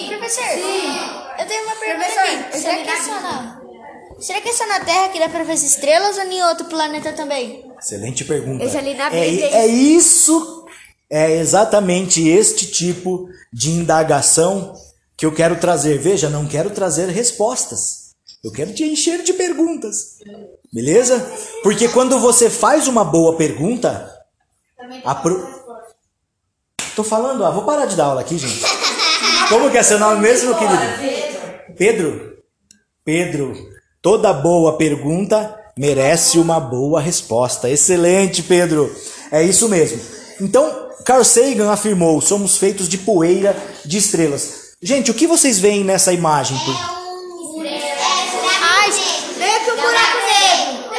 Professor, 0.10 0.44
eu 1.40 1.46
tenho 1.48 1.64
uma 1.64 1.76
pergunta 1.76 2.06
aqui. 2.22 2.49
Será 2.60 2.84
que, 2.84 2.90
é 2.90 3.04
só 3.04 3.22
na, 3.22 3.62
será 4.20 4.42
que 4.42 4.50
é 4.50 4.54
só 4.54 4.68
na 4.68 4.80
Terra 4.82 5.10
que 5.10 5.20
dá 5.20 5.30
pra 5.30 5.44
ver 5.44 5.54
as 5.54 5.64
estrelas 5.64 6.18
ou 6.18 6.24
em 6.24 6.44
outro 6.44 6.66
planeta 6.66 7.14
também? 7.14 7.66
Excelente 7.80 8.26
pergunta. 8.26 8.64
Eu 8.64 8.70
já 8.70 8.82
li 8.82 8.94
na 8.94 9.14
é, 9.14 9.28
é 9.64 9.68
isso, 9.68 10.66
é 11.10 11.38
exatamente 11.38 12.28
este 12.28 12.68
tipo 12.68 13.30
de 13.52 13.72
indagação 13.72 14.74
que 15.16 15.26
eu 15.26 15.34
quero 15.34 15.58
trazer. 15.58 15.98
Veja, 15.98 16.30
não 16.30 16.46
quero 16.46 16.70
trazer 16.70 17.08
respostas. 17.10 18.10
Eu 18.44 18.52
quero 18.52 18.74
te 18.74 18.84
encher 18.84 19.22
de 19.24 19.34
perguntas. 19.34 20.18
Beleza? 20.72 21.20
Porque 21.62 21.90
quando 21.90 22.20
você 22.20 22.50
faz 22.50 22.88
uma 22.88 23.04
boa 23.04 23.36
pergunta, 23.36 24.10
a 25.04 25.16
pro... 25.16 25.60
Tô 26.96 27.04
falando, 27.04 27.46
ah, 27.46 27.52
vou 27.52 27.64
parar 27.64 27.86
de 27.86 27.96
dar 27.96 28.06
aula 28.06 28.22
aqui, 28.22 28.38
gente. 28.38 28.64
Como 29.50 29.70
que 29.70 29.78
é 29.78 29.84
seu 29.84 30.00
nome 30.00 30.22
mesmo, 30.22 30.56
querido? 30.56 31.76
Pedro. 31.78 32.29
Pedro. 33.06 33.54
Toda 34.02 34.32
boa 34.34 34.78
pergunta 34.78 35.56
merece 35.78 36.38
uma 36.40 36.60
boa 36.60 37.02
resposta. 37.02 37.70
Excelente, 37.70 38.44
Pedro. 38.44 38.94
É 39.32 39.44
isso 39.44 39.68
mesmo. 39.70 40.00
Então, 40.42 40.90
Carl 41.06 41.24
Sagan 41.24 41.72
afirmou: 41.72 42.22
somos 42.22 42.58
feitos 42.58 42.88
de 42.88 42.98
poeira 42.98 43.56
de 43.86 43.98
estrelas. 43.98 44.70
Gente, 44.82 45.12
o 45.12 45.14
que 45.14 45.28
vocês 45.28 45.60
veem 45.60 45.84
nessa 45.84 46.14
imagem? 46.14 46.58
Por- 46.60 47.00
Ai, 48.62 48.92
vem 49.38 49.56
aqui 49.56 49.72
o 49.72 49.76
buraco 49.76 50.18
negro. 50.30 50.90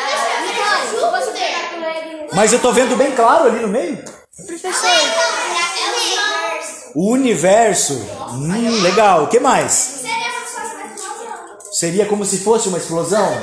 Mas 2.34 2.52
eu 2.52 2.58
tô 2.60 2.72
vendo 2.72 2.96
bem 2.96 3.12
claro 3.12 3.44
ali 3.48 3.60
no 3.60 3.68
meio. 3.68 4.04
O 6.94 7.10
universo. 7.12 7.94
Hum, 8.32 8.82
legal. 8.82 9.24
O 9.24 9.26
que 9.28 9.38
mais? 9.40 10.02
Seria 11.72 12.04
como 12.06 12.24
se 12.24 12.38
fosse 12.38 12.68
uma 12.68 12.78
explosão? 12.78 13.40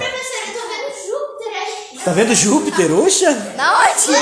Tá 2.03 2.11
vendo 2.11 2.35
Júpiter? 2.35 2.91
Oxa! 2.91 3.31
Na 3.55 3.81
onde? 3.81 4.17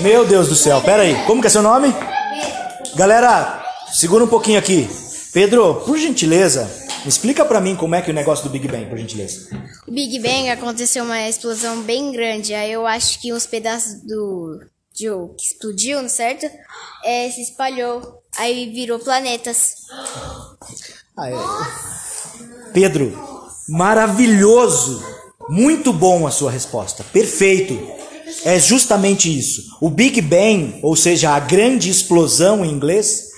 Meu 0.00 0.26
Deus 0.26 0.48
do 0.48 0.54
céu, 0.54 0.80
pera 0.82 1.02
aí. 1.02 1.14
Como 1.26 1.40
que 1.40 1.46
é 1.46 1.50
seu 1.50 1.62
nome? 1.62 1.94
Galera, 2.94 3.62
segura 3.92 4.24
um 4.24 4.28
pouquinho 4.28 4.58
aqui. 4.58 4.88
Pedro, 5.32 5.82
por 5.86 5.98
gentileza, 5.98 6.70
explica 7.08 7.44
pra 7.44 7.60
mim 7.60 7.76
como 7.76 7.94
é 7.94 8.02
que 8.02 8.10
é 8.10 8.12
o 8.12 8.14
negócio 8.14 8.44
do 8.44 8.50
Big 8.50 8.66
Bang, 8.68 8.86
por 8.86 8.98
gentileza. 8.98 9.48
O 9.86 9.92
Big 9.92 10.18
Bang 10.18 10.50
aconteceu 10.50 11.04
uma 11.04 11.28
explosão 11.28 11.82
bem 11.82 12.12
grande. 12.12 12.54
Aí 12.54 12.72
eu 12.72 12.86
acho 12.86 13.20
que 13.20 13.32
uns 13.32 13.46
pedaços 13.46 14.02
do 14.02 14.60
de 14.96 15.10
o 15.10 15.28
que 15.28 15.44
explodiu, 15.44 16.08
certo? 16.08 16.46
É, 17.04 17.30
se 17.30 17.42
espalhou. 17.42 18.22
Aí 18.38 18.70
virou 18.72 18.98
planetas. 18.98 19.74
Ah, 21.16 21.30
é. 21.30 22.72
Pedro, 22.72 23.16
maravilhoso. 23.68 25.04
Muito 25.48 25.92
bom 25.92 26.26
a 26.26 26.30
sua 26.30 26.50
resposta. 26.50 27.04
Perfeito. 27.12 27.78
É 28.44 28.58
justamente 28.58 29.36
isso. 29.36 29.62
O 29.80 29.90
Big 29.90 30.20
Bang, 30.20 30.80
ou 30.82 30.96
seja, 30.96 31.30
a 31.30 31.40
grande 31.40 31.90
explosão 31.90 32.64
em 32.64 32.70
inglês, 32.70 33.28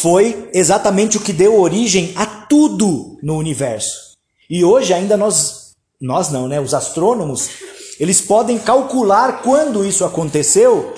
foi 0.00 0.48
exatamente 0.52 1.16
o 1.16 1.20
que 1.20 1.32
deu 1.32 1.60
origem 1.60 2.12
a 2.16 2.26
tudo 2.26 3.18
no 3.22 3.36
universo. 3.36 4.16
E 4.48 4.64
hoje 4.64 4.94
ainda 4.94 5.16
nós, 5.16 5.74
nós 6.00 6.30
não, 6.30 6.48
né? 6.48 6.60
Os 6.60 6.74
astrônomos, 6.74 7.50
eles 8.00 8.20
podem 8.20 8.58
calcular 8.58 9.42
quando 9.42 9.84
isso 9.84 10.04
aconteceu 10.04 10.94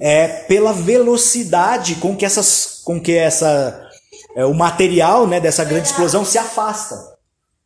é, 0.00 0.26
pela 0.26 0.72
velocidade 0.72 1.96
com 1.96 2.16
que 2.16 2.24
essas, 2.24 2.80
com 2.84 3.00
que 3.00 3.16
essa, 3.16 3.88
é, 4.34 4.44
o 4.44 4.54
material, 4.54 5.26
né, 5.26 5.40
dessa 5.40 5.64
grande 5.64 5.88
explosão 5.88 6.24
se 6.24 6.38
afasta. 6.38 6.96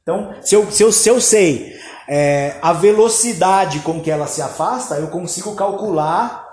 Então, 0.03 0.35
se 0.43 0.55
eu, 0.55 0.70
se 0.70 0.82
eu, 0.82 0.93
se 0.93 1.09
eu 1.09 1.20
sei 1.20 1.72
é, 2.09 2.57
a 2.61 2.72
velocidade 2.72 3.80
com 3.80 4.01
que 4.01 4.11
ela 4.11 4.26
se 4.26 4.43
afasta, 4.43 4.97
eu 4.97 5.09
consigo 5.09 5.55
calcular 5.55 6.45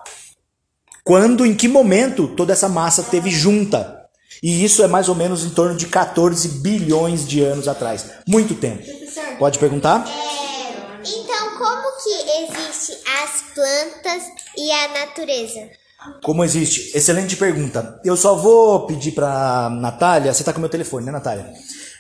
quando, 1.04 1.46
em 1.46 1.56
que 1.56 1.68
momento 1.68 2.28
toda 2.30 2.54
essa 2.54 2.70
massa 2.70 3.04
teve 3.04 3.30
junta. 3.30 4.01
E 4.42 4.64
isso 4.64 4.84
é 4.84 4.88
mais 4.88 5.10
ou 5.10 5.16
menos 5.16 5.44
em 5.44 5.50
torno 5.50 5.76
de 5.76 5.88
14 5.88 6.48
bilhões 6.60 7.28
de 7.28 7.42
anos 7.42 7.68
atrás. 7.68 8.06
Muito 8.28 8.56
tempo. 8.56 8.84
Pode 9.38 9.60
perguntar? 9.60 10.06
Então, 11.06 11.58
como 11.58 11.88
que 12.04 12.10
existe 12.44 12.98
as 13.24 13.42
plantas 13.54 14.24
e 14.58 14.72
a 14.72 14.88
natureza? 15.00 15.70
Como 16.24 16.44
existe? 16.44 16.98
Excelente 16.98 17.36
pergunta. 17.36 18.00
Eu 18.04 18.18
só 18.18 18.36
vou 18.36 18.88
pedir 18.88 19.12
pra 19.12 19.70
Natália, 19.70 20.34
você 20.34 20.44
tá 20.44 20.52
com 20.52 20.60
meu 20.60 20.70
telefone, 20.70 21.06
né, 21.06 21.12
Natália? 21.12 21.54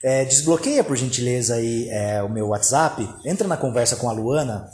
É, 0.03 0.25
desbloqueia, 0.25 0.83
por 0.83 0.97
gentileza, 0.97 1.55
aí 1.55 1.87
é, 1.89 2.23
o 2.23 2.29
meu 2.29 2.47
WhatsApp, 2.47 3.07
entra 3.23 3.47
na 3.47 3.57
conversa 3.57 3.95
com 3.95 4.09
a 4.09 4.11
Luana 4.11 4.67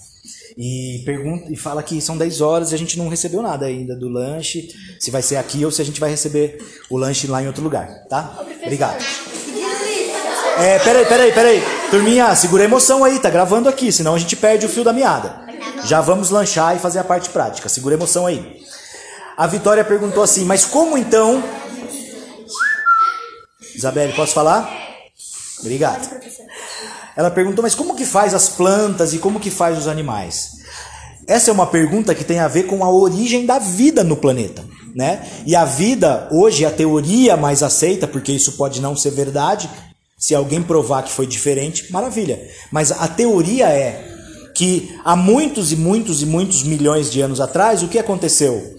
e 0.57 1.03
pergunta 1.05 1.53
e 1.53 1.55
fala 1.55 1.83
que 1.83 2.01
são 2.01 2.17
10 2.17 2.41
horas 2.41 2.71
e 2.71 2.75
a 2.75 2.77
gente 2.77 2.97
não 2.97 3.07
recebeu 3.07 3.43
nada 3.43 3.67
ainda 3.67 3.95
do 3.95 4.09
lanche, 4.09 4.69
se 4.99 5.11
vai 5.11 5.21
ser 5.21 5.35
aqui 5.35 5.63
ou 5.63 5.71
se 5.71 5.81
a 5.81 5.85
gente 5.85 5.99
vai 5.99 6.09
receber 6.09 6.57
o 6.89 6.97
lanche 6.97 7.27
lá 7.27 7.43
em 7.43 7.47
outro 7.47 7.63
lugar, 7.63 7.87
tá? 8.09 8.43
Obrigado. 8.63 9.03
É, 10.59 10.79
peraí, 10.79 11.05
peraí, 11.05 11.31
peraí. 11.31 11.63
Turminha, 11.91 12.35
segura 12.35 12.63
a 12.63 12.65
emoção 12.65 13.03
aí, 13.03 13.19
tá 13.19 13.29
gravando 13.29 13.69
aqui, 13.69 13.91
senão 13.91 14.15
a 14.15 14.17
gente 14.17 14.35
perde 14.35 14.65
o 14.65 14.69
fio 14.69 14.83
da 14.83 14.91
meada. 14.91 15.45
Já 15.85 16.01
vamos 16.01 16.31
lanchar 16.31 16.75
e 16.75 16.79
fazer 16.79 16.97
a 16.97 17.03
parte 17.03 17.29
prática. 17.29 17.69
Segura 17.69 17.93
a 17.93 17.97
emoção 17.97 18.25
aí. 18.25 18.59
A 19.37 19.45
Vitória 19.45 19.85
perguntou 19.85 20.23
assim, 20.23 20.43
mas 20.43 20.65
como 20.65 20.97
então. 20.97 21.43
Isabelle, 23.75 24.13
posso 24.13 24.33
falar? 24.33 24.67
Obrigado. 25.59 26.09
Ela 27.17 27.31
perguntou, 27.31 27.63
mas 27.63 27.73
como 27.73 27.95
que 27.95 28.05
faz 28.05 28.35
as 28.35 28.47
plantas 28.47 29.11
e 29.11 29.17
como 29.17 29.39
que 29.39 29.49
faz 29.49 29.75
os 29.75 29.87
animais? 29.87 30.51
Essa 31.25 31.49
é 31.49 31.53
uma 31.53 31.65
pergunta 31.65 32.13
que 32.13 32.23
tem 32.23 32.37
a 32.37 32.47
ver 32.47 32.67
com 32.67 32.83
a 32.85 32.91
origem 32.91 33.43
da 33.43 33.57
vida 33.57 34.03
no 34.03 34.15
planeta, 34.15 34.63
né? 34.95 35.27
E 35.43 35.55
a 35.55 35.65
vida, 35.65 36.29
hoje, 36.31 36.63
a 36.63 36.69
teoria 36.69 37.35
mais 37.35 37.63
aceita, 37.63 38.07
porque 38.07 38.31
isso 38.31 38.51
pode 38.53 38.79
não 38.79 38.95
ser 38.95 39.09
verdade, 39.09 39.67
se 40.17 40.35
alguém 40.35 40.61
provar 40.61 41.03
que 41.03 41.11
foi 41.11 41.25
diferente, 41.25 41.91
maravilha. 41.91 42.39
Mas 42.71 42.91
a 42.91 43.07
teoria 43.07 43.67
é 43.67 44.07
que 44.55 44.95
há 45.03 45.15
muitos 45.15 45.71
e 45.71 45.75
muitos 45.75 46.21
e 46.21 46.25
muitos 46.25 46.63
milhões 46.63 47.11
de 47.11 47.19
anos 47.19 47.41
atrás, 47.41 47.81
o 47.81 47.87
que 47.87 47.99
aconteceu? 47.99 48.77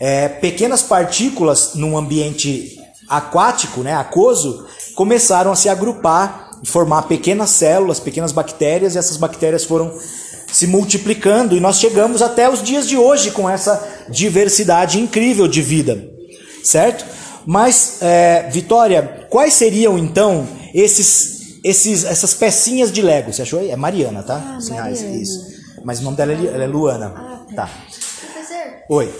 É, 0.00 0.28
pequenas 0.28 0.82
partículas 0.82 1.74
num 1.74 1.96
ambiente 1.96 2.78
aquático, 3.08 3.82
né, 3.82 3.94
aquoso, 3.94 4.66
começaram 4.94 5.52
a 5.52 5.56
se 5.56 5.68
agrupar 5.68 6.43
formar 6.64 7.02
pequenas 7.02 7.50
células, 7.50 7.98
pequenas 7.98 8.32
bactérias, 8.32 8.94
e 8.94 8.98
essas 8.98 9.16
bactérias 9.16 9.64
foram 9.64 9.92
se 10.54 10.68
multiplicando 10.68 11.56
e 11.56 11.60
nós 11.60 11.80
chegamos 11.80 12.22
até 12.22 12.48
os 12.48 12.62
dias 12.62 12.86
de 12.86 12.96
hoje 12.96 13.32
com 13.32 13.50
essa 13.50 14.06
diversidade 14.08 15.00
incrível 15.00 15.48
de 15.48 15.60
vida, 15.60 16.08
certo? 16.62 17.04
Mas, 17.44 17.98
é, 18.00 18.48
Vitória, 18.50 19.26
quais 19.28 19.52
seriam 19.54 19.98
então 19.98 20.46
esses, 20.72 21.60
esses, 21.64 22.04
essas 22.04 22.34
pecinhas 22.34 22.92
de 22.92 23.02
Lego? 23.02 23.32
Você 23.32 23.42
achou 23.42 23.58
aí? 23.58 23.70
É 23.70 23.76
Mariana, 23.76 24.22
tá? 24.22 24.58
Sim, 24.60 24.78
ah, 24.78 24.90
isso, 24.90 25.04
isso. 25.06 25.54
Mas 25.84 26.00
o 26.00 26.04
nome 26.04 26.16
dela 26.16 26.32
é, 26.32 26.36
ela 26.36 26.64
é 26.64 26.66
Luana. 26.68 27.10
Tá. 27.54 27.68
Professor, 28.32 28.72
Oi. 28.90 29.12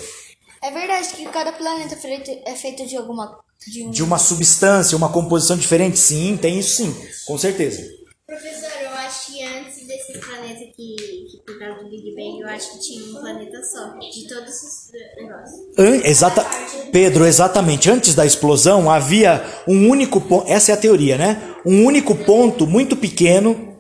é 0.62 0.70
verdade 0.70 1.09
que 1.09 1.24
cada 1.26 1.53
planeta 1.53 1.95
é 1.95 1.99
feito, 1.99 2.30
é 2.47 2.55
feito 2.55 2.87
de 2.87 2.97
alguma. 2.97 3.39
De 3.66 3.82
um... 3.82 3.90
De 3.90 4.02
uma 4.02 4.18
substância, 4.18 4.96
uma 4.96 5.08
composição 5.10 5.56
diferente? 5.56 5.98
Sim, 5.98 6.36
tem 6.40 6.58
isso 6.58 6.76
sim, 6.76 6.94
com 7.26 7.38
certeza. 7.38 7.82
Professor, 8.26 8.70
eu 8.82 8.90
acho 8.90 9.26
que 9.32 9.42
antes 9.44 9.86
desse 9.86 10.18
planeta 10.18 10.60
que, 10.76 10.96
que 10.96 11.42
por 11.46 11.58
causa 11.58 11.82
do 11.84 11.90
Big 11.90 12.14
Bang, 12.14 12.40
eu 12.40 12.48
acho 12.48 12.72
que 12.72 12.78
tinha 12.80 13.04
um 13.04 13.20
planeta 13.20 13.62
só, 13.62 13.98
de 13.98 14.28
todos 14.28 14.54
os 14.54 14.90
negócios. 15.16 15.60
An- 15.78 16.08
exata, 16.08 16.46
Pedro, 16.90 17.26
exatamente. 17.26 17.90
Antes 17.90 18.14
da 18.14 18.24
explosão 18.24 18.90
havia 18.90 19.44
um 19.68 19.88
único 19.88 20.20
ponto. 20.20 20.50
Essa 20.50 20.72
é 20.72 20.74
a 20.74 20.78
teoria, 20.78 21.18
né? 21.18 21.54
Um 21.66 21.84
único 21.84 22.14
ponto 22.14 22.66
muito 22.66 22.96
pequeno. 22.96 23.74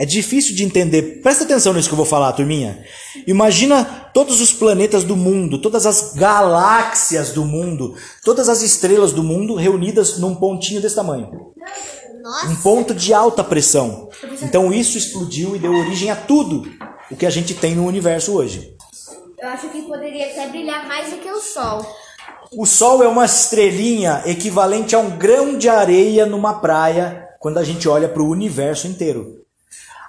É 0.00 0.06
difícil 0.06 0.56
de 0.56 0.64
entender. 0.64 1.20
Presta 1.20 1.44
atenção 1.44 1.74
nisso 1.74 1.86
que 1.86 1.92
eu 1.92 1.96
vou 1.98 2.06
falar, 2.06 2.32
turminha. 2.32 2.82
Imagina 3.26 3.84
todos 4.14 4.40
os 4.40 4.50
planetas 4.50 5.04
do 5.04 5.14
mundo, 5.14 5.60
todas 5.60 5.84
as 5.84 6.14
galáxias 6.14 7.32
do 7.32 7.44
mundo, 7.44 7.94
todas 8.24 8.48
as 8.48 8.62
estrelas 8.62 9.12
do 9.12 9.22
mundo 9.22 9.54
reunidas 9.54 10.16
num 10.16 10.34
pontinho 10.34 10.80
desse 10.80 10.94
tamanho. 10.94 11.52
Um 12.48 12.56
ponto 12.62 12.94
de 12.94 13.12
alta 13.12 13.44
pressão. 13.44 14.08
Então 14.40 14.72
isso 14.72 14.96
explodiu 14.96 15.54
e 15.54 15.58
deu 15.58 15.74
origem 15.74 16.10
a 16.10 16.16
tudo 16.16 16.62
o 17.10 17.14
que 17.14 17.26
a 17.26 17.30
gente 17.30 17.52
tem 17.52 17.74
no 17.74 17.84
universo 17.84 18.32
hoje. 18.32 18.74
Eu 19.38 19.48
acho 19.48 19.68
que 19.68 19.82
poderia 19.82 20.30
até 20.30 20.48
brilhar 20.48 20.88
mais 20.88 21.10
do 21.10 21.18
que 21.18 21.30
o 21.30 21.42
Sol. 21.42 21.84
O 22.56 22.64
Sol 22.64 23.02
é 23.02 23.06
uma 23.06 23.26
estrelinha 23.26 24.22
equivalente 24.24 24.96
a 24.96 24.98
um 24.98 25.10
grão 25.18 25.58
de 25.58 25.68
areia 25.68 26.24
numa 26.24 26.54
praia 26.54 27.28
quando 27.38 27.58
a 27.58 27.64
gente 27.64 27.86
olha 27.86 28.08
para 28.08 28.22
o 28.22 28.30
universo 28.30 28.86
inteiro. 28.86 29.39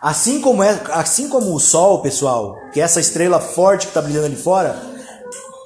Assim 0.01 0.41
como, 0.41 0.63
é, 0.63 0.81
assim 0.93 1.29
como 1.29 1.53
o 1.53 1.59
Sol, 1.59 2.01
pessoal, 2.01 2.55
que 2.73 2.81
é 2.81 2.83
essa 2.83 2.99
estrela 2.99 3.39
forte 3.39 3.85
que 3.85 3.91
está 3.91 4.01
brilhando 4.01 4.25
ali 4.25 4.35
fora, 4.35 4.81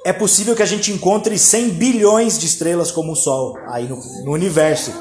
é 0.04 0.12
possível 0.12 0.54
que 0.54 0.62
a 0.62 0.66
gente 0.66 0.92
encontre 0.92 1.38
100 1.38 1.70
bilhões 1.70 2.38
de 2.38 2.44
estrelas 2.44 2.92
como 2.92 3.12
o 3.12 3.16
Sol 3.16 3.56
aí 3.68 3.88
no, 3.88 3.96
no 4.24 4.32
universo. 4.32 4.92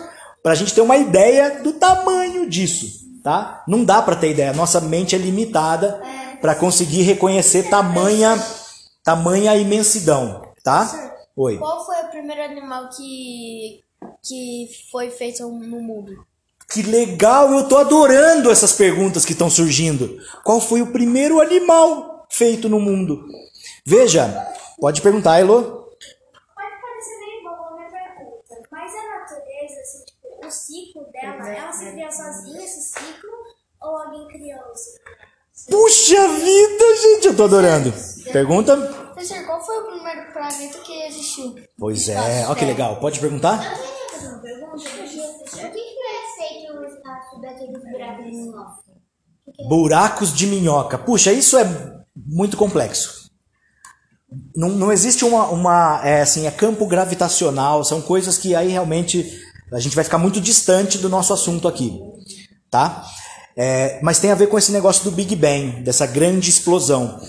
Para 0.42 0.54
a 0.54 0.56
gente 0.56 0.74
ter 0.74 0.80
uma 0.80 0.96
ideia 0.96 1.62
do 1.62 1.74
tamanho 1.74 2.50
disso, 2.50 2.88
tá? 3.22 3.62
Não 3.68 3.84
dá 3.84 4.02
para 4.02 4.16
ter 4.16 4.32
ideia. 4.32 4.54
Nossa 4.54 4.80
mente 4.80 5.16
é 5.16 5.18
limitada 5.18 6.02
para 6.40 6.56
conseguir 6.56 7.02
reconhecer 7.02 7.70
tamanha, 7.70 8.42
tamanha 9.04 9.54
imensidão, 9.58 10.44
tá? 10.64 11.14
Oi. 11.36 11.58
Qual 11.58 11.86
foi 11.86 12.02
o 12.04 12.08
primeiro 12.08 12.42
animal 12.42 12.88
que, 12.90 13.82
que 14.24 14.70
foi 14.90 15.12
feito 15.12 15.44
no 15.44 15.82
mundo? 15.82 16.26
Que 16.72 16.82
legal, 16.82 17.52
eu 17.54 17.68
tô 17.68 17.78
adorando 17.78 18.52
essas 18.52 18.74
perguntas 18.74 19.24
que 19.24 19.32
estão 19.34 19.50
surgindo. 19.50 20.18
Qual 20.44 20.60
foi 20.60 20.82
o 20.82 20.92
primeiro 20.92 21.40
animal 21.40 22.26
feito 22.30 22.68
no 22.68 22.80
mundo? 22.80 23.26
Veja, 23.86 24.28
pode 24.80 25.02
perguntar, 25.02 25.40
Elo. 25.40 25.62
Pode 25.62 26.82
parecer 26.82 27.20
meio 27.20 27.44
boba 27.44 27.68
a 27.70 27.76
minha 27.76 27.90
pergunta, 27.90 28.68
mas 28.72 28.92
a 28.94 29.20
natureza, 29.20 29.80
assim, 29.82 30.06
tipo, 30.06 30.48
o 30.48 30.52
ciclo 30.52 31.06
dela, 31.12 31.50
ela 31.50 31.72
se 31.72 31.92
cria 31.92 32.12
sozinha 32.12 32.64
esse 32.66 32.82
ciclo 32.82 33.32
ou 33.82 33.98
alguém 33.98 34.28
criou? 34.28 34.74
Puxa 35.70 36.28
vida, 36.28 36.96
gente, 37.02 37.28
eu 37.28 37.38
tô 37.38 37.44
adorando. 37.46 37.94
Pergunta? 38.32 38.76
Professor, 38.76 39.46
qual 39.46 39.66
foi 39.66 39.78
o 39.78 39.86
primeiro 39.86 40.34
planeta 40.34 40.80
que 40.80 41.04
existiu? 41.04 41.56
Pois 41.78 42.10
é, 42.10 42.46
ó 42.48 42.54
que 42.54 42.66
legal. 42.66 43.00
Pode 43.00 43.20
perguntar? 43.20 43.64
Eu 43.64 43.78
queria 43.78 44.10
fazer 44.12 44.28
uma 44.28 44.40
pergunta. 44.42 44.76
O 44.76 45.72
que 45.72 45.72
que 45.72 46.00
é 46.00 46.36
feito 46.38 46.74
o 46.78 46.86
espaço 46.86 47.40
daqueles 47.40 47.82
buracos 47.82 48.26
de 48.26 48.32
minhoca? 48.32 48.84
Buracos 49.68 50.34
de 50.34 50.48
minhoca. 50.48 50.98
Puxa, 50.98 51.32
isso 51.32 51.58
é 51.58 51.96
muito 52.16 52.58
complexo. 52.58 53.30
Não, 54.56 54.70
não 54.70 54.92
existe 54.92 55.24
uma, 55.24 55.48
uma 55.48 56.02
é, 56.04 56.22
assim, 56.22 56.46
é 56.46 56.52
campo 56.52 56.86
gravitacional, 56.86 57.84
são 57.84 58.02
coisas 58.02 58.38
que 58.38 58.56
aí 58.56 58.70
realmente 58.70 59.32
a 59.72 59.80
gente 59.80 59.96
vai 59.96 60.04
ficar 60.04 60.18
muito 60.18 60.42
distante 60.42 60.98
do 60.98 61.10
nosso 61.10 61.34
assunto 61.34 61.68
aqui, 61.68 62.00
tá? 62.70 63.06
É, 63.58 64.00
mas 64.04 64.20
tem 64.20 64.32
a 64.32 64.36
ver 64.36 64.48
com 64.48 64.58
esse 64.58 64.72
negócio 64.72 65.04
do 65.04 65.12
Big 65.12 65.36
Bang, 65.36 65.82
dessa 65.82 66.06
grande 66.06 66.50
explosão. 66.50 67.20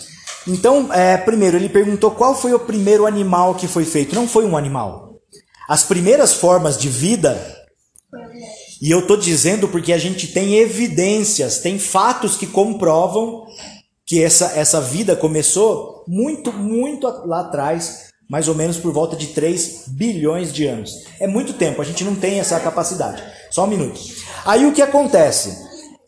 Então, 0.47 0.93
é, 0.93 1.17
primeiro, 1.17 1.57
ele 1.57 1.69
perguntou 1.69 2.11
qual 2.11 2.35
foi 2.35 2.53
o 2.53 2.61
primeiro 2.61 3.07
animal 3.07 3.55
que 3.55 3.67
foi 3.67 3.85
feito. 3.85 4.15
Não 4.15 4.29
foi 4.29 4.45
um 4.45 4.57
animal. 4.57 5.21
As 5.69 5.83
primeiras 5.83 6.33
formas 6.35 6.77
de 6.77 6.89
vida 6.89 7.56
e 8.81 8.91
eu 8.91 9.01
estou 9.01 9.17
dizendo 9.17 9.69
porque 9.69 9.93
a 9.93 9.99
gente 9.99 10.29
tem 10.29 10.57
evidências, 10.57 11.59
tem 11.59 11.79
fatos 11.79 12.37
que 12.37 12.47
comprovam 12.47 13.47
que 14.07 14.23
essa, 14.23 14.53
essa 14.55 14.81
vida 14.81 15.17
começou 15.17 16.05
muito, 16.07 16.53
muito 16.53 17.07
lá 17.27 17.41
atrás, 17.41 18.11
mais 18.29 18.49
ou 18.49 18.55
menos 18.55 18.77
por 18.77 18.93
volta 18.93 19.17
de 19.17 19.29
3 19.29 19.85
bilhões 19.89 20.53
de 20.53 20.67
anos. 20.67 20.93
É 21.19 21.27
muito 21.27 21.55
tempo, 21.55 21.81
a 21.81 21.85
gente 21.85 22.05
não 22.05 22.15
tem 22.15 22.39
essa 22.39 22.59
capacidade. 22.61 23.23
Só 23.51 23.65
um 23.65 23.69
minuto. 23.69 24.01
Aí 24.45 24.67
o 24.67 24.73
que 24.73 24.83
acontece? 24.83 25.57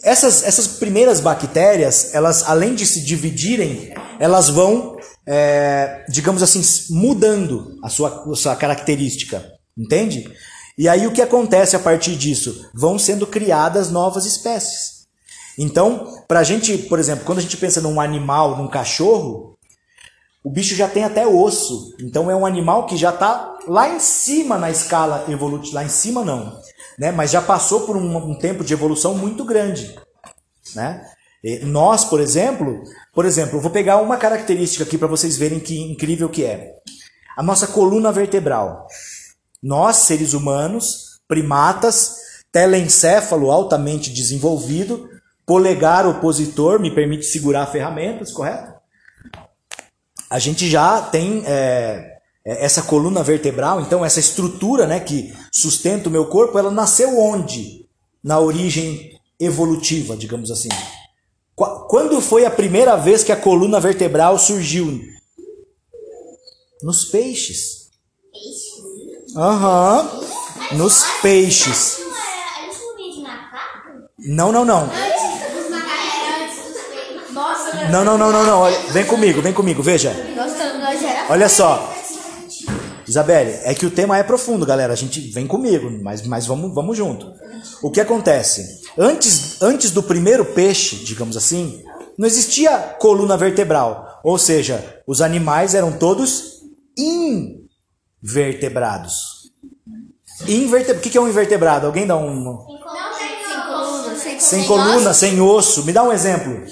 Essas, 0.02 0.44
essas 0.44 0.66
primeiras 0.66 1.20
bactérias, 1.20 2.14
elas 2.14 2.44
além 2.48 2.74
de 2.74 2.86
se 2.86 3.04
dividirem, 3.04 3.92
elas 4.20 4.48
vão, 4.48 4.96
é, 5.26 6.04
digamos 6.08 6.42
assim, 6.42 6.62
mudando 6.90 7.78
a 7.82 7.88
sua, 7.88 8.30
a 8.30 8.36
sua 8.36 8.54
característica. 8.54 9.44
Entende? 9.76 10.30
E 10.78 10.88
aí 10.88 11.08
o 11.08 11.12
que 11.12 11.20
acontece 11.20 11.74
a 11.74 11.80
partir 11.80 12.14
disso? 12.14 12.70
Vão 12.72 12.98
sendo 12.98 13.26
criadas 13.26 13.90
novas 13.90 14.24
espécies. 14.24 15.08
Então, 15.58 16.22
pra 16.28 16.44
gente, 16.44 16.78
por 16.78 17.00
exemplo, 17.00 17.24
quando 17.24 17.38
a 17.38 17.42
gente 17.42 17.56
pensa 17.56 17.80
num 17.80 18.00
animal, 18.00 18.56
num 18.56 18.68
cachorro, 18.68 19.58
o 20.44 20.48
bicho 20.48 20.76
já 20.76 20.86
tem 20.86 21.02
até 21.02 21.26
osso. 21.26 21.96
Então 22.00 22.30
é 22.30 22.36
um 22.36 22.46
animal 22.46 22.86
que 22.86 22.96
já 22.96 23.10
está 23.10 23.58
lá 23.66 23.88
em 23.88 23.98
cima 23.98 24.56
na 24.56 24.70
escala 24.70 25.24
evolutiva. 25.28 25.74
Lá 25.74 25.84
em 25.84 25.88
cima 25.88 26.24
não, 26.24 26.56
né? 26.96 27.10
Mas 27.10 27.32
já 27.32 27.42
passou 27.42 27.80
por 27.80 27.96
um, 27.96 28.16
um 28.16 28.38
tempo 28.38 28.62
de 28.62 28.72
evolução 28.72 29.16
muito 29.16 29.44
grande, 29.44 29.98
né? 30.76 31.04
E 31.42 31.58
nós, 31.64 32.04
por 32.04 32.20
exemplo, 32.20 32.82
por 33.12 33.24
exemplo, 33.24 33.60
vou 33.60 33.70
pegar 33.70 33.98
uma 33.98 34.16
característica 34.16 34.84
aqui 34.84 34.96
para 34.96 35.08
vocês 35.08 35.36
verem 35.36 35.58
que 35.58 35.76
incrível 35.90 36.28
que 36.28 36.44
é. 36.44 36.72
A 37.36 37.42
nossa 37.42 37.66
coluna 37.66 38.12
vertebral. 38.12 38.86
Nós, 39.62 39.96
seres 39.96 40.34
humanos, 40.34 41.20
primatas, 41.26 42.16
telencéfalo 42.52 43.50
altamente 43.50 44.10
desenvolvido, 44.10 45.08
polegar 45.46 46.06
opositor, 46.06 46.78
me 46.80 46.94
permite 46.94 47.24
segurar 47.26 47.66
ferramentas, 47.66 48.32
correto? 48.32 48.78
A 50.30 50.38
gente 50.38 50.68
já 50.68 51.00
tem 51.00 51.42
é, 51.46 52.18
essa 52.44 52.82
coluna 52.82 53.22
vertebral, 53.22 53.80
então 53.80 54.04
essa 54.04 54.20
estrutura 54.20 54.86
né, 54.86 55.00
que 55.00 55.34
sustenta 55.52 56.08
o 56.08 56.12
meu 56.12 56.26
corpo, 56.26 56.58
ela 56.58 56.70
nasceu 56.70 57.18
onde? 57.18 57.86
Na 58.22 58.38
origem 58.38 59.18
evolutiva, 59.40 60.16
digamos 60.16 60.50
assim. 60.50 60.68
Quando 61.54 62.20
foi 62.20 62.44
a 62.44 62.50
primeira 62.50 62.96
vez 62.96 63.24
que 63.24 63.32
a 63.32 63.36
coluna 63.36 63.80
vertebral 63.80 64.38
surgiu? 64.38 65.00
Nos 66.82 67.06
peixes. 67.06 67.90
Aham. 69.38 70.02
Uhum. 70.02 70.78
Nos 70.78 71.04
peixes. 71.22 71.98
Não, 74.18 74.50
não, 74.50 74.64
não. 74.64 74.90
Não, 77.90 78.04
não, 78.04 78.18
não, 78.18 78.32
não, 78.32 78.44
não. 78.44 78.92
Vem 78.92 79.06
comigo, 79.06 79.40
vem 79.40 79.52
comigo, 79.52 79.80
veja. 79.80 80.12
Olha 81.30 81.48
só. 81.48 81.94
Isabelle, 83.06 83.60
é 83.62 83.72
que 83.74 83.86
o 83.86 83.90
tema 83.90 84.18
é 84.18 84.24
profundo, 84.24 84.66
galera. 84.66 84.92
A 84.92 84.96
gente 84.96 85.20
vem 85.30 85.46
comigo, 85.46 85.88
mas, 86.02 86.26
mas 86.26 86.44
vamos, 86.44 86.74
vamos 86.74 86.96
junto. 86.96 87.32
O 87.80 87.92
que 87.92 88.00
acontece? 88.00 88.82
Antes, 88.98 89.62
antes 89.62 89.92
do 89.92 90.02
primeiro 90.02 90.44
peixe, 90.44 90.96
digamos 90.96 91.36
assim, 91.36 91.82
não 92.18 92.26
existia 92.26 92.76
coluna 92.98 93.36
vertebral. 93.36 94.20
Ou 94.24 94.36
seja, 94.36 95.00
os 95.06 95.22
animais 95.22 95.76
eram 95.76 95.92
todos 95.92 96.58
invertebrados. 98.22 99.50
Inverte... 100.46 100.92
O 100.92 101.00
que 101.00 101.16
é 101.16 101.20
um 101.20 101.28
invertebrado? 101.28 101.86
Alguém 101.86 102.06
dá 102.06 102.16
um. 102.16 102.66
Sem 104.38 104.64
coluna, 104.64 105.12
sem 105.12 105.40
osso. 105.40 105.84
Me 105.84 105.92
dá 105.92 106.02
um 106.02 106.12
exemplo. 106.12 106.64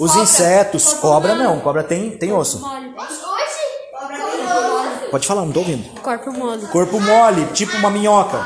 Os 0.00 0.16
insetos. 0.16 0.94
Cobra 0.94 1.34
não, 1.34 1.60
cobra 1.60 1.84
tem, 1.84 2.16
tem 2.16 2.32
osso. 2.32 2.62
Pode 5.10 5.26
falar, 5.26 5.44
não 5.44 5.52
tô 5.52 5.60
ouvindo. 5.60 6.00
Corpo 6.00 6.32
mole. 6.32 6.66
Corpo 6.68 7.00
mole, 7.00 7.46
tipo 7.52 7.76
uma 7.76 7.90
minhoca. 7.90 8.38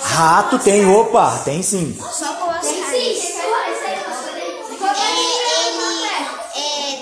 Rato 0.00 0.58
tem, 0.60 0.86
opa, 0.86 1.38
tem 1.44 1.62
sim. 1.62 1.98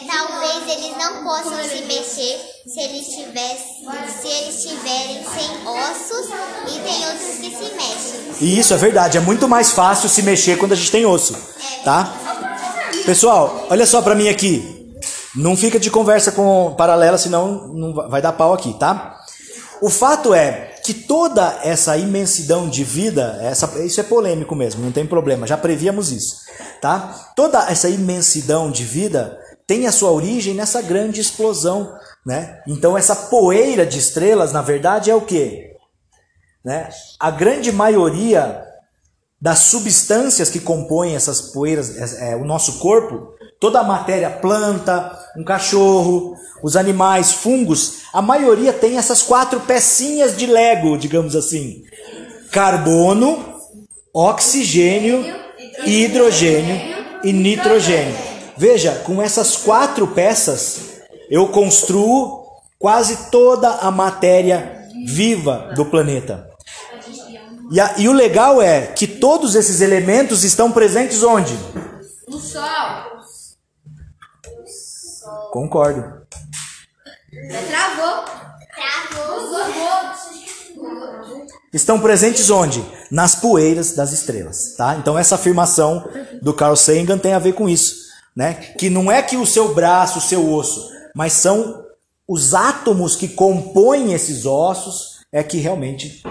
talvez 0.07 0.69
eles 0.69 0.97
não 0.97 1.22
possam 1.33 1.65
se 1.67 1.83
mexer 1.87 2.41
se 2.67 2.79
eles 2.79 3.07
tivessem, 3.07 3.89
se 4.21 4.29
eles 4.29 4.63
tiverem 4.63 5.25
sem 5.25 5.67
ossos 5.67 6.27
e 6.69 6.79
tem 6.81 7.07
outros 7.07 7.39
que 7.39 7.51
se 7.57 7.75
mexem. 7.75 8.21
E 8.39 8.59
isso 8.59 8.75
é 8.75 8.77
verdade, 8.77 9.17
é 9.17 9.21
muito 9.21 9.49
mais 9.49 9.71
fácil 9.71 10.11
se 10.11 10.23
mexer 10.23 10.59
quando 10.59 10.73
a 10.73 10.75
gente 10.75 10.91
tem 10.91 11.07
osso, 11.07 11.35
tá? 11.85 12.13
Pessoal, 13.07 13.67
olha 13.71 13.87
só 13.87 14.03
pra 14.03 14.15
mim 14.15 14.29
aqui. 14.29 14.93
Não 15.35 15.57
fica 15.57 15.81
de 15.81 15.91
conversa 15.91 16.33
com 16.33 16.75
paralela, 16.77 17.17
senão 17.17 17.69
não 17.69 17.95
vai 18.11 18.21
dar 18.21 18.33
pau 18.33 18.53
aqui, 18.53 18.75
tá? 18.75 19.19
O 19.81 19.89
fato 19.89 20.35
é, 20.35 20.75
que 20.85 20.93
toda 20.93 21.61
essa 21.65 21.97
imensidão 21.97 22.69
de 22.69 22.85
vida, 22.85 23.39
essa, 23.41 23.67
isso 23.83 23.99
é 24.01 24.05
polêmico 24.05 24.55
mesmo, 24.55 24.85
não 24.85 24.93
tem 24.93 25.07
problema, 25.07 25.47
já 25.47 25.57
prevíamos 25.57 26.13
isso, 26.13 26.37
tá? 26.83 27.33
Toda 27.35 27.67
essa 27.71 27.89
imensidão 27.89 28.71
de 28.71 28.85
vida 28.85 29.39
tem 29.67 29.87
a 29.87 29.93
sua 29.93 30.11
origem 30.11 30.55
nessa 30.55 30.83
grande 30.83 31.21
explosão, 31.21 31.93
né? 32.25 32.61
Então 32.67 32.97
essa 32.97 33.15
poeira 33.15 33.87
de 33.87 33.99
estrelas, 33.99 34.53
na 34.53 34.63
verdade, 34.63 35.11
é 35.11 35.15
o 35.15 35.21
quê? 35.21 35.77
Né? 36.65 36.89
A 37.19 37.31
grande 37.31 37.73
maioria 37.73 38.65
das 39.41 39.59
substâncias 39.59 40.49
que 40.51 40.61
compõem 40.61 41.17
essas 41.17 41.41
poeiras, 41.41 41.97
é, 41.97 42.33
é, 42.33 42.37
o 42.37 42.45
nosso 42.45 42.79
corpo, 42.79 43.35
toda 43.59 43.81
a 43.81 43.85
matéria, 43.85 44.31
planta, 44.31 45.19
um 45.37 45.43
cachorro, 45.43 46.37
os 46.63 46.77
animais, 46.77 47.33
fungos, 47.33 48.03
a 48.13 48.23
maioria 48.23 48.73
tem 48.73 48.97
essas 48.97 49.21
quatro 49.21 49.59
pecinhas 49.61 50.37
de 50.37 50.47
Lego, 50.47 50.97
digamos 50.97 51.35
assim: 51.35 51.83
carbono, 52.53 53.61
oxigênio, 54.15 55.25
hidrogênio 55.85 56.81
e 57.25 57.33
nitrogênio. 57.33 58.32
Veja, 58.57 59.03
com 59.05 59.23
essas 59.23 59.57
quatro 59.57 60.07
peças, 60.09 61.03
eu 61.31 61.49
construo 61.49 62.47
quase 62.79 63.31
toda 63.31 63.69
a 63.69 63.91
matéria 63.91 64.89
viva 65.07 65.73
do 65.75 65.87
planeta. 65.87 66.51
E, 67.71 67.81
a, 67.81 67.95
e 67.99 68.09
o 68.09 68.13
legal 68.13 68.61
é 68.61 68.89
que 68.89 69.07
todos 69.07 69.55
esses 69.55 69.81
elementos 69.81 70.45
estão 70.45 70.71
presentes 70.71 71.23
onde? 71.23 71.59
No 72.29 72.39
sol. 72.39 72.63
Concordo. 75.51 76.03
Travou. 77.69 78.25
Travou. 78.75 79.33
Estão 81.73 81.99
presentes 81.99 82.51
onde? 82.51 82.85
Nas 83.11 83.35
poeiras 83.35 83.93
das 83.93 84.13
estrelas, 84.13 84.75
tá? 84.77 84.97
Então 84.97 85.19
essa 85.19 85.37
afirmação 85.37 86.07
do 86.43 86.53
Carl 86.53 86.77
Sagan 86.77 87.17
tem 87.17 87.33
a 87.33 87.39
ver 87.39 87.55
com 87.55 87.67
isso, 87.67 88.02
né? 88.37 88.55
Que 88.79 88.89
não 88.91 89.11
é 89.11 89.23
que 89.23 89.37
o 89.37 89.47
seu 89.47 89.75
braço, 89.75 90.19
o 90.19 90.23
seu 90.23 90.53
osso, 90.53 90.91
mas 91.15 91.33
são 91.33 91.85
os 92.27 92.55
átomos 92.55 93.17
que 93.17 93.29
compõem 93.29 94.13
esses 94.13 94.47
ossos 94.47 95.21
é 95.31 95.43
que 95.43 95.59
realmente 95.59 96.23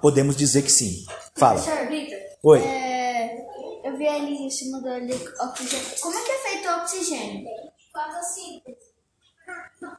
podemos 0.00 0.36
dizer 0.36 0.62
que 0.62 0.72
sim. 0.72 1.04
Fala. 1.34 1.60
Professor 1.60 1.88
Vitor, 1.88 2.18
Oi. 2.42 2.60
é, 2.60 3.36
eu 3.84 3.96
vi 3.96 4.08
ali 4.08 4.34
em 4.34 4.50
cima 4.50 4.80
do 4.80 4.88
oxigênio. 4.88 6.00
Como 6.00 6.18
é 6.18 6.22
que 6.22 6.30
é 6.30 6.38
feito 6.38 6.68
o 6.68 6.76
oxigênio? 6.76 7.46
Fotossíntese. 7.92 8.96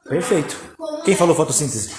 Perfeito. 0.08 0.56
Quem 1.04 1.16
falou 1.16 1.34
fotossíntese? 1.34 1.90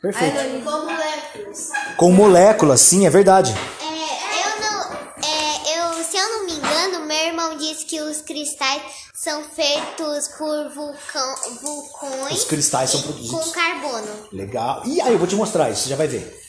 Perfeito. 0.00 0.64
Com 0.64 0.70
moléculas. 0.70 1.70
Com 1.96 2.12
moléculas, 2.12 2.80
sim, 2.80 3.06
é 3.06 3.10
verdade. 3.10 3.54
É, 3.80 3.91
meu 7.12 7.26
irmão 7.26 7.56
disse 7.58 7.84
que 7.84 8.00
os 8.00 8.22
cristais 8.22 8.82
são 9.12 9.44
feitos 9.44 10.28
por 10.28 10.70
vulcão, 10.70 11.36
vulcões 11.60 12.38
Os 12.38 12.44
cristais 12.44 12.88
são 12.90 13.02
produzidos. 13.02 13.44
com 13.44 13.50
carbono. 13.50 14.28
Legal. 14.32 14.82
E 14.86 14.98
aí 15.00 15.12
eu 15.12 15.18
vou 15.18 15.28
te 15.28 15.34
mostrar 15.34 15.70
isso, 15.70 15.82
você 15.82 15.90
já 15.90 15.96
vai 15.96 16.08
ver. 16.08 16.40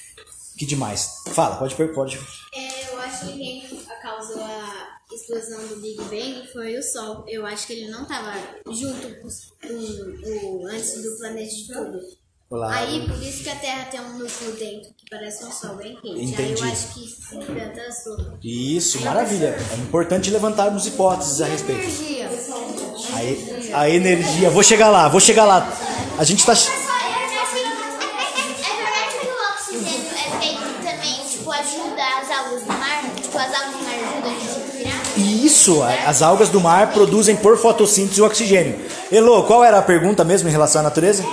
Que 0.57 0.65
demais. 0.65 1.21
Fala, 1.33 1.57
pode 1.57 1.75
pode. 1.75 2.17
É, 2.53 2.93
eu 2.93 2.99
acho 3.01 3.25
que 3.25 3.33
quem 3.33 3.85
causou 4.01 4.41
a 4.41 4.99
explosão 5.11 5.67
do 5.67 5.75
Big 5.77 6.01
Bang 6.03 6.47
foi 6.53 6.77
o 6.77 6.83
Sol. 6.83 7.25
Eu 7.27 7.45
acho 7.45 7.67
que 7.67 7.73
ele 7.73 7.89
não 7.89 8.03
estava 8.03 8.33
junto 8.71 9.19
com 9.19 9.27
o 9.27 10.67
antes 10.67 11.01
do 11.01 11.17
planeta 11.17 11.53
de 11.53 11.67
tudo. 11.67 11.99
Aí, 12.61 13.07
por 13.07 13.21
isso 13.23 13.43
que 13.43 13.49
a 13.49 13.55
Terra 13.55 13.85
tem 13.89 13.99
um 13.99 14.17
núcleo 14.19 14.51
dentro 14.59 14.89
que 14.95 15.09
parece 15.09 15.43
um 15.45 15.51
Sol 15.51 15.75
bem 15.75 15.95
quente. 16.01 16.15
Aí 16.19 16.23
Entendi. 16.25 16.61
eu 16.61 16.71
acho 16.71 16.87
que 16.93 17.05
isso 17.05 17.39
atrasou. 17.39 18.37
Isso, 18.43 19.01
maravilha. 19.03 19.57
É 19.71 19.75
importante 19.77 20.29
levantarmos 20.29 20.85
hipóteses 20.85 21.41
a 21.41 21.45
respeito. 21.47 21.81
Energia. 21.81 22.29
A, 23.15 23.23
e- 23.23 23.71
a 23.73 23.89
energia. 23.89 24.49
Vou 24.49 24.61
chegar 24.63 24.89
lá, 24.89 25.07
vou 25.09 25.19
chegar 25.19 25.45
lá. 25.45 25.67
A 26.17 26.23
gente 26.23 26.45
tá. 26.45 26.53
É 26.53 26.55
verdade 28.75 29.17
que 29.19 29.27
o 29.27 29.79
oxigênio 29.79 30.11
é 30.11 30.39
feito 30.39 30.61
também, 30.83 31.25
tipo, 31.27 31.51
ajuda 31.51 32.03
as 32.21 32.31
algas 32.31 32.61
do 32.63 32.67
mar? 32.73 33.03
Tipo, 33.21 33.37
as 33.37 33.53
algas 33.53 33.73
do 33.73 33.83
mar 33.83 33.95
ajudam 33.95 34.31
a 34.31 34.39
gente 34.39 34.49
a 34.49 34.91
respirar? 34.91 35.01
Isso, 35.17 35.83
as 35.83 36.21
algas 36.21 36.49
do 36.49 36.59
mar 36.61 36.91
produzem 36.93 37.35
por 37.35 37.57
fotossíntese 37.57 38.21
o 38.21 38.25
oxigênio. 38.25 38.79
Elô, 39.11 39.43
qual 39.43 39.63
era 39.63 39.77
a 39.79 39.81
pergunta 39.81 40.23
mesmo 40.23 40.47
em 40.49 40.51
relação 40.51 40.81
à 40.81 40.83
natureza? 40.83 41.23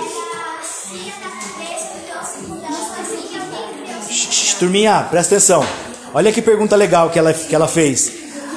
Turminha, 4.61 5.07
presta 5.09 5.33
atenção. 5.33 5.65
Olha 6.13 6.31
que 6.31 6.39
pergunta 6.39 6.75
legal 6.75 7.09
que 7.09 7.17
ela, 7.17 7.33
que 7.33 7.55
ela 7.55 7.67
fez. 7.67 8.11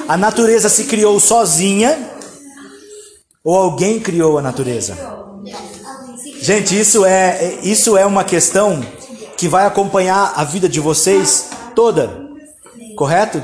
A 0.07 0.15
natureza 0.15 0.69
se 0.69 0.83
criou 0.83 1.19
sozinha 1.19 1.97
ou 3.43 3.57
alguém 3.57 3.99
criou 3.99 4.37
a 4.37 4.41
natureza? 4.43 4.95
Gente, 6.39 6.79
isso 6.79 7.03
é, 7.03 7.57
isso 7.63 7.97
é 7.97 8.05
uma 8.05 8.23
questão 8.23 8.85
que 9.35 9.47
vai 9.47 9.65
acompanhar 9.65 10.33
a 10.35 10.43
vida 10.43 10.69
de 10.69 10.79
vocês 10.79 11.47
toda, 11.73 12.29
correto? 12.95 13.41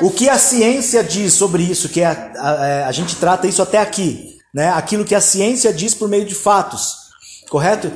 O 0.00 0.12
que 0.12 0.28
a 0.28 0.38
ciência 0.38 1.02
diz 1.02 1.32
sobre 1.32 1.64
isso, 1.64 1.88
que 1.88 2.02
é 2.02 2.06
a, 2.06 2.30
a, 2.36 2.86
a 2.86 2.92
gente 2.92 3.16
trata 3.16 3.48
isso 3.48 3.62
até 3.62 3.78
aqui, 3.78 4.38
né? 4.54 4.70
Aquilo 4.70 5.04
que 5.04 5.14
a 5.16 5.20
ciência 5.20 5.72
diz 5.72 5.92
por 5.92 6.08
meio 6.08 6.24
de 6.24 6.36
fatos, 6.36 6.94
correto? 7.48 7.90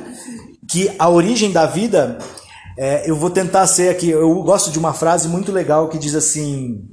Que 0.69 0.93
a 0.99 1.09
origem 1.09 1.53
da 1.53 1.65
vida, 1.65 2.19
é, 2.77 3.09
eu 3.09 3.17
vou 3.17 3.31
tentar 3.31 3.67
ser 3.67 3.89
aqui, 3.89 4.11
eu 4.11 4.43
gosto 4.43 4.71
de 4.71 4.79
uma 4.79 4.93
frase 4.93 5.29
muito 5.29 5.53
legal 5.53 5.89
que 5.89 5.99
diz 5.99 6.15
assim, 6.15 6.85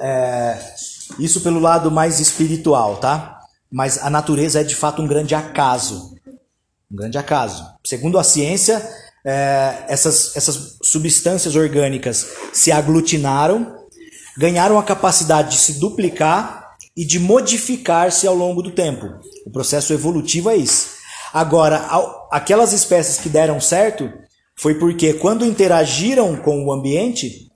é, 0.00 0.58
isso 1.18 1.40
pelo 1.40 1.60
lado 1.60 1.90
mais 1.90 2.20
espiritual, 2.20 2.96
tá? 2.96 3.40
Mas 3.70 3.98
a 3.98 4.10
natureza 4.10 4.60
é 4.60 4.64
de 4.64 4.74
fato 4.74 5.02
um 5.02 5.06
grande 5.06 5.34
acaso. 5.34 6.14
Um 6.90 6.96
grande 6.96 7.18
acaso. 7.18 7.64
Segundo 7.84 8.18
a 8.18 8.24
ciência, 8.24 8.82
é, 9.24 9.84
essas, 9.88 10.34
essas 10.36 10.78
substâncias 10.82 11.54
orgânicas 11.54 12.26
se 12.52 12.72
aglutinaram, 12.72 13.76
ganharam 14.36 14.78
a 14.78 14.82
capacidade 14.82 15.50
de 15.50 15.58
se 15.58 15.78
duplicar 15.78 16.76
e 16.96 17.04
de 17.04 17.18
modificar-se 17.18 18.26
ao 18.26 18.34
longo 18.34 18.62
do 18.62 18.70
tempo. 18.70 19.06
O 19.46 19.50
processo 19.50 19.92
evolutivo 19.92 20.50
é 20.50 20.56
isso. 20.56 20.97
Agora, 21.32 21.86
aquelas 22.30 22.72
espécies 22.72 23.18
que 23.18 23.28
deram 23.28 23.60
certo 23.60 24.10
foi 24.56 24.74
porque 24.74 25.14
quando 25.14 25.44
interagiram 25.44 26.36
com 26.36 26.64
o 26.64 26.72
ambiente, 26.72 27.48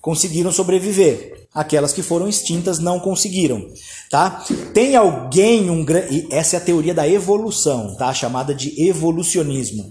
conseguiram 0.00 0.52
sobreviver. 0.52 1.46
Aquelas 1.54 1.92
que 1.92 2.02
foram 2.02 2.26
extintas 2.28 2.78
não 2.78 2.98
conseguiram, 2.98 3.66
tá? 4.10 4.42
Tem 4.72 4.96
alguém 4.96 5.68
um 5.68 5.84
gran- 5.84 6.06
e 6.10 6.26
essa 6.30 6.56
é 6.56 6.58
a 6.58 6.62
teoria 6.62 6.94
da 6.94 7.06
evolução, 7.06 7.94
tá? 7.96 8.12
Chamada 8.14 8.54
de 8.54 8.82
evolucionismo. 8.88 9.88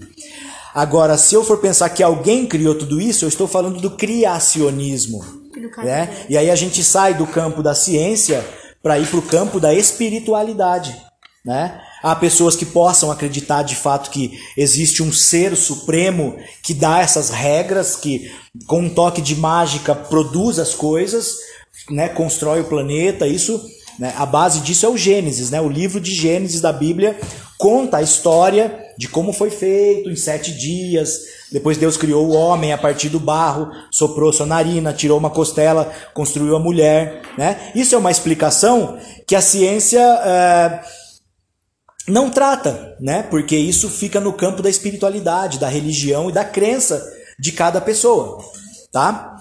Agora, 0.74 1.16
se 1.16 1.34
eu 1.34 1.44
for 1.44 1.58
pensar 1.58 1.88
que 1.90 2.02
alguém 2.02 2.46
criou 2.46 2.74
tudo 2.74 3.00
isso, 3.00 3.24
eu 3.24 3.28
estou 3.28 3.46
falando 3.46 3.80
do 3.80 3.92
criacionismo, 3.92 5.20
né? 5.84 6.26
E 6.28 6.36
aí 6.36 6.50
a 6.50 6.56
gente 6.56 6.82
sai 6.82 7.14
do 7.14 7.26
campo 7.28 7.62
da 7.62 7.74
ciência 7.74 8.44
para 8.82 8.98
ir 8.98 9.06
para 9.06 9.18
o 9.18 9.22
campo 9.22 9.60
da 9.60 9.72
espiritualidade, 9.72 10.96
né? 11.44 11.80
Há 12.02 12.16
pessoas 12.16 12.56
que 12.56 12.66
possam 12.66 13.10
acreditar 13.10 13.62
de 13.62 13.76
fato 13.76 14.10
que 14.10 14.38
existe 14.56 15.02
um 15.02 15.12
ser 15.12 15.56
supremo 15.56 16.36
que 16.62 16.74
dá 16.74 17.00
essas 17.00 17.30
regras, 17.30 17.94
que 17.94 18.30
com 18.66 18.80
um 18.80 18.90
toque 18.90 19.22
de 19.22 19.36
mágica 19.36 19.94
produz 19.94 20.58
as 20.58 20.74
coisas, 20.74 21.36
né? 21.90 22.08
Constrói 22.08 22.60
o 22.60 22.68
planeta. 22.68 23.26
Isso, 23.26 23.64
né? 23.98 24.12
a 24.16 24.26
base 24.26 24.60
disso 24.60 24.84
é 24.84 24.88
o 24.88 24.96
Gênesis, 24.96 25.50
né? 25.50 25.60
O 25.60 25.68
livro 25.68 26.00
de 26.00 26.12
Gênesis 26.12 26.60
da 26.60 26.72
Bíblia 26.72 27.18
conta 27.56 27.98
a 27.98 28.02
história 28.02 28.80
de 28.98 29.06
como 29.08 29.32
foi 29.32 29.50
feito 29.50 30.10
em 30.10 30.16
sete 30.16 30.52
dias. 30.52 31.20
Depois 31.52 31.76
Deus 31.76 31.96
criou 31.96 32.26
o 32.26 32.32
homem 32.32 32.72
a 32.72 32.78
partir 32.78 33.08
do 33.08 33.20
barro, 33.20 33.70
soprou 33.90 34.32
sua 34.32 34.46
narina, 34.46 34.92
tirou 34.92 35.18
uma 35.18 35.30
costela, 35.30 35.92
construiu 36.14 36.56
a 36.56 36.60
mulher. 36.60 37.22
Né? 37.38 37.70
Isso 37.74 37.94
é 37.94 37.98
uma 37.98 38.10
explicação 38.10 38.98
que 39.26 39.36
a 39.36 39.40
ciência 39.40 40.00
eh, 40.00 40.80
não 42.06 42.30
trata, 42.30 42.96
né? 43.00 43.22
porque 43.22 43.56
isso 43.56 43.88
fica 43.88 44.20
no 44.20 44.32
campo 44.32 44.62
da 44.62 44.70
espiritualidade, 44.70 45.58
da 45.58 45.68
religião 45.68 46.28
e 46.28 46.32
da 46.32 46.44
crença 46.44 47.02
de 47.38 47.52
cada 47.52 47.80
pessoa. 47.80 48.42
Tá? 48.90 49.36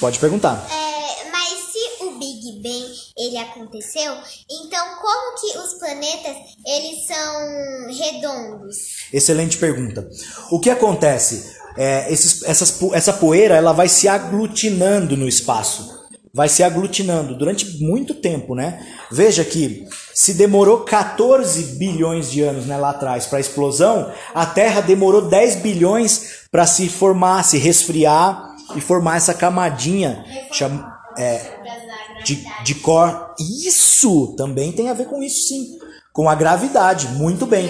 Pode 0.00 0.18
perguntar. 0.18 0.66
É, 0.70 1.30
mas 1.30 1.48
se 1.72 2.04
o 2.04 2.18
Big 2.18 2.60
Bang 2.62 2.94
ele 3.16 3.36
aconteceu, 3.36 4.14
então 4.50 4.86
como 5.00 5.40
que 5.40 5.58
os 5.58 5.74
planetas 5.74 6.36
eles 6.66 7.06
são 7.06 7.86
redondos? 7.88 8.76
Excelente 9.12 9.58
pergunta. 9.58 10.08
O 10.50 10.58
que 10.58 10.70
acontece? 10.70 11.54
É, 11.76 12.12
esses, 12.12 12.42
essas, 12.42 12.80
essa 12.92 13.12
poeira 13.12 13.54
ela 13.54 13.72
vai 13.72 13.88
se 13.88 14.08
aglutinando 14.08 15.16
no 15.16 15.28
espaço. 15.28 15.99
Vai 16.32 16.48
se 16.48 16.62
aglutinando 16.62 17.34
durante 17.34 17.82
muito 17.82 18.14
tempo, 18.14 18.54
né? 18.54 18.86
Veja 19.10 19.44
que 19.44 19.86
se 20.14 20.34
demorou 20.34 20.80
14 20.80 21.76
bilhões 21.76 22.30
de 22.30 22.42
anos 22.42 22.66
né, 22.66 22.76
lá 22.76 22.90
atrás 22.90 23.26
para 23.26 23.38
a 23.38 23.40
explosão, 23.40 24.12
a 24.34 24.46
Terra 24.46 24.80
demorou 24.80 25.22
10 25.22 25.56
bilhões 25.56 26.46
para 26.50 26.66
se 26.66 26.88
formar, 26.88 27.42
se 27.42 27.58
resfriar 27.58 28.54
e 28.76 28.80
formar 28.80 29.16
essa 29.16 29.34
camadinha 29.34 30.24
cham, 30.52 30.84
é, 31.18 31.40
de, 32.24 32.44
de 32.64 32.74
cor. 32.76 33.34
Isso 33.66 34.34
também 34.36 34.72
tem 34.72 34.88
a 34.88 34.94
ver 34.94 35.06
com 35.06 35.22
isso, 35.22 35.48
sim. 35.48 35.78
Com 36.12 36.28
a 36.28 36.34
gravidade, 36.34 37.08
muito 37.08 37.46
bem. 37.46 37.68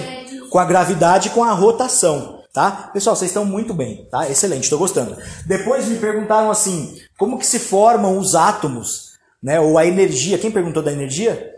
Com 0.51 0.59
a 0.59 0.65
gravidade 0.65 1.29
e 1.29 1.31
com 1.31 1.45
a 1.45 1.53
rotação 1.53 2.40
tá? 2.53 2.91
Pessoal, 2.93 3.17
vocês 3.17 3.31
estão 3.31 3.45
muito 3.45 3.73
bem, 3.75 4.07
tá? 4.11 4.29
Excelente, 4.29 4.65
estou 4.65 4.79
gostando. 4.79 5.17
Depois 5.47 5.87
me 5.87 5.99
perguntaram 5.99 6.51
assim, 6.51 6.97
como 7.19 7.39
que 7.39 7.47
se 7.47 7.59
formam 7.59 8.19
os 8.19 8.35
átomos, 8.35 9.13
né? 9.43 9.61
Ou 9.61 9.79
a 9.79 9.87
energia. 9.87 10.39
Quem 10.39 10.51
perguntou 10.51 10.83
da 10.83 10.93
energia? 10.93 11.53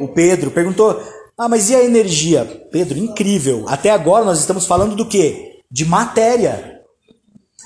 O 0.00 0.08
Pedro 0.08 0.50
perguntou. 0.50 1.02
Ah, 1.36 1.48
mas 1.48 1.70
e 1.70 1.74
a 1.74 1.82
energia? 1.82 2.44
Pedro, 2.70 2.98
incrível. 2.98 3.64
Até 3.68 3.90
agora 3.90 4.24
nós 4.24 4.38
estamos 4.38 4.66
falando 4.66 4.94
do 4.94 5.06
quê? 5.06 5.60
De 5.70 5.84
matéria. 5.84 6.82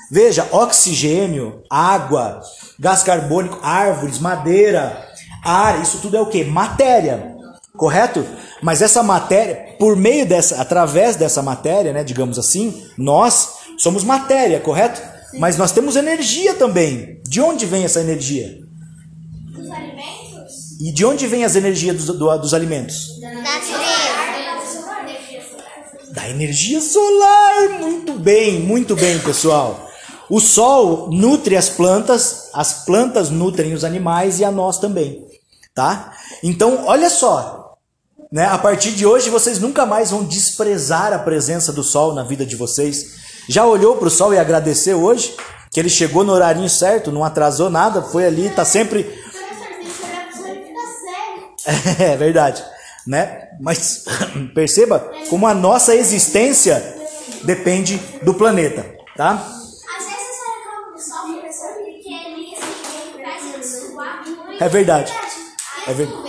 Veja, 0.09 0.47
oxigênio, 0.51 1.63
água, 1.69 2.39
gás 2.79 3.03
carbônico, 3.03 3.59
árvores, 3.61 4.19
madeira, 4.19 5.05
ar, 5.43 5.81
isso 5.81 5.99
tudo 6.01 6.15
é 6.15 6.21
o 6.21 6.27
quê? 6.27 6.45
Matéria. 6.45 7.36
Correto? 7.77 8.25
Mas 8.61 8.81
essa 8.81 9.03
matéria, 9.03 9.75
por 9.79 9.95
meio 9.95 10.25
dessa, 10.25 10.59
através 10.59 11.15
dessa 11.15 11.41
matéria, 11.43 11.93
né, 11.93 12.03
digamos 12.03 12.39
assim, 12.39 12.83
nós 12.97 13.49
somos 13.77 14.03
matéria, 14.03 14.59
correto? 14.59 14.99
Sim. 15.31 15.39
Mas 15.39 15.57
nós 15.57 15.71
temos 15.71 15.95
energia 15.95 16.55
também. 16.55 17.21
De 17.27 17.39
onde 17.39 17.65
vem 17.65 17.83
essa 17.83 18.01
energia? 18.01 18.59
Dos 19.53 19.69
alimentos? 19.69 20.81
E 20.81 20.91
de 20.91 21.05
onde 21.05 21.27
vem 21.27 21.45
as 21.45 21.55
energias 21.55 21.95
dos, 21.95 22.17
do, 22.17 22.37
dos 22.37 22.53
alimentos? 22.53 23.19
Da 23.21 23.31
natureza. 23.31 23.97
Da 26.13 26.27
energia 26.29 26.81
solar. 26.81 27.79
Muito 27.79 28.13
bem, 28.13 28.59
muito 28.59 28.95
bem, 28.95 29.19
pessoal. 29.19 29.87
O 30.29 30.39
sol 30.39 31.09
nutre 31.11 31.55
as 31.55 31.69
plantas, 31.69 32.49
as 32.53 32.85
plantas 32.85 33.29
nutrem 33.29 33.73
os 33.73 33.83
animais 33.83 34.39
e 34.39 34.43
a 34.43 34.51
nós 34.51 34.77
também, 34.77 35.25
tá? 35.73 36.11
Então, 36.43 36.85
olha 36.85 37.09
só, 37.09 37.56
né? 38.31 38.45
A 38.45 38.57
partir 38.57 38.91
de 38.91 39.05
hoje 39.05 39.29
vocês 39.29 39.59
nunca 39.59 39.85
mais 39.85 40.11
vão 40.11 40.23
desprezar 40.23 41.13
a 41.13 41.19
presença 41.19 41.71
do 41.71 41.83
sol 41.83 42.13
na 42.13 42.23
vida 42.23 42.45
de 42.45 42.55
vocês. 42.55 43.15
Já 43.47 43.65
olhou 43.65 43.97
para 43.97 44.07
o 44.07 44.11
sol 44.11 44.33
e 44.33 44.39
agradeceu 44.39 45.01
hoje? 45.01 45.35
Que 45.71 45.79
ele 45.79 45.89
chegou 45.89 46.23
no 46.23 46.33
horarinho 46.33 46.69
certo, 46.69 47.11
não 47.11 47.23
atrasou 47.23 47.69
nada, 47.69 48.01
foi 48.01 48.25
ali, 48.25 48.49
tá 48.49 48.65
sempre. 48.65 49.05
É 51.99 52.15
verdade, 52.15 52.63
né? 53.05 53.49
Mas 53.59 54.05
perceba 54.55 54.99
como 55.29 55.45
a 55.45 55.53
nossa 55.53 55.93
existência 55.93 56.95
depende 57.43 57.97
do 58.23 58.33
planeta, 58.33 58.85
tá? 59.17 59.35
Traz 63.17 64.61
É 64.61 64.69
verdade. 64.69 65.13
É 65.87 65.93
verdade. 65.93 66.27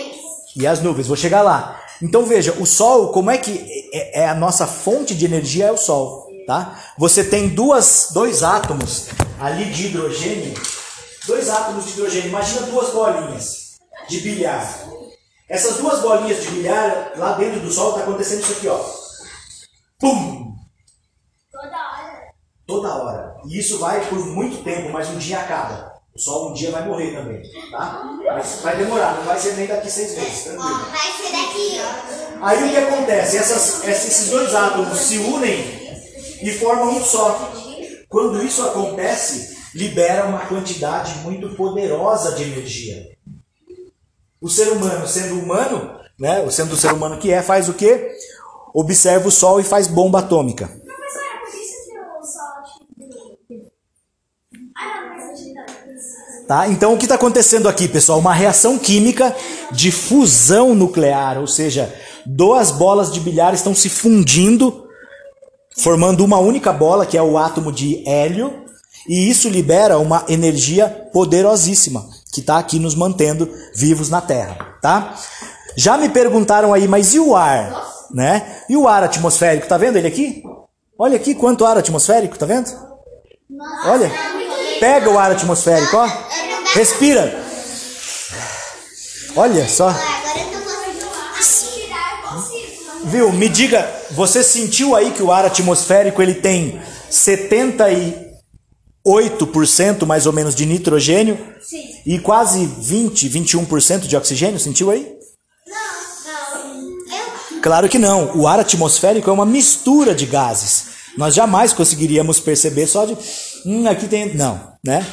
E 0.57 0.67
as 0.67 0.83
nuvens, 0.83 1.07
vou 1.07 1.17
chegar 1.17 1.43
lá. 1.43 1.81
Então 2.01 2.25
veja, 2.25 2.53
o 2.61 2.67
Sol, 2.67 3.13
como 3.13 3.31
é 3.31 3.39
que 3.39 3.89
é, 3.93 4.23
é 4.23 4.29
a 4.29 4.35
nossa 4.35 4.67
fonte 4.67 5.15
de 5.15 5.25
energia 5.25 5.67
é 5.67 5.73
o 5.73 5.77
Sol, 5.77 6.29
tá? 6.47 6.79
Você 6.97 7.25
tem 7.25 7.49
duas, 7.49 8.09
dois 8.13 8.43
átomos 8.43 9.09
ali 9.41 9.67
de 9.67 9.87
hidrogênio, 9.87 10.55
dois 11.27 11.49
átomos 11.49 11.85
de 11.85 11.93
hidrogênio. 11.93 12.29
Imagina 12.29 12.67
duas 12.67 12.91
bolinhas 12.91 13.79
de 14.09 14.21
bilhar. 14.21 14.89
Essas 15.49 15.77
duas 15.79 16.01
bolinhas 16.01 16.43
de 16.43 16.51
bilhar 16.51 17.13
lá 17.17 17.33
dentro 17.33 17.61
do 17.61 17.71
Sol 17.71 17.91
está 17.91 18.03
acontecendo 18.03 18.41
isso 18.41 18.53
aqui, 18.53 18.69
ó. 18.69 18.79
Pum! 19.99 20.55
Toda 21.51 21.77
hora. 21.77 22.21
Toda 22.67 22.95
hora. 22.95 23.37
E 23.47 23.59
isso 23.59 23.79
vai 23.79 24.07
por 24.09 24.19
muito 24.27 24.63
tempo, 24.63 24.91
mas 24.93 25.09
um 25.09 25.19
dia 25.19 25.41
acaba. 25.41 25.88
O 26.19 26.21
Sol 26.21 26.51
um 26.51 26.53
dia 26.53 26.73
vai 26.73 26.85
morrer 26.85 27.15
também, 27.15 27.41
tá? 27.71 28.19
Mas 28.25 28.59
vai 28.61 28.77
demorar, 28.77 29.19
não 29.19 29.23
vai 29.23 29.39
ser 29.39 29.53
nem 29.53 29.69
daqui 29.69 29.89
seis 29.89 30.17
meses, 30.17 30.43
tranquilo. 30.43 30.87
Vai 30.91 31.13
ser 31.13 31.31
daqui. 31.31 31.79
Aí 32.43 32.65
o 32.65 32.71
que 32.71 32.77
acontece? 32.77 33.37
Essas, 33.37 33.85
esses 33.87 34.29
dois 34.29 34.53
átomos 34.53 34.99
se 34.99 35.19
unem 35.19 35.61
e 36.43 36.51
formam 36.55 36.97
um 36.97 37.05
só. 37.05 37.53
Quando 38.09 38.43
isso 38.43 38.63
acontece, 38.63 39.57
libera 39.73 40.27
uma 40.27 40.45
quantidade 40.47 41.21
muito 41.21 41.55
poderosa 41.55 42.33
de 42.33 42.43
energia. 42.43 43.17
O 44.41 44.49
ser 44.49 44.71
humano, 44.73 45.07
sendo 45.07 45.39
humano, 45.39 46.01
né, 46.19 46.51
sendo 46.51 46.73
o 46.73 46.77
ser 46.77 46.93
humano 46.93 47.19
que 47.19 47.31
é, 47.31 47.43
faz 47.43 47.69
o 47.69 47.75
quê? 47.75 48.11
Observa 48.75 49.29
o 49.29 49.31
Sol 49.31 49.61
e 49.61 49.65
faz 49.65 49.87
bomba 49.87 50.19
atômica. 50.19 50.67
Professora, 50.67 51.39
por 51.41 51.55
isso 51.61 51.85
que 51.85 51.97
o 51.97 52.25
sol. 52.25 52.59
Ah, 54.81 55.01
não, 55.01 55.17
mas 55.17 55.29
Tá? 56.49 56.67
Então, 56.67 56.95
o 56.95 56.97
que 56.97 57.05
está 57.05 57.17
acontecendo 57.17 57.69
aqui, 57.69 57.87
pessoal? 57.87 58.19
Uma 58.19 58.33
reação 58.33 58.79
química 58.79 59.37
de 59.71 59.93
fusão 59.93 60.75
nuclear, 60.75 61.39
ou 61.39 61.47
seja, 61.47 61.95
duas 62.25 62.71
bolas 62.71 63.13
de 63.13 63.21
bilhar 63.21 63.53
estão 63.53 63.75
se 63.75 63.91
fundindo, 63.91 64.89
formando 65.77 66.25
uma 66.25 66.39
única 66.39 66.73
bola, 66.73 67.05
que 67.05 67.19
é 67.19 67.23
o 67.23 67.37
átomo 67.37 67.71
de 67.71 68.03
hélio, 68.09 68.65
e 69.07 69.29
isso 69.29 69.47
libera 69.51 69.99
uma 69.99 70.25
energia 70.27 70.89
poderosíssima, 71.13 72.09
que 72.33 72.41
está 72.41 72.57
aqui 72.57 72.79
nos 72.79 72.95
mantendo 72.95 73.53
vivos 73.75 74.09
na 74.09 74.23
Terra. 74.23 74.79
Tá? 74.81 75.17
Já 75.77 75.99
me 75.99 76.09
perguntaram 76.09 76.73
aí, 76.73 76.89
mas 76.89 77.13
e 77.13 77.21
o 77.21 77.37
ar? 77.37 77.79
Né? 78.11 78.63
E 78.71 78.77
o 78.77 78.89
ar 78.89 79.03
atmosférico? 79.03 79.69
Tá 79.69 79.77
vendo 79.77 79.97
ele 79.97 80.09
aqui? 80.09 80.43
Olha 80.99 81.17
aqui 81.17 81.35
quanto 81.35 81.67
ar 81.67 81.77
atmosférico, 81.77 82.39
tá 82.39 82.47
vendo? 82.47 82.71
Olha, 83.85 84.11
pega 84.81 85.11
o 85.11 85.19
ar 85.19 85.33
atmosférico, 85.33 85.97
ó. 85.97 86.09
Respira. 86.75 87.45
Olha 89.37 89.69
só. 89.69 89.95
Viu? 93.05 93.33
Me 93.33 93.49
diga, 93.49 93.89
você 94.11 94.43
sentiu 94.43 94.95
aí 94.95 95.13
que 95.13 95.23
o 95.23 95.33
ar 95.33 95.47
atmosférico 95.47 96.21
ele 96.21 96.35
tem 96.35 96.79
78% 97.11 100.05
mais 100.05 100.27
ou 100.27 100.33
menos 100.33 100.55
de 100.55 100.67
nitrogênio 100.67 101.39
Sim. 101.61 101.83
e 102.05 102.19
quase 102.19 102.67
20, 102.67 103.31
21% 103.31 104.01
de 104.01 104.15
oxigênio? 104.17 104.61
Sentiu 104.61 104.91
aí? 104.91 105.11
Não, 105.67 105.77
não. 106.27 106.67
Eu. 107.55 107.63
Claro 107.63 107.89
que 107.89 107.99
não. 107.99 108.37
O 108.37 108.47
ar 108.47 108.61
atmosférico 108.61 109.31
é 109.31 109.33
uma 109.33 109.47
mistura 109.47 110.15
de 110.15 110.27
gases. 110.27 110.99
Nós 111.17 111.35
jamais 111.35 111.73
conseguiríamos 111.73 112.39
perceber 112.39 112.87
só 112.87 113.05
de, 113.05 113.17
hum, 113.65 113.87
aqui 113.87 114.07
tem, 114.09 114.35
não, 114.35 114.61
né? 114.85 115.07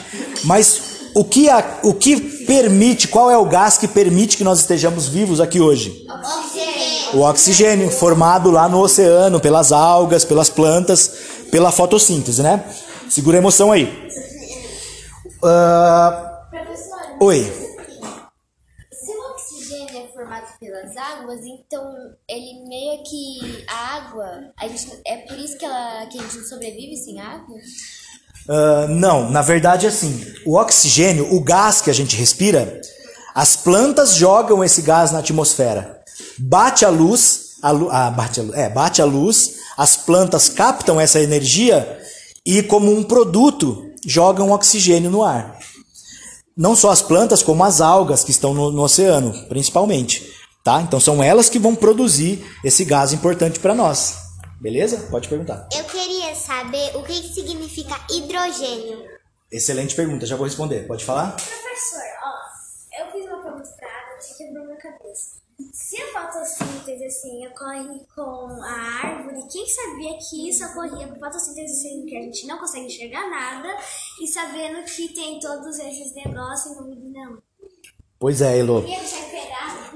Mas 0.43 0.95
o 1.15 1.23
que, 1.23 1.49
a, 1.49 1.79
o 1.83 1.93
que 1.93 2.19
permite, 2.45 3.07
qual 3.07 3.31
é 3.31 3.37
o 3.37 3.45
gás 3.45 3.77
que 3.77 3.87
permite 3.87 4.35
que 4.35 4.43
nós 4.43 4.59
estejamos 4.59 5.07
vivos 5.07 5.39
aqui 5.39 5.61
hoje? 5.61 6.05
Oxigênio. 6.09 7.15
O 7.15 7.21
oxigênio, 7.21 7.89
formado 7.89 8.51
lá 8.51 8.67
no 8.67 8.81
oceano, 8.81 9.39
pelas 9.39 9.71
algas, 9.71 10.25
pelas 10.25 10.49
plantas, 10.49 11.07
pela 11.49 11.71
fotossíntese, 11.71 12.43
né? 12.43 12.63
Segura 13.09 13.37
a 13.37 13.39
emoção 13.39 13.71
aí. 13.71 13.85
Professora, 15.39 17.17
oi. 17.21 17.43
Se 18.91 19.11
o 19.11 19.31
oxigênio 19.31 20.03
é 20.03 20.07
formado 20.13 20.47
pelas 20.59 20.97
águas, 20.97 21.39
então 21.45 21.93
ele 22.27 22.67
meio 22.67 23.03
que 23.03 23.65
a 23.69 23.97
água, 23.97 24.51
a 24.57 24.67
gente, 24.67 24.99
é 25.05 25.17
por 25.17 25.37
isso 25.37 25.57
que, 25.57 25.63
ela, 25.63 26.07
que 26.07 26.19
a 26.19 26.21
gente 26.23 26.37
não 26.37 26.43
sobrevive 26.43 26.97
sem 26.97 27.21
água? 27.21 27.55
Ah, 28.47 28.87
não, 28.89 29.29
na 29.29 29.41
verdade 29.41 29.85
é 29.85 29.89
assim. 29.89 30.25
O 30.45 30.57
oxigênio, 30.57 31.33
o 31.33 31.41
gás 31.41 31.81
que 31.81 31.89
a 31.89 31.93
gente 31.93 32.15
respira, 32.15 32.79
as 33.33 33.55
plantas 33.55 34.15
jogam 34.15 34.63
esse 34.63 34.81
gás 34.81 35.11
na 35.11 35.19
atmosfera. 35.19 35.99
Bate 36.37 36.85
a 36.85 36.89
luz, 36.89 37.55
a 37.61 37.71
lu- 37.71 37.89
ah, 37.91 38.09
bate, 38.09 38.39
a, 38.39 38.45
é, 38.53 38.69
bate 38.69 39.01
a 39.01 39.05
luz, 39.05 39.55
as 39.77 39.97
plantas 39.97 40.47
captam 40.47 40.99
essa 41.01 41.19
energia 41.19 41.99
e, 42.45 42.61
como 42.63 42.93
um 42.95 43.03
produto, 43.03 43.83
jogam 44.05 44.51
oxigênio 44.51 45.09
no 45.09 45.23
ar. 45.23 45.57
Não 46.55 46.75
só 46.75 46.89
as 46.91 47.01
plantas, 47.01 47.43
como 47.43 47.63
as 47.63 47.81
algas 47.81 48.23
que 48.23 48.31
estão 48.31 48.53
no, 48.53 48.71
no 48.71 48.83
oceano, 48.83 49.33
principalmente. 49.49 50.23
Tá? 50.63 50.81
Então 50.81 50.99
são 50.99 51.21
elas 51.21 51.49
que 51.49 51.59
vão 51.59 51.75
produzir 51.75 52.43
esse 52.63 52.85
gás 52.85 53.11
importante 53.11 53.59
para 53.59 53.75
nós. 53.75 54.24
Beleza? 54.59 55.07
Pode 55.11 55.27
perguntar. 55.27 55.67
Eu 55.75 55.83
queria 55.85 56.35
saber 56.35 56.95
o 56.95 57.03
que, 57.03 57.21
que 57.21 57.33
significa 57.33 57.95
hidrogênio. 58.09 59.05
Excelente 59.51 59.95
pergunta, 59.95 60.25
já 60.25 60.35
vou 60.35 60.45
responder. 60.45 60.87
Pode 60.87 61.05
falar? 61.05 61.31
professor, 61.31 62.01
ó, 62.23 63.01
eu 63.01 63.11
fiz 63.11 63.25
uma 63.25 63.43
pergunta 63.43 63.69
pra 63.77 63.87
água 63.87 64.17
que 64.17 64.37
quebrou 64.37 64.65
minha 64.65 64.77
cabeça. 64.77 65.45
Se 65.71 65.95
a 66.01 66.07
fotossíntese 66.07 67.05
assim, 67.05 67.47
ocorre 67.47 68.01
com 68.13 68.61
a 68.61 69.07
árvore. 69.07 69.47
Quem 69.49 69.65
sabia 69.67 70.17
que 70.17 70.49
isso 70.49 70.65
ocorria 70.65 71.07
por 71.07 71.19
fotossíntese, 71.19 71.81
sendo 71.81 72.05
que 72.05 72.17
a 72.17 72.21
gente 72.21 72.45
não 72.47 72.57
consegue 72.57 72.87
enxergar 72.87 73.29
nada, 73.29 73.69
e 74.21 74.27
sabendo 74.27 74.83
que 74.83 75.09
tem 75.13 75.39
todos 75.39 75.79
esses 75.79 76.13
negócios 76.13 76.75
meio 76.85 77.09
não. 77.11 77.37
Pois 78.19 78.41
é, 78.41 78.57
Elo. 78.57 78.81
Queria 78.81 78.99
deixar 78.99 79.19
esperar. 79.19 79.34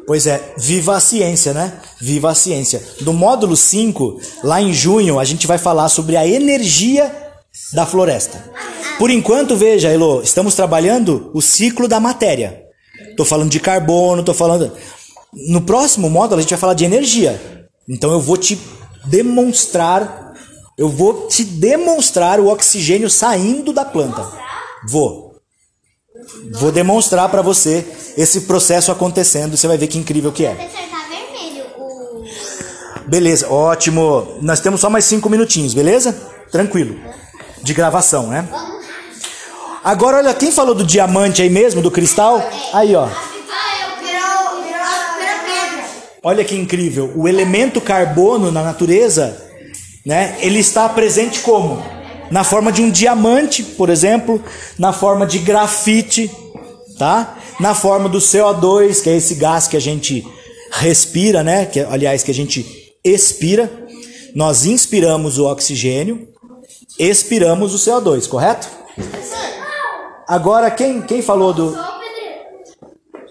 Pois 0.10 0.26
é, 0.26 0.56
viva 0.58 0.96
a 0.96 1.00
ciência, 1.00 1.54
né? 1.54 1.72
Viva 2.02 2.32
a 2.32 2.34
ciência. 2.34 2.82
No 3.02 3.14
módulo 3.14 3.56
5, 3.56 4.20
lá 4.44 4.60
em 4.60 4.74
junho, 4.74 5.20
a 5.20 5.24
gente 5.24 5.46
vai 5.46 5.60
falar 5.60 5.88
sobre 5.88 6.18
a 6.18 6.26
energia 6.26 7.16
da 7.74 7.86
floresta. 7.86 8.44
Por 8.98 9.12
enquanto, 9.12 9.56
veja, 9.56 9.88
Elo, 9.88 10.24
estamos 10.24 10.56
trabalhando 10.56 11.30
o 11.32 11.44
ciclo 11.44 11.88
da 11.88 12.00
matéria. 12.00 12.60
Tô 13.16 13.24
falando 13.24 13.52
de 13.52 13.60
carbono, 13.60 14.24
tô 14.24 14.34
falando. 14.34 14.72
No 15.48 15.62
próximo 15.62 16.10
módulo, 16.10 16.40
a 16.40 16.42
gente 16.42 16.50
vai 16.50 16.60
falar 16.60 16.74
de 16.74 16.86
energia. 16.86 17.70
Então 17.88 18.12
eu 18.12 18.20
vou 18.20 18.36
te 18.36 18.60
demonstrar. 19.06 20.34
Eu 20.76 20.90
vou 20.90 21.28
te 21.28 21.44
demonstrar 21.44 22.40
o 22.40 22.48
oxigênio 22.48 23.12
saindo 23.12 23.72
da 23.72 23.86
planta. 23.86 24.28
Vou. 24.88 25.29
Vou 26.54 26.72
demonstrar 26.72 27.30
para 27.30 27.42
você 27.42 27.86
esse 28.18 28.42
processo 28.42 28.92
acontecendo. 28.92 29.56
Você 29.56 29.68
vai 29.68 29.78
ver 29.78 29.88
que 29.88 29.98
incrível 29.98 30.32
que 30.32 30.46
é. 30.46 30.56
Tá. 30.56 30.90
Beleza, 33.08 33.50
ótimo. 33.50 34.38
Nós 34.42 34.60
temos 34.60 34.82
só 34.82 34.90
mais 34.90 35.06
cinco 35.06 35.30
minutinhos, 35.30 35.74
beleza? 35.74 36.14
Tranquilo. 36.52 36.96
De 37.64 37.74
gravação, 37.74 38.28
né? 38.28 38.48
Agora, 39.84 40.18
olha, 40.18 40.34
quem 40.34 40.52
falou 40.52 40.76
do 40.76 40.84
diamante 40.84 41.42
aí 41.42 41.50
mesmo, 41.50 41.82
do 41.82 41.90
cristal? 41.90 42.42
Aí, 42.74 42.96
ó. 42.96 43.08
Olha 46.22 46.44
que 46.44 46.56
incrível. 46.56 47.12
O 47.16 47.28
elemento 47.28 47.80
carbono 47.80 48.52
na 48.52 48.62
natureza, 48.62 49.42
né? 50.06 50.38
Ele 50.42 50.60
está 50.60 50.88
presente 50.90 51.40
como? 51.40 51.84
Na 52.32 52.44
forma 52.44 52.72
de 52.72 52.82
um 52.82 52.92
diamante, 52.92 53.64
por 53.64 53.90
exemplo, 53.90 54.44
na 54.78 54.94
forma 54.94 55.26
de 55.26 55.40
grafite, 55.40 56.30
tá? 56.98 57.38
Na 57.60 57.74
forma 57.74 58.08
do 58.08 58.20
CO2, 58.20 59.02
que 59.02 59.10
é 59.10 59.18
esse 59.18 59.36
gás 59.36 59.68
que 59.68 59.76
a 59.76 59.82
gente 59.82 60.26
respira, 60.72 61.44
né? 61.44 61.66
Que 61.66 61.80
aliás 61.80 62.24
que 62.24 62.32
a 62.32 62.34
gente 62.34 62.94
expira. 63.04 63.72
Nós 64.36 64.66
inspiramos 64.66 65.40
o 65.40 65.48
oxigênio, 65.48 66.28
expiramos 67.00 67.74
o 67.74 67.78
CO2, 67.78 68.28
correto? 68.28 68.68
Agora 70.28 70.70
quem 70.70 71.02
quem 71.02 71.22
falou 71.22 71.52
do 71.52 71.76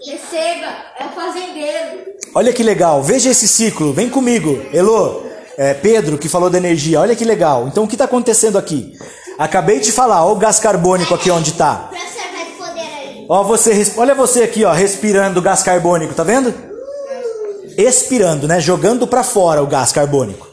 Receba, 0.05 0.67
é 0.99 1.05
o 1.05 1.09
fazendeiro. 1.09 2.05
Olha 2.33 2.53
que 2.53 2.63
legal, 2.63 3.03
veja 3.03 3.29
esse 3.29 3.47
ciclo, 3.47 3.93
vem 3.93 4.09
comigo, 4.09 4.61
Elô, 4.73 5.23
é, 5.59 5.73
Pedro 5.73 6.17
que 6.17 6.29
falou 6.29 6.49
da 6.49 6.57
energia, 6.57 7.01
olha 7.01 7.13
que 7.13 7.25
legal. 7.25 7.67
Então 7.67 7.83
o 7.83 7.87
que 7.87 7.95
está 7.95 8.05
acontecendo 8.05 8.57
aqui? 8.57 8.93
Acabei 9.37 9.81
de 9.81 9.91
falar, 9.91 10.23
olha 10.23 10.33
o 10.33 10.37
gás 10.37 10.57
carbônico 10.57 11.13
aqui 11.13 11.29
onde 11.29 11.49
está. 11.49 11.89
Ó, 13.27 13.43
você, 13.43 13.93
olha 13.97 14.15
você 14.15 14.43
aqui, 14.43 14.63
ó, 14.63 14.71
respirando 14.71 15.41
gás 15.41 15.61
carbônico, 15.61 16.13
tá 16.13 16.23
vendo? 16.23 16.53
Expirando, 17.77 18.47
né? 18.47 18.61
Jogando 18.61 19.05
para 19.05 19.21
fora 19.21 19.61
o 19.61 19.67
gás 19.67 19.91
carbônico. 19.91 20.47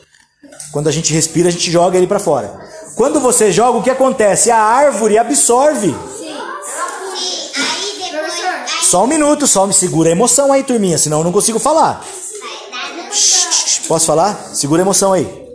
Quando 0.72 0.88
a 0.88 0.92
gente 0.92 1.14
respira, 1.14 1.48
a 1.48 1.52
gente 1.52 1.70
joga 1.70 1.96
ele 1.96 2.08
para 2.08 2.18
fora. 2.18 2.52
Quando 2.96 3.20
você 3.20 3.52
joga, 3.52 3.78
o 3.78 3.82
que 3.84 3.90
acontece? 3.90 4.50
A 4.50 4.58
árvore 4.58 5.18
absorve. 5.18 5.94
Só 8.82 9.04
um 9.04 9.06
minuto, 9.06 9.46
só 9.46 9.68
me 9.68 9.72
segura 9.72 10.08
a 10.08 10.12
emoção 10.12 10.52
aí, 10.52 10.64
turminha, 10.64 10.98
senão 10.98 11.18
eu 11.18 11.24
não 11.24 11.32
consigo 11.32 11.60
falar. 11.60 12.00
dar. 12.00 13.65
Posso 13.88 14.06
falar? 14.06 14.34
Segura 14.54 14.82
a 14.82 14.84
emoção 14.84 15.12
aí. 15.12 15.46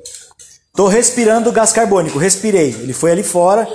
Tô 0.73 0.87
respirando 0.87 1.51
gás 1.51 1.73
carbônico, 1.73 2.17
respirei. 2.17 2.69
Ele 2.69 2.93
foi 2.93 3.11
ali 3.11 3.23
fora. 3.23 3.67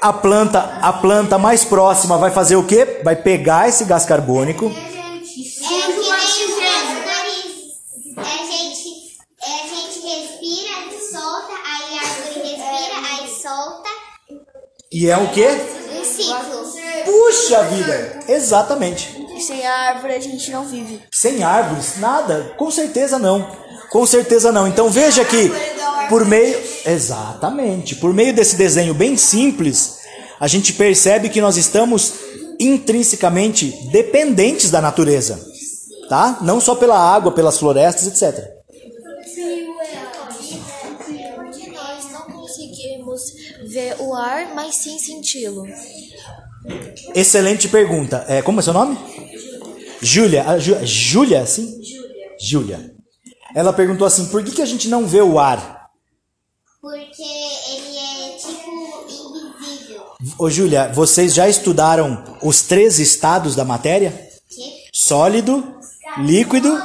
A 0.00 0.12
planta, 0.12 0.60
a 0.82 0.92
planta 0.92 1.38
mais 1.38 1.64
próxima 1.64 2.18
vai 2.18 2.30
fazer 2.30 2.56
o 2.56 2.64
quê? 2.64 3.00
Vai 3.02 3.16
pegar 3.16 3.68
esse 3.68 3.84
gás 3.84 4.04
carbônico. 4.04 4.66
É. 4.66 4.94
É 8.16 8.20
a 8.20 8.44
gente, 8.46 8.88
é 9.42 9.62
a 9.62 9.66
gente 9.66 10.00
respira, 10.06 10.74
solta, 11.10 11.52
aí 11.64 11.98
a 11.98 12.02
árvore 12.02 12.48
respira, 12.48 12.96
aí 13.10 13.28
solta. 13.42 13.90
E 14.92 15.08
é 15.08 15.16
o 15.16 15.28
quê? 15.30 15.48
Um 15.98 16.04
ciclo. 16.04 16.64
Puxa 17.04 17.62
vida! 17.64 18.20
Exatamente. 18.28 19.13
Sem 19.46 19.66
árvore 19.66 20.14
a 20.14 20.20
gente 20.20 20.50
não 20.50 20.64
vive. 20.64 21.00
Sem 21.12 21.44
árvores, 21.44 21.98
nada? 21.98 22.54
Com 22.56 22.70
certeza 22.70 23.18
não. 23.18 23.46
Com 23.90 24.06
certeza 24.06 24.50
não. 24.50 24.66
Então 24.66 24.88
veja 24.88 25.22
que 25.22 25.50
por 26.08 26.24
meio. 26.24 26.58
Exatamente. 26.86 27.94
Por 27.96 28.14
meio 28.14 28.32
desse 28.32 28.56
desenho 28.56 28.94
bem 28.94 29.18
simples, 29.18 29.98
a 30.40 30.48
gente 30.48 30.72
percebe 30.72 31.28
que 31.28 31.42
nós 31.42 31.58
estamos 31.58 32.14
intrinsecamente 32.58 33.70
dependentes 33.90 34.70
da 34.70 34.80
natureza. 34.80 35.38
Tá? 36.08 36.38
Não 36.40 36.58
só 36.58 36.74
pela 36.74 36.98
água, 36.98 37.32
pelas 37.32 37.58
florestas, 37.58 38.06
etc. 38.06 38.50
Porque 41.36 41.70
nós 41.70 42.12
não 42.12 42.22
conseguimos 42.22 43.20
ver 43.66 43.96
o 44.00 44.14
ar, 44.14 44.54
mas 44.54 44.76
sim 44.76 44.98
senti-lo. 44.98 45.66
Excelente 47.14 47.68
pergunta. 47.68 48.24
É, 48.26 48.40
como 48.40 48.60
é 48.60 48.62
seu 48.62 48.72
nome? 48.72 48.98
Júlia. 50.04 50.44
Júlia, 50.84 51.46
sim? 51.46 51.80
Júlia. 52.38 52.94
Ela 53.54 53.72
perguntou 53.72 54.06
assim: 54.06 54.26
por 54.26 54.44
que, 54.44 54.52
que 54.52 54.62
a 54.62 54.66
gente 54.66 54.88
não 54.88 55.06
vê 55.06 55.22
o 55.22 55.38
ar? 55.38 55.88
Porque 56.80 57.22
ele 57.22 57.96
é 57.96 58.36
tipo 58.36 59.06
invisível. 59.08 60.02
Ô 60.38 60.50
Júlia, 60.50 60.92
vocês 60.92 61.32
já 61.32 61.48
estudaram 61.48 62.22
os 62.42 62.62
três 62.62 62.98
estados 62.98 63.56
da 63.56 63.64
matéria? 63.64 64.10
Que? 64.50 64.62
Sólido, 64.92 65.64
líquido 66.18 66.78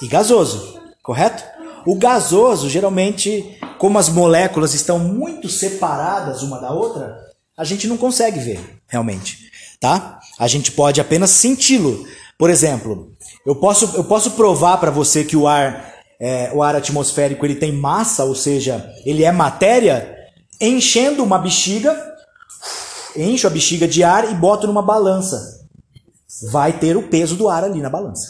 e 0.00 0.08
gasoso, 0.08 0.80
correto? 1.02 1.44
O 1.84 1.96
gasoso, 1.96 2.70
geralmente, 2.70 3.58
como 3.78 3.98
as 3.98 4.08
moléculas 4.08 4.72
estão 4.72 4.98
muito 4.98 5.48
separadas 5.48 6.42
uma 6.42 6.58
da 6.58 6.72
outra, 6.72 7.18
a 7.56 7.64
gente 7.64 7.86
não 7.86 7.98
consegue 7.98 8.38
ver, 8.38 8.80
realmente, 8.88 9.50
tá? 9.80 10.20
A 10.38 10.46
gente 10.46 10.72
pode 10.72 11.00
apenas 11.00 11.30
senti-lo. 11.30 12.06
Por 12.42 12.50
exemplo, 12.50 13.12
eu 13.46 13.54
posso, 13.54 13.92
eu 13.94 14.02
posso 14.02 14.32
provar 14.32 14.76
para 14.78 14.90
você 14.90 15.22
que 15.22 15.36
o 15.36 15.46
ar, 15.46 15.94
é, 16.18 16.50
o 16.52 16.60
ar 16.60 16.74
atmosférico 16.74 17.46
ele 17.46 17.54
tem 17.54 17.70
massa, 17.70 18.24
ou 18.24 18.34
seja, 18.34 18.84
ele 19.06 19.22
é 19.22 19.30
matéria, 19.30 20.12
enchendo 20.60 21.22
uma 21.22 21.38
bexiga, 21.38 21.96
encho 23.14 23.46
a 23.46 23.50
bexiga 23.50 23.86
de 23.86 24.02
ar 24.02 24.28
e 24.28 24.34
boto 24.34 24.66
numa 24.66 24.82
balança. 24.82 25.68
Vai 26.50 26.72
ter 26.72 26.96
o 26.96 27.04
peso 27.04 27.36
do 27.36 27.48
ar 27.48 27.62
ali 27.62 27.80
na 27.80 27.88
balança. 27.88 28.26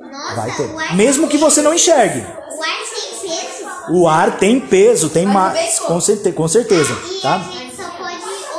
Nossa, 0.00 0.34
Vai 0.36 0.56
ter. 0.56 0.94
Mesmo 0.96 1.28
que 1.28 1.36
você 1.36 1.60
não 1.60 1.74
enxergue. 1.74 2.24
O 2.24 2.48
ar 2.48 2.78
tem 2.88 3.20
peso. 3.20 3.92
O 4.00 4.08
ar 4.08 4.38
tem 4.38 4.60
peso, 4.60 5.10
tem 5.10 5.26
massa. 5.26 5.82
Com, 5.82 6.00
com 6.32 6.48
certeza. 6.48 6.96
E 7.06 7.20
Tá? 7.20 7.36
a 7.36 7.38
gente 7.40 7.76
só 7.76 7.90
pode 7.90 8.16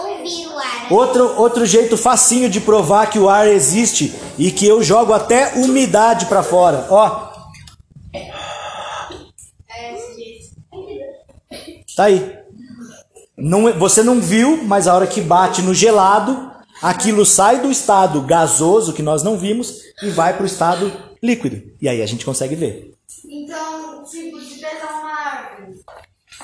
ouvir 0.07 0.45
o 0.45 0.55
ar. 0.55 0.80
Outro, 0.91 1.39
outro 1.39 1.65
jeito 1.65 1.97
facinho 1.97 2.49
de 2.49 2.59
provar 2.59 3.09
que 3.09 3.17
o 3.17 3.29
ar 3.29 3.47
existe 3.47 4.13
e 4.37 4.51
que 4.51 4.67
eu 4.67 4.83
jogo 4.83 5.13
até 5.13 5.53
umidade 5.55 6.25
pra 6.25 6.43
fora. 6.43 6.85
Ó. 6.89 7.31
Tá 11.95 12.05
aí. 12.05 12.37
Não, 13.37 13.71
você 13.73 14.03
não 14.03 14.19
viu, 14.19 14.63
mas 14.63 14.87
a 14.87 14.93
hora 14.93 15.07
que 15.07 15.21
bate 15.21 15.61
no 15.61 15.73
gelado, 15.73 16.51
aquilo 16.81 17.25
sai 17.25 17.59
do 17.59 17.71
estado 17.71 18.21
gasoso 18.21 18.93
que 18.93 19.01
nós 19.01 19.23
não 19.23 19.37
vimos 19.37 19.81
e 20.03 20.09
vai 20.09 20.35
pro 20.35 20.45
estado 20.45 20.91
líquido. 21.23 21.71
E 21.81 21.87
aí 21.87 22.01
a 22.01 22.05
gente 22.05 22.25
consegue 22.25 22.55
ver. 22.55 22.93
Então, 23.25 24.03
tipo, 24.03 24.39
de 24.39 24.55
pegar 24.55 24.99
uma 24.99 25.11
árvore, 25.11 25.79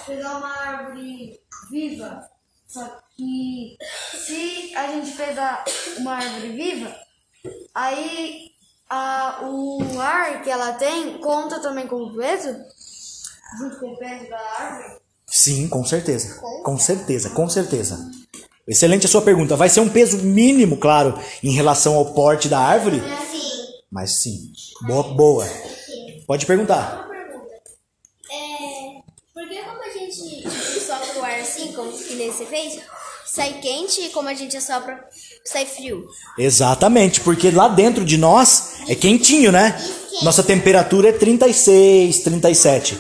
pegar 0.05 0.37
uma 0.37 0.57
árvore 0.57 1.39
viva, 1.69 2.23
só 2.65 3.06
que 3.17 3.77
se 4.25 4.75
a 4.75 4.91
gente 4.91 5.11
pegar 5.13 5.65
uma 5.97 6.15
árvore 6.15 6.49
viva, 6.49 6.95
aí 7.73 8.51
a, 8.89 9.41
o 9.43 9.99
ar 9.99 10.43
que 10.43 10.49
ela 10.49 10.73
tem 10.73 11.17
conta 11.17 11.59
também 11.59 11.87
como 11.87 12.15
peso, 12.15 12.55
junto 13.59 13.79
com 13.79 13.91
o 13.91 13.97
peso 13.97 14.29
da 14.29 14.39
árvore. 14.59 14.97
Sim, 15.25 15.67
com 15.67 15.83
certeza. 15.83 16.39
Com 16.63 16.77
certeza, 16.77 17.29
com 17.31 17.49
certeza. 17.49 18.09
Excelente 18.67 19.05
a 19.05 19.09
sua 19.09 19.21
pergunta. 19.21 19.55
Vai 19.55 19.69
ser 19.69 19.79
um 19.79 19.89
peso 19.89 20.17
mínimo, 20.19 20.77
claro, 20.77 21.19
em 21.43 21.51
relação 21.51 21.95
ao 21.95 22.13
porte 22.13 22.47
da 22.47 22.59
árvore, 22.59 22.99
Assim, 22.99 23.67
mas 23.91 24.21
sim. 24.21 24.51
Boa, 24.81 25.03
boa. 25.03 25.45
Pode 26.25 26.45
perguntar. 26.45 27.07
É, 28.29 29.01
porque 29.33 29.63
como 29.63 29.81
a 29.81 29.89
gente 29.89 30.49
sopra 30.81 31.19
o 31.19 31.23
ar 31.23 31.39
assim, 31.39 31.71
como 31.71 31.91
que 31.91 32.15
nem 32.15 32.31
você 32.31 32.45
fez, 32.45 32.81
sai 33.37 33.53
quente 33.61 34.01
e 34.01 34.09
como 34.09 34.27
a 34.27 34.33
gente 34.33 34.57
assopra, 34.57 34.99
sai 35.45 35.67
frio. 35.67 36.07
Exatamente, 36.39 37.21
porque 37.21 37.51
lá 37.51 37.67
dentro 37.67 38.03
de 38.03 38.17
nós 38.17 38.77
é 38.89 38.95
quentinho, 38.95 39.51
né? 39.51 39.79
Nossa 40.23 40.41
temperatura 40.41 41.09
é 41.09 41.11
36, 41.11 42.19
37. 42.19 42.97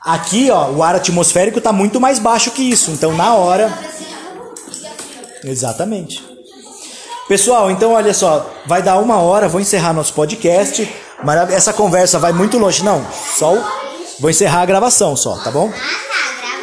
Aqui, 0.00 0.48
ó, 0.48 0.70
o 0.70 0.80
ar 0.80 0.94
atmosférico 0.94 1.58
está 1.58 1.72
muito 1.72 2.00
mais 2.00 2.20
baixo 2.20 2.52
que 2.52 2.62
isso. 2.62 2.92
Então, 2.92 3.16
na 3.16 3.34
hora. 3.34 3.76
Exatamente. 5.42 6.24
Pessoal, 7.26 7.68
então 7.70 7.94
olha 7.94 8.14
só, 8.14 8.48
vai 8.66 8.80
dar 8.80 8.98
uma 8.98 9.16
hora, 9.16 9.48
vou 9.48 9.60
encerrar 9.60 9.92
nosso 9.92 10.12
podcast. 10.12 10.88
Mas 11.24 11.50
essa 11.50 11.72
conversa 11.72 12.18
vai 12.20 12.32
muito 12.32 12.58
longe, 12.58 12.84
não. 12.84 13.04
Só 13.36 13.54
o... 13.54 13.64
vou 14.20 14.30
encerrar 14.30 14.62
a 14.62 14.66
gravação 14.66 15.16
só, 15.16 15.36
tá 15.38 15.50
bom? 15.50 15.72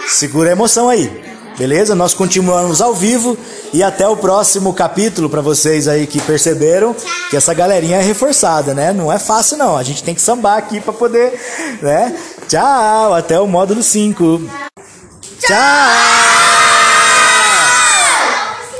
Segura 0.07 0.49
a 0.49 0.51
emoção 0.53 0.87
aí. 0.87 1.30
Beleza? 1.61 1.93
Nós 1.93 2.15
continuamos 2.15 2.81
ao 2.81 2.91
vivo 2.91 3.37
e 3.71 3.83
até 3.83 4.07
o 4.07 4.17
próximo 4.17 4.73
capítulo 4.73 5.29
para 5.29 5.41
vocês 5.41 5.87
aí 5.87 6.07
que 6.07 6.19
perceberam 6.19 6.95
que 7.29 7.37
essa 7.37 7.53
galerinha 7.53 7.97
é 7.97 8.01
reforçada, 8.01 8.73
né? 8.73 8.91
Não 8.91 9.13
é 9.13 9.19
fácil 9.19 9.57
não. 9.57 9.77
A 9.77 9.83
gente 9.83 10.03
tem 10.03 10.15
que 10.15 10.23
sambar 10.23 10.57
aqui 10.57 10.81
para 10.81 10.91
poder, 10.91 11.39
né? 11.79 12.17
Tchau, 12.47 13.13
até 13.13 13.39
o 13.39 13.45
módulo 13.45 13.83
5. 13.83 14.41
Tchau. 15.39 16.50